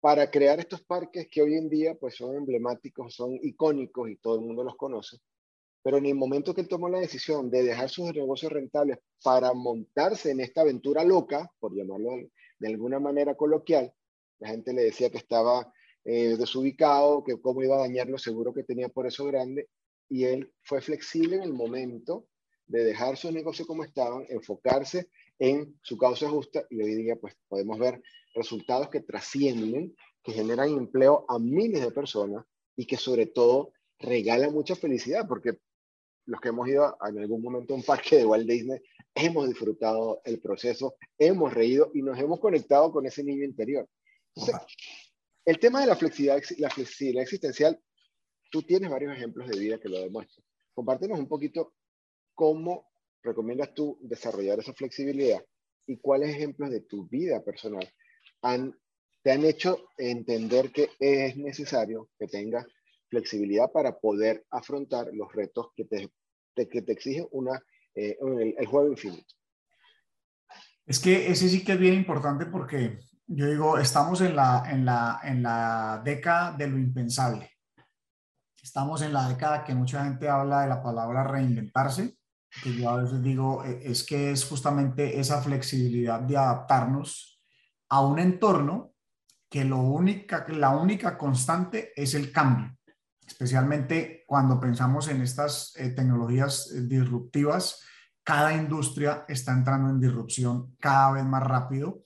para 0.00 0.30
crear 0.30 0.58
estos 0.58 0.82
parques 0.82 1.28
que 1.28 1.42
hoy 1.42 1.54
en 1.54 1.68
día 1.68 1.94
pues 1.94 2.16
son 2.16 2.34
emblemáticos, 2.36 3.14
son 3.14 3.38
icónicos 3.42 4.10
y 4.10 4.16
todo 4.16 4.36
el 4.36 4.40
mundo 4.40 4.64
los 4.64 4.76
conoce. 4.76 5.18
Pero 5.82 5.98
en 5.98 6.06
el 6.06 6.14
momento 6.14 6.54
que 6.54 6.60
él 6.60 6.68
tomó 6.68 6.88
la 6.88 7.00
decisión 7.00 7.50
de 7.50 7.64
dejar 7.64 7.90
sus 7.90 8.12
negocios 8.12 8.52
rentables 8.52 8.98
para 9.22 9.52
montarse 9.52 10.30
en 10.30 10.40
esta 10.40 10.60
aventura 10.60 11.04
loca, 11.04 11.50
por 11.58 11.74
llamarlo 11.74 12.10
de 12.58 12.68
alguna 12.68 13.00
manera 13.00 13.34
coloquial, 13.34 13.92
la 14.38 14.48
gente 14.48 14.72
le 14.72 14.82
decía 14.82 15.10
que 15.10 15.18
estaba 15.18 15.72
eh, 16.04 16.36
desubicado, 16.36 17.22
que 17.24 17.40
cómo 17.40 17.62
iba 17.62 17.76
a 17.76 17.80
dañar 17.80 18.08
lo 18.08 18.18
seguro 18.18 18.52
que 18.52 18.64
tenía 18.64 18.88
por 18.88 19.06
eso 19.06 19.24
grande, 19.24 19.68
y 20.08 20.24
él 20.24 20.52
fue 20.62 20.80
flexible 20.80 21.36
en 21.36 21.42
el 21.42 21.52
momento 21.52 22.26
de 22.66 22.84
dejar 22.84 23.16
sus 23.16 23.32
negocios 23.32 23.66
como 23.66 23.84
estaban, 23.84 24.24
enfocarse 24.28 25.08
en 25.38 25.78
su 25.82 25.96
causa 25.98 26.28
justa, 26.28 26.64
y 26.70 26.80
hoy 26.82 26.94
día 26.94 27.16
pues 27.16 27.34
podemos 27.48 27.78
ver 27.78 28.02
resultados 28.34 28.88
que 28.88 29.00
trascienden, 29.00 29.94
que 30.22 30.32
generan 30.32 30.70
empleo 30.70 31.24
a 31.28 31.38
miles 31.38 31.82
de 31.82 31.90
personas 31.90 32.44
y 32.76 32.86
que 32.86 32.96
sobre 32.96 33.26
todo 33.26 33.72
regalan 33.98 34.52
mucha 34.52 34.74
felicidad, 34.74 35.26
porque 35.28 35.58
los 36.26 36.40
que 36.40 36.48
hemos 36.48 36.68
ido 36.68 36.96
en 37.08 37.18
algún 37.18 37.42
momento 37.42 37.74
a 37.74 37.76
un 37.76 37.82
parque 37.82 38.16
de 38.16 38.26
Walt 38.26 38.48
Disney, 38.48 38.80
hemos 39.14 39.48
disfrutado 39.48 40.20
el 40.24 40.40
proceso, 40.40 40.96
hemos 41.18 41.52
reído 41.52 41.90
y 41.94 42.02
nos 42.02 42.18
hemos 42.18 42.40
conectado 42.40 42.92
con 42.92 43.06
ese 43.06 43.24
niño 43.24 43.44
interior. 43.44 43.88
el 45.44 45.58
tema 45.58 45.80
de 45.80 45.86
la 45.86 45.96
flexibilidad, 45.96 46.40
la 46.58 46.70
flexibilidad 46.70 47.22
existencial, 47.22 47.80
tú 48.50 48.62
tienes 48.62 48.90
varios 48.90 49.14
ejemplos 49.14 49.48
de 49.48 49.58
vida 49.58 49.80
que 49.80 49.88
lo 49.88 50.00
demuestran. 50.00 50.44
Compártenos 50.74 51.18
un 51.18 51.28
poquito 51.28 51.74
cómo 52.34 52.90
recomiendas 53.22 53.74
tú 53.74 53.98
desarrollar 54.00 54.58
esa 54.60 54.72
flexibilidad 54.72 55.44
y 55.86 55.98
cuáles 55.98 56.30
ejemplos 56.30 56.70
de 56.70 56.80
tu 56.80 57.06
vida 57.08 57.42
personal 57.42 57.88
han, 58.42 58.78
te 59.22 59.32
han 59.32 59.44
hecho 59.44 59.88
entender 59.98 60.70
que 60.70 60.90
es 60.98 61.36
necesario 61.36 62.10
que 62.18 62.26
tengas 62.26 62.66
flexibilidad 63.12 63.70
para 63.70 63.98
poder 63.98 64.46
afrontar 64.50 65.08
los 65.12 65.30
retos 65.34 65.68
que 65.76 65.84
te, 65.84 66.10
que 66.54 66.80
te 66.80 66.92
exige 66.92 67.28
una, 67.32 67.60
eh, 67.94 68.16
el, 68.58 68.66
juego 68.66 68.88
infinito. 68.88 69.34
Es 70.86 70.98
que 70.98 71.30
ese 71.30 71.48
sí 71.50 71.62
que 71.62 71.72
es 71.72 71.78
bien 71.78 71.92
importante 71.92 72.46
porque 72.46 72.98
yo 73.26 73.46
digo, 73.46 73.76
estamos 73.76 74.22
en 74.22 74.34
la, 74.34 74.64
en 74.66 74.86
la, 74.86 75.20
en 75.24 75.42
la 75.42 76.00
década 76.02 76.52
de 76.52 76.66
lo 76.68 76.78
impensable. 76.78 77.50
Estamos 78.62 79.02
en 79.02 79.12
la 79.12 79.28
década 79.28 79.62
que 79.62 79.74
mucha 79.74 80.04
gente 80.04 80.28
habla 80.28 80.62
de 80.62 80.68
la 80.68 80.82
palabra 80.82 81.24
reinventarse, 81.24 82.16
que 82.62 82.74
yo 82.74 82.88
a 82.88 83.02
veces 83.02 83.22
digo, 83.22 83.62
e, 83.64 83.90
es 83.90 84.04
que 84.06 84.30
es 84.30 84.44
justamente 84.44 85.20
esa 85.20 85.42
flexibilidad 85.42 86.20
de 86.20 86.38
adaptarnos 86.38 87.42
a 87.90 88.00
un 88.00 88.18
entorno 88.18 88.94
que 89.50 89.66
lo 89.66 89.80
única, 89.80 90.46
la 90.48 90.70
única 90.70 91.18
constante 91.18 91.92
es 91.94 92.14
el 92.14 92.32
cambio 92.32 92.74
especialmente 93.32 94.24
cuando 94.26 94.60
pensamos 94.60 95.08
en 95.08 95.22
estas 95.22 95.74
eh, 95.76 95.90
tecnologías 95.90 96.70
eh, 96.70 96.82
disruptivas, 96.82 97.80
cada 98.22 98.54
industria 98.54 99.24
está 99.26 99.52
entrando 99.52 99.90
en 99.90 100.00
disrupción 100.00 100.76
cada 100.78 101.12
vez 101.12 101.24
más 101.24 101.42
rápido. 101.42 102.02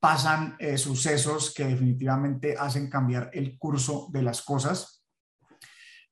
Pasan 0.00 0.56
eh, 0.58 0.78
sucesos 0.78 1.52
que 1.52 1.64
definitivamente 1.66 2.56
hacen 2.56 2.88
cambiar 2.88 3.30
el 3.32 3.58
curso 3.58 4.08
de 4.12 4.22
las 4.22 4.42
cosas. 4.42 5.04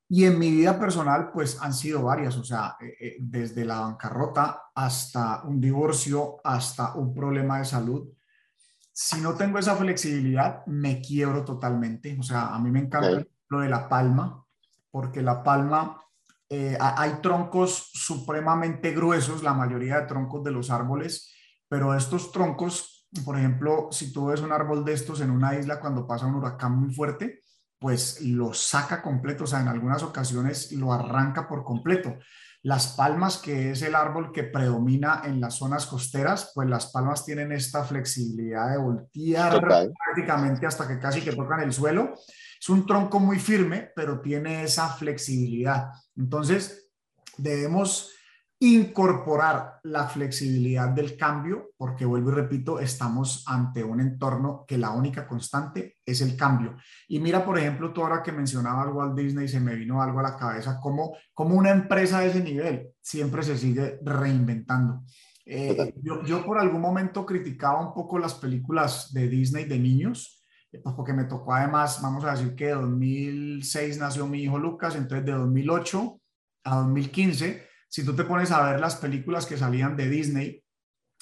Y 0.09 0.25
en 0.25 0.37
mi 0.37 0.51
vida 0.51 0.77
personal, 0.77 1.31
pues 1.31 1.59
han 1.61 1.73
sido 1.73 2.03
varias, 2.03 2.35
o 2.35 2.43
sea, 2.43 2.75
desde 3.19 3.65
la 3.65 3.79
bancarrota 3.79 4.63
hasta 4.75 5.41
un 5.43 5.59
divorcio, 5.59 6.37
hasta 6.43 6.93
un 6.93 7.15
problema 7.15 7.57
de 7.57 7.65
salud. 7.65 8.09
Si 8.91 9.19
no 9.21 9.33
tengo 9.33 9.57
esa 9.57 9.75
flexibilidad, 9.75 10.63
me 10.67 11.01
quiebro 11.01 11.43
totalmente. 11.43 12.15
O 12.19 12.21
sea, 12.21 12.53
a 12.53 12.59
mí 12.59 12.69
me 12.69 12.81
encanta 12.81 13.25
de 13.61 13.69
la 13.69 13.89
palma, 13.89 14.43
porque 14.91 15.21
la 15.21 15.43
palma, 15.43 16.01
eh, 16.49 16.77
hay 16.79 17.13
troncos 17.21 17.89
supremamente 17.93 18.91
gruesos, 18.91 19.41
la 19.43 19.53
mayoría 19.53 20.01
de 20.01 20.07
troncos 20.07 20.43
de 20.43 20.51
los 20.51 20.69
árboles, 20.69 21.33
pero 21.67 21.95
estos 21.95 22.31
troncos, 22.31 23.07
por 23.25 23.37
ejemplo, 23.37 23.87
si 23.91 24.13
tú 24.13 24.27
ves 24.27 24.41
un 24.41 24.51
árbol 24.51 24.85
de 24.85 24.93
estos 24.93 25.21
en 25.21 25.31
una 25.31 25.55
isla 25.55 25.79
cuando 25.79 26.05
pasa 26.05 26.27
un 26.27 26.35
huracán 26.35 26.77
muy 26.77 26.93
fuerte, 26.93 27.41
pues 27.79 28.21
lo 28.21 28.53
saca 28.53 29.01
completo, 29.01 29.43
o 29.43 29.47
sea, 29.47 29.61
en 29.61 29.67
algunas 29.67 30.03
ocasiones 30.03 30.71
lo 30.71 30.93
arranca 30.93 31.47
por 31.47 31.63
completo. 31.63 32.17
Las 32.61 32.93
palmas, 32.93 33.39
que 33.39 33.71
es 33.71 33.81
el 33.81 33.93
árbol 33.93 34.31
que 34.31 34.43
predomina 34.43 35.23
en 35.25 35.41
las 35.41 35.55
zonas 35.55 35.85
costeras, 35.85 36.53
pues 36.55 36.69
las 36.69 36.91
palmas 36.93 37.25
tienen 37.25 37.51
esta 37.51 37.83
flexibilidad 37.83 38.71
de 38.71 38.77
voltear 38.77 39.59
prácticamente 39.59 40.65
hasta 40.65 40.87
que 40.87 40.97
casi 40.97 41.19
que 41.19 41.35
tocan 41.35 41.59
el 41.59 41.73
suelo 41.73 42.13
es 42.63 42.69
un 42.69 42.85
tronco 42.85 43.19
muy 43.19 43.39
firme, 43.39 43.91
pero 43.93 44.21
tiene 44.21 44.63
esa 44.63 44.87
flexibilidad. 44.87 45.89
Entonces, 46.15 46.89
debemos 47.37 48.09
incorporar 48.57 49.81
la 49.83 50.07
flexibilidad 50.07 50.87
del 50.87 51.17
cambio, 51.17 51.71
porque 51.75 52.05
vuelvo 52.05 52.31
y 52.31 52.35
repito, 52.35 52.79
estamos 52.79 53.43
ante 53.47 53.83
un 53.83 53.99
entorno 53.99 54.63
que 54.65 54.77
la 54.77 54.91
única 54.91 55.27
constante 55.27 55.97
es 56.05 56.21
el 56.21 56.37
cambio. 56.37 56.77
Y 57.09 57.19
mira, 57.19 57.43
por 57.43 57.59
ejemplo, 57.59 57.91
tú 57.91 58.01
ahora 58.01 58.23
que 58.23 58.31
mencionabas 58.31 58.93
Walt 58.93 59.19
Disney, 59.19 59.49
se 59.49 59.59
me 59.59 59.75
vino 59.75 60.01
algo 60.01 60.21
a 60.21 60.23
la 60.23 60.37
cabeza, 60.37 60.79
como, 60.79 61.17
como 61.33 61.55
una 61.55 61.71
empresa 61.71 62.21
de 62.21 62.27
ese 62.27 62.41
nivel 62.41 62.91
siempre 63.01 63.43
se 63.43 63.57
sigue 63.57 63.99
reinventando. 64.03 65.03
Eh, 65.45 65.95
yo, 66.01 66.23
yo 66.23 66.45
por 66.45 66.57
algún 66.57 66.79
momento 66.79 67.25
criticaba 67.25 67.85
un 67.85 67.93
poco 67.93 68.17
las 68.17 68.35
películas 68.35 69.11
de 69.11 69.27
Disney 69.27 69.65
de 69.65 69.79
niños, 69.79 70.42
porque 70.95 71.13
me 71.13 71.25
tocó 71.25 71.53
además, 71.53 72.01
vamos 72.01 72.23
a 72.23 72.31
decir 72.31 72.55
que 72.55 72.69
2006 72.71 73.97
nació 73.97 74.27
mi 74.27 74.43
hijo 74.43 74.57
Lucas, 74.57 74.95
entonces 74.95 75.25
de 75.25 75.33
2008 75.33 76.19
a 76.65 76.75
2015, 76.77 77.67
si 77.89 78.03
tú 78.03 78.15
te 78.15 78.23
pones 78.23 78.51
a 78.51 78.63
ver 78.63 78.79
las 78.79 78.95
películas 78.95 79.45
que 79.45 79.57
salían 79.57 79.95
de 79.95 80.09
Disney, 80.09 80.63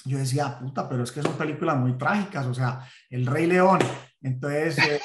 yo 0.04 0.18
decía, 0.18 0.58
puta, 0.58 0.88
pero 0.88 1.04
es 1.04 1.12
que 1.12 1.22
son 1.22 1.34
películas 1.34 1.76
muy 1.78 1.96
trágicas, 1.96 2.46
o 2.46 2.54
sea, 2.54 2.88
El 3.10 3.26
Rey 3.26 3.46
León, 3.46 3.78
entonces, 4.22 4.78
eh, 4.78 5.00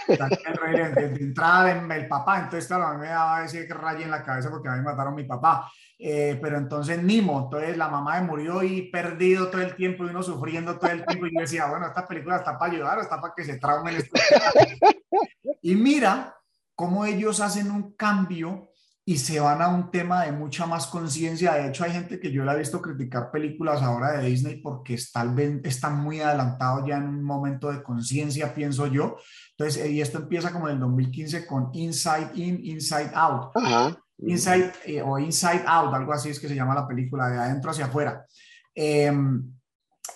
rey, 0.61 0.91
de, 0.93 1.24
entrada 1.24 1.72
el 1.72 2.07
papá, 2.07 2.38
entonces 2.39 2.68
claro, 2.68 2.86
a 2.86 2.93
mí 2.93 3.01
me 3.01 3.07
daba 3.07 3.43
ese 3.43 3.68
rayo 3.68 4.03
en 4.03 4.11
la 4.11 4.24
cabeza 4.24 4.49
porque 4.49 4.70
a 4.70 4.74
mí 4.74 4.78
me 4.78 4.86
mataron 4.86 5.13
a 5.13 5.15
mi 5.15 5.24
papá, 5.24 5.72
eh, 5.97 6.38
pero 6.41 6.57
entonces 6.57 7.01
Nimo, 7.01 7.45
entonces 7.45 7.76
la 7.78 7.88
mamá 7.88 8.20
me 8.20 8.28
murió 8.28 8.61
y 8.61 8.91
perdido 8.91 9.49
todo 9.49 9.61
el 9.61 9.76
tiempo 9.76 10.05
y 10.05 10.09
uno 10.09 10.22
sufriendo 10.22 10.78
todo 10.78 10.91
el 10.91 11.03
tiempo 11.05 11.26
y 11.26 11.34
yo 11.34 11.41
decía, 11.41 11.65
bueno, 11.65 11.88
esta 11.88 12.07
película 12.07 12.38
está 12.38 12.57
para 12.57 12.72
ayudar 12.72 12.99
está 12.99 13.20
para 13.20 13.34
que 13.36 13.43
se 13.43 13.57
traumen. 13.57 13.97
y 15.63 15.76
mira 15.76 16.36
cómo 16.76 17.03
ellos 17.03 17.39
hacen 17.39 17.72
un 17.72 17.93
cambio 17.93 18.66
y 19.10 19.20
se 19.20 19.39
van 19.39 19.62
a 19.62 19.70
un 19.70 19.89
tema 19.89 20.26
de 20.26 20.34
mucha 20.34 20.66
más 20.66 20.86
conciencia. 20.86 21.53
De 21.53 21.70
hecho, 21.70 21.86
hay 21.86 21.93
gente 21.93 22.20
que 22.20 22.30
yo 22.30 22.43
la 22.43 22.53
he 22.53 22.58
visto 22.58 22.82
criticar 22.82 23.32
películas 23.32 23.82
ahora 23.82 24.18
de 24.18 24.28
Disney 24.28 24.58
porque 24.58 24.95
están, 24.95 25.62
están 25.64 26.01
muy 26.01 26.20
adelantados 26.20 26.86
ya 26.86 26.97
en 26.97 27.08
un 27.08 27.24
momento 27.24 27.72
de 27.72 27.82
conciencia, 27.82 28.53
pienso 28.53 28.86
yo. 28.88 29.16
Entonces, 29.51 29.82
eh, 29.82 29.91
y 29.91 30.01
esto 30.01 30.18
empieza 30.18 30.51
como 30.51 30.68
en 30.68 30.74
el 30.74 30.82
2015 30.82 31.47
con 31.47 31.70
Inside 31.72 32.32
In, 32.36 32.60
Inside 32.66 33.12
Out. 33.14 33.53
Inside 34.18 34.74
o 35.05 35.18
Inside 35.18 35.64
Out, 35.66 35.93
algo 35.93 36.12
así 36.12 36.28
es 36.28 36.39
que 36.41 36.49
se 36.49 36.55
llama 36.55 36.76
la 36.76 36.86
película, 36.86 37.30
de 37.30 37.38
adentro 37.38 37.72
hacia 37.72 37.86
afuera. 37.86 38.26
Em, 38.76 39.57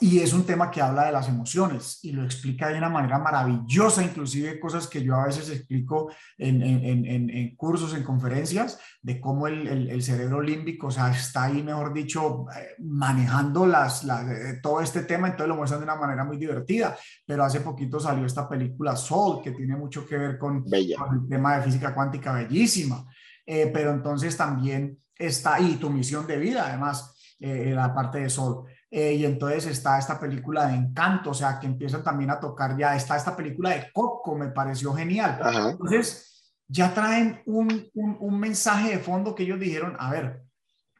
y 0.04 0.18
es 0.20 0.34
un 0.34 0.48
tema 0.48 0.72
que 0.72 0.82
habla 0.82 1.06
de 1.06 1.12
las 1.12 1.30
emociones 1.30 2.00
y 2.02 2.12
lo 2.12 2.24
explica 2.24 2.70
de 2.70 2.78
una 2.80 2.90
manera 2.90 3.20
maravillosa, 3.20 4.04
inclusive 4.04 4.60
cosas 4.60 4.88
que 4.88 5.04
yo 5.04 5.16
a 5.16 5.28
veces 5.28 5.48
explico 5.52 6.12
en, 6.40 6.64
en, 6.64 7.06
en, 7.06 7.30
en 7.30 7.56
cursos, 7.56 7.94
en 7.94 8.02
conferencias, 8.02 8.80
de 9.00 9.22
cómo 9.22 9.46
el, 9.46 9.68
el, 9.68 9.90
el, 9.92 10.02
cerebro 10.02 10.42
límbico, 10.42 10.88
o 10.88 10.92
sea, 10.92 11.12
está 11.12 11.44
ahí, 11.44 11.62
mejor 11.62 11.94
dicho, 11.94 12.48
eh, 12.58 12.70
manejando 12.80 13.68
las, 13.68 14.04
las, 14.04 14.28
eh, 14.28 14.60
todo 14.64 14.82
este 14.82 15.04
tema, 15.04 15.28
entonces 15.28 15.50
lo 15.50 15.56
muestran 15.56 15.82
de 15.82 15.86
una 15.86 15.96
manera 15.96 16.24
muy 16.24 16.38
divertida, 16.38 16.98
pero 17.24 17.44
hace 17.44 17.62
poquito 17.62 18.00
salió 18.00 18.26
esta 18.26 18.50
película 18.50 18.96
Soul, 18.96 19.44
que 19.44 19.52
tiene 19.52 19.76
mucho 19.76 20.08
que 20.08 20.18
ver 20.18 20.40
con, 20.40 20.64
con 20.64 20.74
el 20.74 21.30
tema 21.30 21.58
de 21.58 21.62
física 21.62 21.94
cuántica, 21.94 22.34
bellísima, 22.34 23.06
eh, 23.46 23.70
pero 23.72 23.92
entonces 23.92 24.36
también 24.36 24.98
está 25.16 25.54
ahí 25.56 25.76
tu 25.76 25.92
misión 25.92 26.26
de 26.26 26.40
vida, 26.40 26.66
además, 26.70 27.36
eh, 27.40 27.74
la 27.76 27.94
parte 27.94 28.20
de 28.20 28.30
Soul. 28.32 28.66
Eh, 28.94 29.14
y 29.14 29.26
entonces 29.26 29.66
está 29.68 29.98
esta 29.98 30.20
película 30.20 30.68
de 30.68 30.76
Encanto, 30.76 31.30
o 31.30 31.34
sea, 31.34 31.58
que 31.58 31.66
empiezan 31.66 32.04
también 32.04 32.30
a 32.30 32.42
tocar 32.42 32.78
ya, 32.78 32.94
está 32.94 33.16
esta 33.16 33.38
película 33.38 33.70
de 33.70 33.90
Coco, 33.94 34.36
me 34.36 34.50
pareció 34.50 34.94
genial. 34.94 35.40
Entonces, 35.72 36.54
ya 36.68 36.94
traen 36.94 37.42
un, 37.46 37.90
un, 37.94 38.18
un, 38.20 38.38
mensaje 38.38 38.90
de 38.90 39.00
fondo 39.00 39.34
que 39.34 39.44
ellos 39.44 39.60
dijeron, 39.60 39.96
a 39.98 40.12
ver, 40.12 40.44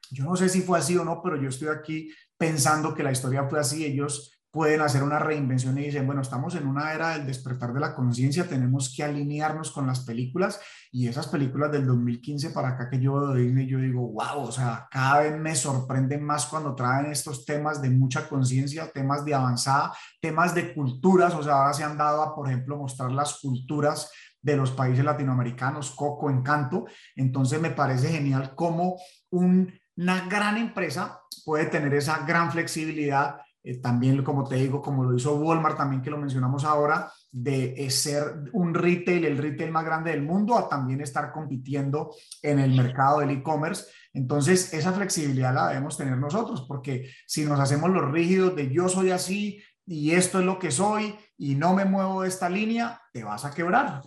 yo 0.10 0.24
no 0.24 0.38
sé 0.38 0.48
si 0.48 0.62
fue 0.62 0.80
así 0.80 0.96
o 0.98 1.04
no, 1.04 1.22
pero 1.22 1.36
yo 1.36 1.50
estoy 1.50 1.68
aquí 1.68 2.10
pensando 2.38 2.94
que 2.94 3.04
la 3.04 3.12
historia 3.12 3.44
fue 3.50 3.60
así, 3.60 3.86
ellos 3.86 4.41
pueden 4.52 4.82
hacer 4.82 5.02
una 5.02 5.18
reinvención 5.18 5.78
y 5.78 5.86
dicen, 5.86 6.06
bueno, 6.06 6.22
estamos 6.22 6.56
en 6.56 6.68
una 6.68 6.94
era 6.94 7.12
del 7.12 7.26
despertar 7.26 7.72
de 7.74 7.80
la 7.80 7.96
conciencia, 7.96 8.48
tenemos 8.48 8.94
que 8.94 9.04
alinearnos 9.04 9.72
con 9.72 9.88
las 9.88 10.02
películas 10.02 10.60
y 10.92 11.08
esas 11.08 11.28
películas 11.28 11.72
del 11.72 11.88
2015 11.88 12.50
para 12.50 12.70
acá 12.70 12.90
que 12.90 13.00
yo 13.00 13.14
veo 13.14 13.28
de 13.28 13.44
Disney, 13.44 13.66
yo 13.66 13.80
digo, 13.80 14.02
wow, 14.02 14.44
o 14.44 14.52
sea, 14.52 14.88
cada 14.92 15.22
vez 15.22 15.40
me 15.40 15.56
sorprenden 15.56 16.24
más 16.24 16.46
cuando 16.48 16.76
traen 16.76 17.06
estos 17.06 17.46
temas 17.46 17.82
de 17.82 17.90
mucha 17.90 18.28
conciencia, 18.28 18.92
temas 18.92 19.24
de 19.24 19.34
avanzada, 19.34 19.94
temas 20.20 20.54
de 20.54 20.74
culturas, 20.74 21.34
o 21.34 21.42
sea, 21.42 21.54
ahora 21.54 21.74
se 21.74 21.86
han 21.86 21.98
dado 21.98 22.22
a, 22.22 22.36
por 22.36 22.48
ejemplo, 22.48 22.78
mostrar 22.78 23.12
las 23.12 23.40
culturas 23.40 24.12
de 24.42 24.58
los 24.58 24.72
países 24.72 25.06
latinoamericanos, 25.06 25.92
Coco, 25.92 26.30
Encanto, 26.30 26.86
entonces 27.16 27.62
me 27.62 27.70
parece 27.70 28.10
genial 28.10 28.54
cómo 28.56 28.98
un, 29.30 29.72
una 29.96 30.28
gran 30.28 30.58
empresa 30.58 31.22
puede 31.46 31.68
tener 31.68 31.94
esa 31.94 32.26
gran 32.26 32.52
flexibilidad 32.52 33.38
eh, 33.64 33.78
también, 33.78 34.24
como 34.24 34.48
te 34.48 34.56
digo, 34.56 34.82
como 34.82 35.04
lo 35.04 35.16
hizo 35.16 35.36
Walmart, 35.36 35.78
también 35.78 36.02
que 36.02 36.10
lo 36.10 36.18
mencionamos 36.18 36.64
ahora, 36.64 37.12
de 37.32 37.74
eh, 37.78 37.92
ser 37.92 38.50
un 38.54 38.74
retail, 38.74 39.26
el 39.26 39.38
retail 39.38 39.72
más 39.72 39.86
grande 39.86 40.12
del 40.12 40.24
mundo, 40.24 40.58
a 40.58 40.68
también 40.68 41.02
estar 41.02 41.32
compitiendo 41.32 42.14
en 42.42 42.60
el 42.60 42.76
mercado 42.76 43.20
del 43.20 43.30
e-commerce. 43.30 43.86
Entonces, 44.14 44.74
esa 44.74 44.92
flexibilidad 44.94 45.54
la 45.54 45.70
debemos 45.70 45.96
tener 45.96 46.18
nosotros, 46.18 46.66
porque 46.68 47.10
si 47.28 47.46
nos 47.46 47.60
hacemos 47.60 47.92
los 47.92 48.12
rígidos 48.12 48.56
de 48.56 48.72
yo 48.72 48.90
soy 48.90 49.12
así 49.12 49.64
y 49.86 50.12
esto 50.12 50.40
es 50.40 50.46
lo 50.46 50.58
que 50.58 50.72
soy 50.72 51.16
y 51.38 51.56
no 51.56 51.74
me 51.74 51.86
muevo 51.86 52.24
de 52.24 52.30
esta 52.30 52.50
línea, 52.50 53.02
te 53.14 53.24
vas 53.24 53.46
a 53.46 53.54
quebrar. 53.54 54.02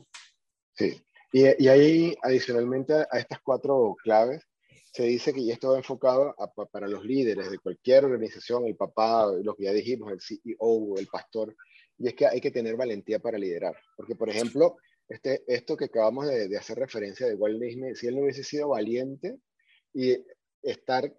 Sí, 0.74 1.00
y, 1.32 1.64
y 1.64 1.68
ahí 1.68 2.16
adicionalmente 2.22 2.94
a 2.94 3.18
estas 3.18 3.38
cuatro 3.40 3.94
claves, 4.02 4.44
se 4.94 5.02
dice 5.02 5.32
que 5.32 5.44
ya 5.44 5.54
esto 5.54 5.76
enfocado 5.76 6.36
para 6.70 6.86
los 6.86 7.04
líderes 7.04 7.50
de 7.50 7.58
cualquier 7.58 8.04
organización, 8.04 8.64
el 8.64 8.76
papá, 8.76 9.26
lo 9.42 9.56
que 9.56 9.64
ya 9.64 9.72
dijimos, 9.72 10.12
el 10.12 10.20
CEO, 10.20 10.96
el 10.96 11.08
pastor, 11.08 11.56
y 11.98 12.06
es 12.06 12.14
que 12.14 12.28
hay 12.28 12.40
que 12.40 12.52
tener 12.52 12.76
valentía 12.76 13.18
para 13.18 13.36
liderar. 13.36 13.76
Porque, 13.96 14.14
por 14.14 14.30
ejemplo, 14.30 14.76
este, 15.08 15.42
esto 15.48 15.76
que 15.76 15.86
acabamos 15.86 16.28
de, 16.28 16.56
hacer 16.56 16.78
referencia 16.78 17.26
de 17.26 17.34
Walt 17.34 17.60
Disney, 17.60 17.96
si 17.96 18.06
él 18.06 18.14
no 18.14 18.22
hubiese 18.22 18.44
sido 18.44 18.68
valiente 18.68 19.36
y 19.92 20.16
estar 20.62 21.12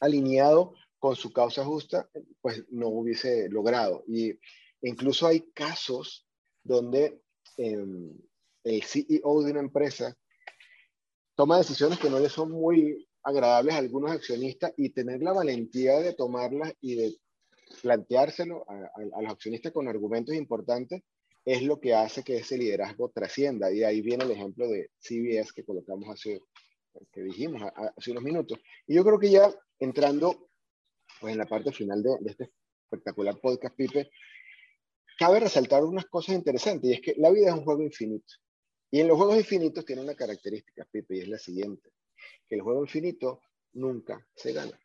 alineado 0.00 0.72
con 0.98 1.14
su 1.14 1.30
causa 1.30 1.62
justa, 1.62 2.08
pues 2.40 2.64
no 2.70 2.88
hubiese 2.88 3.50
logrado. 3.50 4.02
Y 4.08 4.32
incluso 4.80 5.26
hay 5.26 5.42
casos 5.52 6.26
donde 6.62 7.20
eh, 7.58 7.84
el 8.64 8.82
CEO 8.82 9.42
de 9.42 9.50
una 9.50 9.60
empresa 9.60 10.16
toma 11.34 11.58
decisiones 11.58 11.98
que 11.98 12.10
no 12.10 12.18
le 12.18 12.28
son 12.28 12.50
muy 12.50 13.06
agradables 13.22 13.74
a 13.74 13.78
algunos 13.78 14.10
accionistas 14.10 14.72
y 14.76 14.90
tener 14.90 15.22
la 15.22 15.32
valentía 15.32 15.98
de 16.00 16.14
tomarlas 16.14 16.74
y 16.80 16.94
de 16.94 17.16
planteárselo 17.82 18.64
a, 18.68 18.74
a, 18.74 19.18
a, 19.18 19.22
los 19.22 19.32
accionistas 19.32 19.72
con 19.72 19.88
argumentos 19.88 20.34
importantes 20.34 21.02
es 21.44 21.62
lo 21.62 21.80
que 21.80 21.94
hace 21.94 22.22
que 22.22 22.36
ese 22.36 22.56
liderazgo 22.56 23.10
trascienda. 23.10 23.72
Y 23.72 23.82
ahí 23.82 24.00
viene 24.00 24.24
el 24.24 24.30
ejemplo 24.30 24.68
de 24.68 24.90
CBS 24.98 25.52
que 25.54 25.64
colocamos 25.64 26.08
hace, 26.08 26.40
que 27.12 27.22
dijimos 27.22 27.62
hace 27.96 28.10
unos 28.12 28.22
minutos. 28.22 28.58
Y 28.86 28.94
yo 28.94 29.04
creo 29.04 29.18
que 29.18 29.30
ya 29.30 29.50
entrando 29.78 30.48
pues, 31.20 31.32
en 31.32 31.38
la 31.38 31.46
parte 31.46 31.72
final 31.72 32.02
de, 32.02 32.10
de 32.20 32.30
este 32.30 32.50
espectacular 32.84 33.38
podcast, 33.40 33.74
Pipe, 33.76 34.10
cabe 35.18 35.40
resaltar 35.40 35.84
unas 35.84 36.06
cosas 36.06 36.34
interesantes 36.34 36.90
y 36.90 36.94
es 36.94 37.00
que 37.00 37.14
la 37.18 37.30
vida 37.30 37.48
es 37.48 37.54
un 37.54 37.64
juego 37.64 37.82
infinito. 37.82 38.34
Y 38.94 39.00
en 39.00 39.08
los 39.08 39.16
juegos 39.16 39.38
infinitos 39.38 39.84
tiene 39.84 40.02
una 40.02 40.14
característica, 40.14 40.86
Pipe, 40.88 41.16
y 41.16 41.20
es 41.22 41.26
la 41.26 41.36
siguiente, 41.36 41.90
que 42.46 42.54
el 42.54 42.60
juego 42.60 42.80
infinito 42.80 43.40
nunca 43.72 44.24
se 44.36 44.52
gana. 44.52 44.78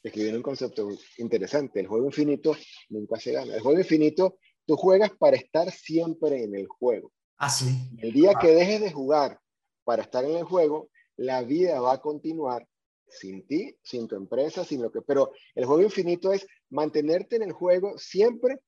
Escribieron 0.00 0.36
un 0.36 0.42
concepto 0.44 0.88
interesante, 1.16 1.80
el 1.80 1.88
juego 1.88 2.06
infinito 2.06 2.56
nunca 2.90 3.18
se 3.18 3.32
gana. 3.32 3.52
El 3.52 3.62
juego 3.62 3.80
infinito, 3.80 4.38
tú 4.64 4.76
juegas 4.76 5.10
para 5.18 5.36
estar 5.36 5.72
siempre 5.72 6.44
en 6.44 6.54
el 6.54 6.68
juego. 6.68 7.12
Así. 7.36 7.66
Ah, 7.68 7.96
el 7.98 8.12
día 8.12 8.34
que 8.40 8.54
dejes 8.54 8.80
de 8.80 8.92
jugar 8.92 9.40
para 9.82 10.02
estar 10.02 10.24
en 10.24 10.36
el 10.36 10.44
juego, 10.44 10.90
la 11.16 11.42
vida 11.42 11.80
va 11.80 11.94
a 11.94 12.00
continuar 12.00 12.64
sin 13.08 13.44
ti, 13.44 13.76
sin 13.82 14.06
tu 14.06 14.14
empresa, 14.14 14.64
sin 14.64 14.82
lo 14.82 14.92
que... 14.92 15.02
Pero 15.02 15.32
el 15.52 15.64
juego 15.64 15.82
infinito 15.82 16.32
es 16.32 16.46
mantenerte 16.70 17.34
en 17.34 17.42
el 17.42 17.52
juego 17.52 17.98
siempre 17.98 18.60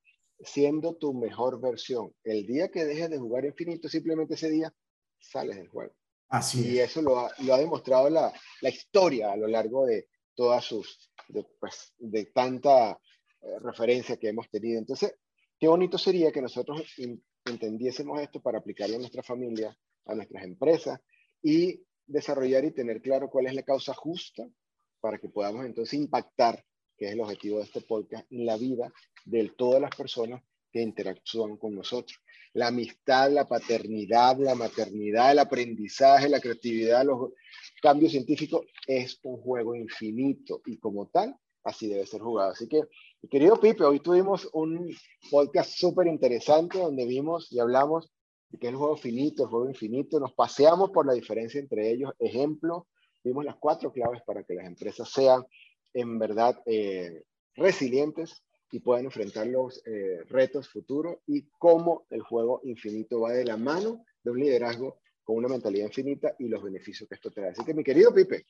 siendo 0.43 0.97
tu 0.97 1.12
mejor 1.14 1.61
versión. 1.61 2.14
El 2.24 2.47
día 2.47 2.70
que 2.70 2.84
dejes 2.84 3.11
de 3.11 3.18
jugar 3.18 3.45
infinito, 3.45 3.88
simplemente 3.88 4.34
ese 4.34 4.51
día 4.51 4.72
sales 5.18 5.57
del 5.57 5.68
juego. 5.68 5.95
Así 6.28 6.74
y 6.74 6.78
eso 6.78 7.03
lo 7.03 7.18
ha, 7.18 7.30
lo 7.38 7.55
ha 7.55 7.59
demostrado 7.59 8.09
la, 8.09 8.32
la, 8.61 8.68
historia 8.68 9.32
a 9.32 9.36
lo 9.36 9.49
largo 9.49 9.84
de 9.84 10.09
todas 10.34 10.64
sus, 10.64 11.11
de, 11.28 11.45
pues, 11.59 11.93
de 11.99 12.26
tanta 12.26 12.93
eh, 12.93 13.59
referencia 13.61 14.16
que 14.16 14.28
hemos 14.28 14.49
tenido. 14.49 14.78
Entonces, 14.78 15.16
qué 15.59 15.66
bonito 15.66 15.99
sería 15.99 16.30
que 16.30 16.41
nosotros 16.41 16.82
entendiésemos 17.45 18.20
esto 18.20 18.41
para 18.41 18.59
aplicarlo 18.59 18.97
a 18.97 19.01
nuestra 19.01 19.22
familia, 19.22 19.76
a 20.07 20.14
nuestras 20.14 20.45
empresas 20.45 21.01
y 21.43 21.82
desarrollar 22.07 22.64
y 22.64 22.72
tener 22.72 23.03
claro 23.03 23.28
cuál 23.28 23.47
es 23.47 23.55
la 23.55 23.62
causa 23.62 23.93
justa 23.95 24.49
para 25.01 25.18
que 25.18 25.28
podamos 25.28 25.64
entonces 25.64 25.95
impactar 25.95 26.64
que 27.01 27.07
es 27.07 27.13
el 27.13 27.21
objetivo 27.23 27.57
de 27.57 27.65
este 27.65 27.81
podcast, 27.81 28.31
en 28.31 28.45
la 28.45 28.59
vida 28.59 28.93
de 29.25 29.51
todas 29.57 29.81
las 29.81 29.97
personas 29.97 30.43
que 30.71 30.83
interactúan 30.83 31.57
con 31.57 31.75
nosotros. 31.75 32.21
La 32.53 32.67
amistad, 32.67 33.31
la 33.31 33.49
paternidad, 33.49 34.37
la 34.37 34.55
maternidad, 34.55 35.33
el 35.33 35.39
aprendizaje, 35.39 36.29
la 36.29 36.41
creatividad, 36.41 37.07
los 37.07 37.31
cambios 37.81 38.13
científicos, 38.13 38.67
es 38.87 39.19
un 39.23 39.41
juego 39.41 39.75
infinito 39.75 40.61
y 40.67 40.77
como 40.77 41.09
tal, 41.09 41.35
así 41.65 41.89
debe 41.89 42.05
ser 42.05 42.21
jugado. 42.21 42.51
Así 42.51 42.69
que, 42.69 42.83
querido 43.31 43.59
Pipe, 43.59 43.83
hoy 43.83 44.01
tuvimos 44.01 44.51
un 44.53 44.95
podcast 45.31 45.71
súper 45.71 46.07
interesante 46.07 46.81
donde 46.81 47.07
vimos 47.07 47.51
y 47.51 47.61
hablamos 47.61 48.13
de 48.51 48.59
qué 48.59 48.67
es 48.67 48.73
el 48.73 48.79
juego 48.79 48.99
finito, 48.99 49.45
el 49.45 49.49
juego 49.49 49.71
infinito, 49.71 50.21
nos 50.21 50.35
paseamos 50.35 50.91
por 50.91 51.07
la 51.07 51.15
diferencia 51.15 51.59
entre 51.59 51.91
ellos, 51.91 52.13
ejemplos, 52.19 52.83
vimos 53.25 53.47
las 53.47 53.57
cuatro 53.57 53.91
claves 53.91 54.21
para 54.27 54.45
que 54.45 54.53
las 54.53 54.67
empresas 54.67 55.09
sean 55.09 55.47
en 55.95 56.18
verdad 56.18 56.61
eh, 56.66 57.24
resilientes 57.55 58.43
y 58.72 58.80
puedan 58.80 59.07
enfrentar 59.07 59.47
los 59.47 59.82
eh, 59.86 60.22
retos 60.28 60.68
futuros 60.68 61.16
y 61.26 61.49
cómo 61.59 62.07
el 62.11 62.22
juego 62.22 62.61
infinito 62.64 63.20
va 63.20 63.32
de 63.32 63.45
la 63.45 63.57
mano 63.57 64.05
de 64.22 64.30
un 64.30 64.41
liderazgo 64.41 65.01
con 65.24 65.36
una 65.36 65.49
mentalidad 65.49 65.86
infinita 65.86 66.34
y 66.38 66.49
los 66.49 66.62
beneficios 66.62 67.09
que 67.09 67.14
esto 67.14 67.30
da. 67.34 67.49
Así 67.49 67.64
que 67.64 67.74
mi 67.74 67.84
querido 67.84 68.14
Pipe. 68.14 68.47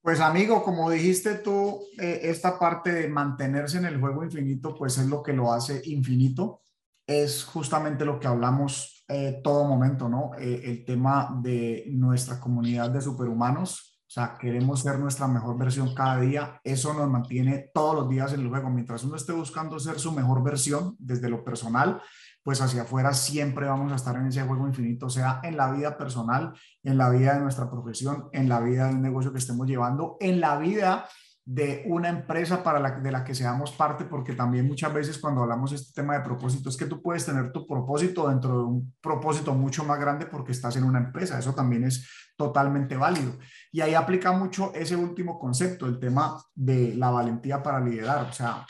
Pues 0.00 0.20
amigo, 0.20 0.62
como 0.62 0.90
dijiste 0.90 1.34
tú, 1.36 1.80
eh, 1.98 2.20
esta 2.22 2.58
parte 2.58 2.92
de 2.92 3.08
mantenerse 3.08 3.78
en 3.78 3.86
el 3.86 4.00
juego 4.00 4.24
infinito, 4.24 4.74
pues 4.74 4.96
es 4.98 5.06
lo 5.06 5.22
que 5.22 5.32
lo 5.32 5.52
hace 5.52 5.82
infinito. 5.84 6.62
Es 7.06 7.44
justamente 7.44 8.04
lo 8.04 8.20
que 8.20 8.26
hablamos 8.26 9.04
eh, 9.08 9.40
todo 9.42 9.64
momento, 9.64 10.08
¿no? 10.08 10.32
El 10.38 10.84
tema 10.84 11.40
de 11.42 11.84
nuestra 11.88 12.38
comunidad 12.38 12.90
de 12.90 13.00
superhumanos, 13.00 13.97
o 14.08 14.10
sea, 14.10 14.38
queremos 14.40 14.80
ser 14.80 14.98
nuestra 14.98 15.28
mejor 15.28 15.58
versión 15.58 15.94
cada 15.94 16.18
día. 16.18 16.58
Eso 16.64 16.94
nos 16.94 17.10
mantiene 17.10 17.68
todos 17.74 17.94
los 17.94 18.08
días 18.08 18.32
en 18.32 18.40
el 18.40 18.48
juego. 18.48 18.70
Mientras 18.70 19.04
uno 19.04 19.16
esté 19.16 19.32
buscando 19.32 19.78
ser 19.78 20.00
su 20.00 20.12
mejor 20.12 20.42
versión 20.42 20.96
desde 20.98 21.28
lo 21.28 21.44
personal, 21.44 22.00
pues 22.42 22.62
hacia 22.62 22.82
afuera 22.82 23.12
siempre 23.12 23.66
vamos 23.66 23.92
a 23.92 23.96
estar 23.96 24.16
en 24.16 24.28
ese 24.28 24.44
juego 24.44 24.66
infinito, 24.66 25.10
sea 25.10 25.40
en 25.42 25.58
la 25.58 25.70
vida 25.72 25.98
personal, 25.98 26.54
en 26.82 26.96
la 26.96 27.10
vida 27.10 27.34
de 27.34 27.40
nuestra 27.40 27.70
profesión, 27.70 28.30
en 28.32 28.48
la 28.48 28.60
vida 28.60 28.86
del 28.86 29.02
negocio 29.02 29.30
que 29.30 29.40
estemos 29.40 29.66
llevando, 29.66 30.16
en 30.20 30.40
la 30.40 30.56
vida 30.56 31.06
de 31.50 31.82
una 31.86 32.10
empresa 32.10 32.62
para 32.62 32.78
la, 32.78 32.90
de 33.00 33.10
la 33.10 33.24
que 33.24 33.34
seamos 33.34 33.72
parte, 33.72 34.04
porque 34.04 34.34
también 34.34 34.66
muchas 34.66 34.92
veces 34.92 35.16
cuando 35.16 35.42
hablamos 35.42 35.70
de 35.70 35.76
este 35.76 35.94
tema 35.94 36.12
de 36.12 36.22
propósito 36.22 36.68
es 36.68 36.76
que 36.76 36.84
tú 36.84 37.00
puedes 37.00 37.24
tener 37.24 37.52
tu 37.52 37.66
propósito 37.66 38.28
dentro 38.28 38.58
de 38.58 38.64
un 38.64 38.94
propósito 39.00 39.54
mucho 39.54 39.82
más 39.82 39.98
grande 39.98 40.26
porque 40.26 40.52
estás 40.52 40.76
en 40.76 40.84
una 40.84 40.98
empresa, 40.98 41.38
eso 41.38 41.54
también 41.54 41.84
es 41.84 42.06
totalmente 42.36 42.98
válido. 42.98 43.38
Y 43.72 43.80
ahí 43.80 43.94
aplica 43.94 44.30
mucho 44.30 44.74
ese 44.74 44.94
último 44.94 45.38
concepto, 45.38 45.86
el 45.86 45.98
tema 45.98 46.38
de 46.54 46.94
la 46.96 47.08
valentía 47.08 47.62
para 47.62 47.80
liderar, 47.80 48.26
o 48.28 48.32
sea, 48.34 48.66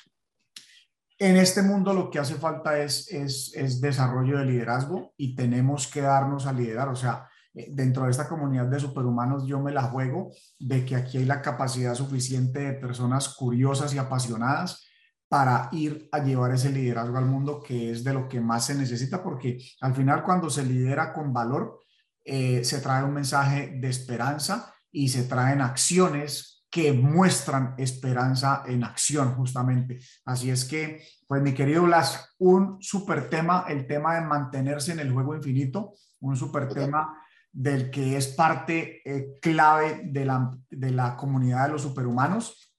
en 1.18 1.36
este 1.36 1.62
mundo 1.62 1.92
lo 1.92 2.10
que 2.12 2.20
hace 2.20 2.36
falta 2.36 2.78
es, 2.78 3.10
es, 3.10 3.50
es 3.56 3.80
desarrollo 3.80 4.38
de 4.38 4.44
liderazgo 4.44 5.14
y 5.16 5.34
tenemos 5.34 5.88
que 5.88 6.02
darnos 6.02 6.46
a 6.46 6.52
liderar, 6.52 6.86
o 6.90 6.94
sea, 6.94 7.28
dentro 7.70 8.04
de 8.04 8.10
esta 8.10 8.28
comunidad 8.28 8.66
de 8.66 8.80
superhumanos 8.80 9.46
yo 9.46 9.60
me 9.60 9.72
la 9.72 9.84
juego 9.84 10.30
de 10.58 10.84
que 10.84 10.96
aquí 10.96 11.18
hay 11.18 11.24
la 11.24 11.42
capacidad 11.42 11.94
suficiente 11.94 12.60
de 12.60 12.72
personas 12.74 13.28
curiosas 13.30 13.94
y 13.94 13.98
apasionadas 13.98 14.84
para 15.28 15.68
ir 15.72 16.08
a 16.12 16.20
llevar 16.20 16.52
ese 16.52 16.70
liderazgo 16.70 17.18
al 17.18 17.26
mundo 17.26 17.62
que 17.62 17.90
es 17.90 18.02
de 18.02 18.14
lo 18.14 18.28
que 18.28 18.40
más 18.40 18.66
se 18.66 18.74
necesita 18.74 19.22
porque 19.22 19.58
al 19.80 19.94
final 19.94 20.22
cuando 20.22 20.48
se 20.48 20.64
lidera 20.64 21.12
con 21.12 21.32
valor 21.32 21.80
eh, 22.24 22.64
se 22.64 22.80
trae 22.80 23.04
un 23.04 23.14
mensaje 23.14 23.78
de 23.80 23.88
esperanza 23.88 24.74
y 24.90 25.08
se 25.08 25.24
traen 25.24 25.60
acciones 25.60 26.58
que 26.70 26.92
muestran 26.92 27.74
esperanza 27.78 28.62
en 28.66 28.84
acción 28.84 29.34
justamente. 29.34 30.00
Así 30.24 30.50
es 30.50 30.64
que, 30.64 31.02
pues 31.26 31.42
mi 31.42 31.54
querido 31.54 31.84
Blas, 31.84 32.34
un 32.38 32.76
super 32.82 33.30
tema, 33.30 33.64
el 33.68 33.86
tema 33.86 34.16
de 34.16 34.26
mantenerse 34.26 34.92
en 34.92 35.00
el 35.00 35.12
juego 35.12 35.34
infinito, 35.34 35.94
un 36.20 36.36
super 36.36 36.68
tema 36.68 37.18
del 37.52 37.90
que 37.90 38.16
es 38.16 38.28
parte 38.28 39.00
eh, 39.04 39.38
clave 39.40 40.02
de 40.04 40.24
la, 40.24 40.56
de 40.70 40.90
la 40.90 41.16
comunidad 41.16 41.66
de 41.66 41.72
los 41.72 41.82
superhumanos. 41.82 42.72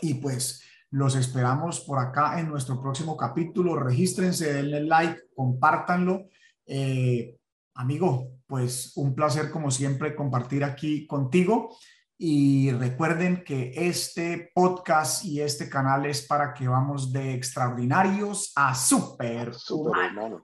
Y 0.00 0.14
pues 0.14 0.62
los 0.90 1.14
esperamos 1.14 1.80
por 1.80 1.98
acá 1.98 2.40
en 2.40 2.48
nuestro 2.48 2.80
próximo 2.80 3.16
capítulo. 3.16 3.76
Regístrense, 3.76 4.52
denle 4.52 4.82
like, 4.82 5.20
compártanlo. 5.34 6.28
Eh, 6.66 7.36
amigo, 7.74 8.32
pues 8.46 8.92
un 8.96 9.14
placer 9.14 9.50
como 9.50 9.70
siempre 9.70 10.16
compartir 10.16 10.64
aquí 10.64 11.06
contigo. 11.06 11.76
Y 12.18 12.70
recuerden 12.72 13.44
que 13.44 13.72
este 13.74 14.50
podcast 14.54 15.24
y 15.24 15.40
este 15.40 15.70
canal 15.70 16.04
es 16.04 16.26
para 16.26 16.52
que 16.52 16.68
vamos 16.68 17.12
de 17.12 17.32
extraordinarios 17.32 18.52
a 18.56 18.74
super 18.74 19.54
superhumanos. 19.54 20.42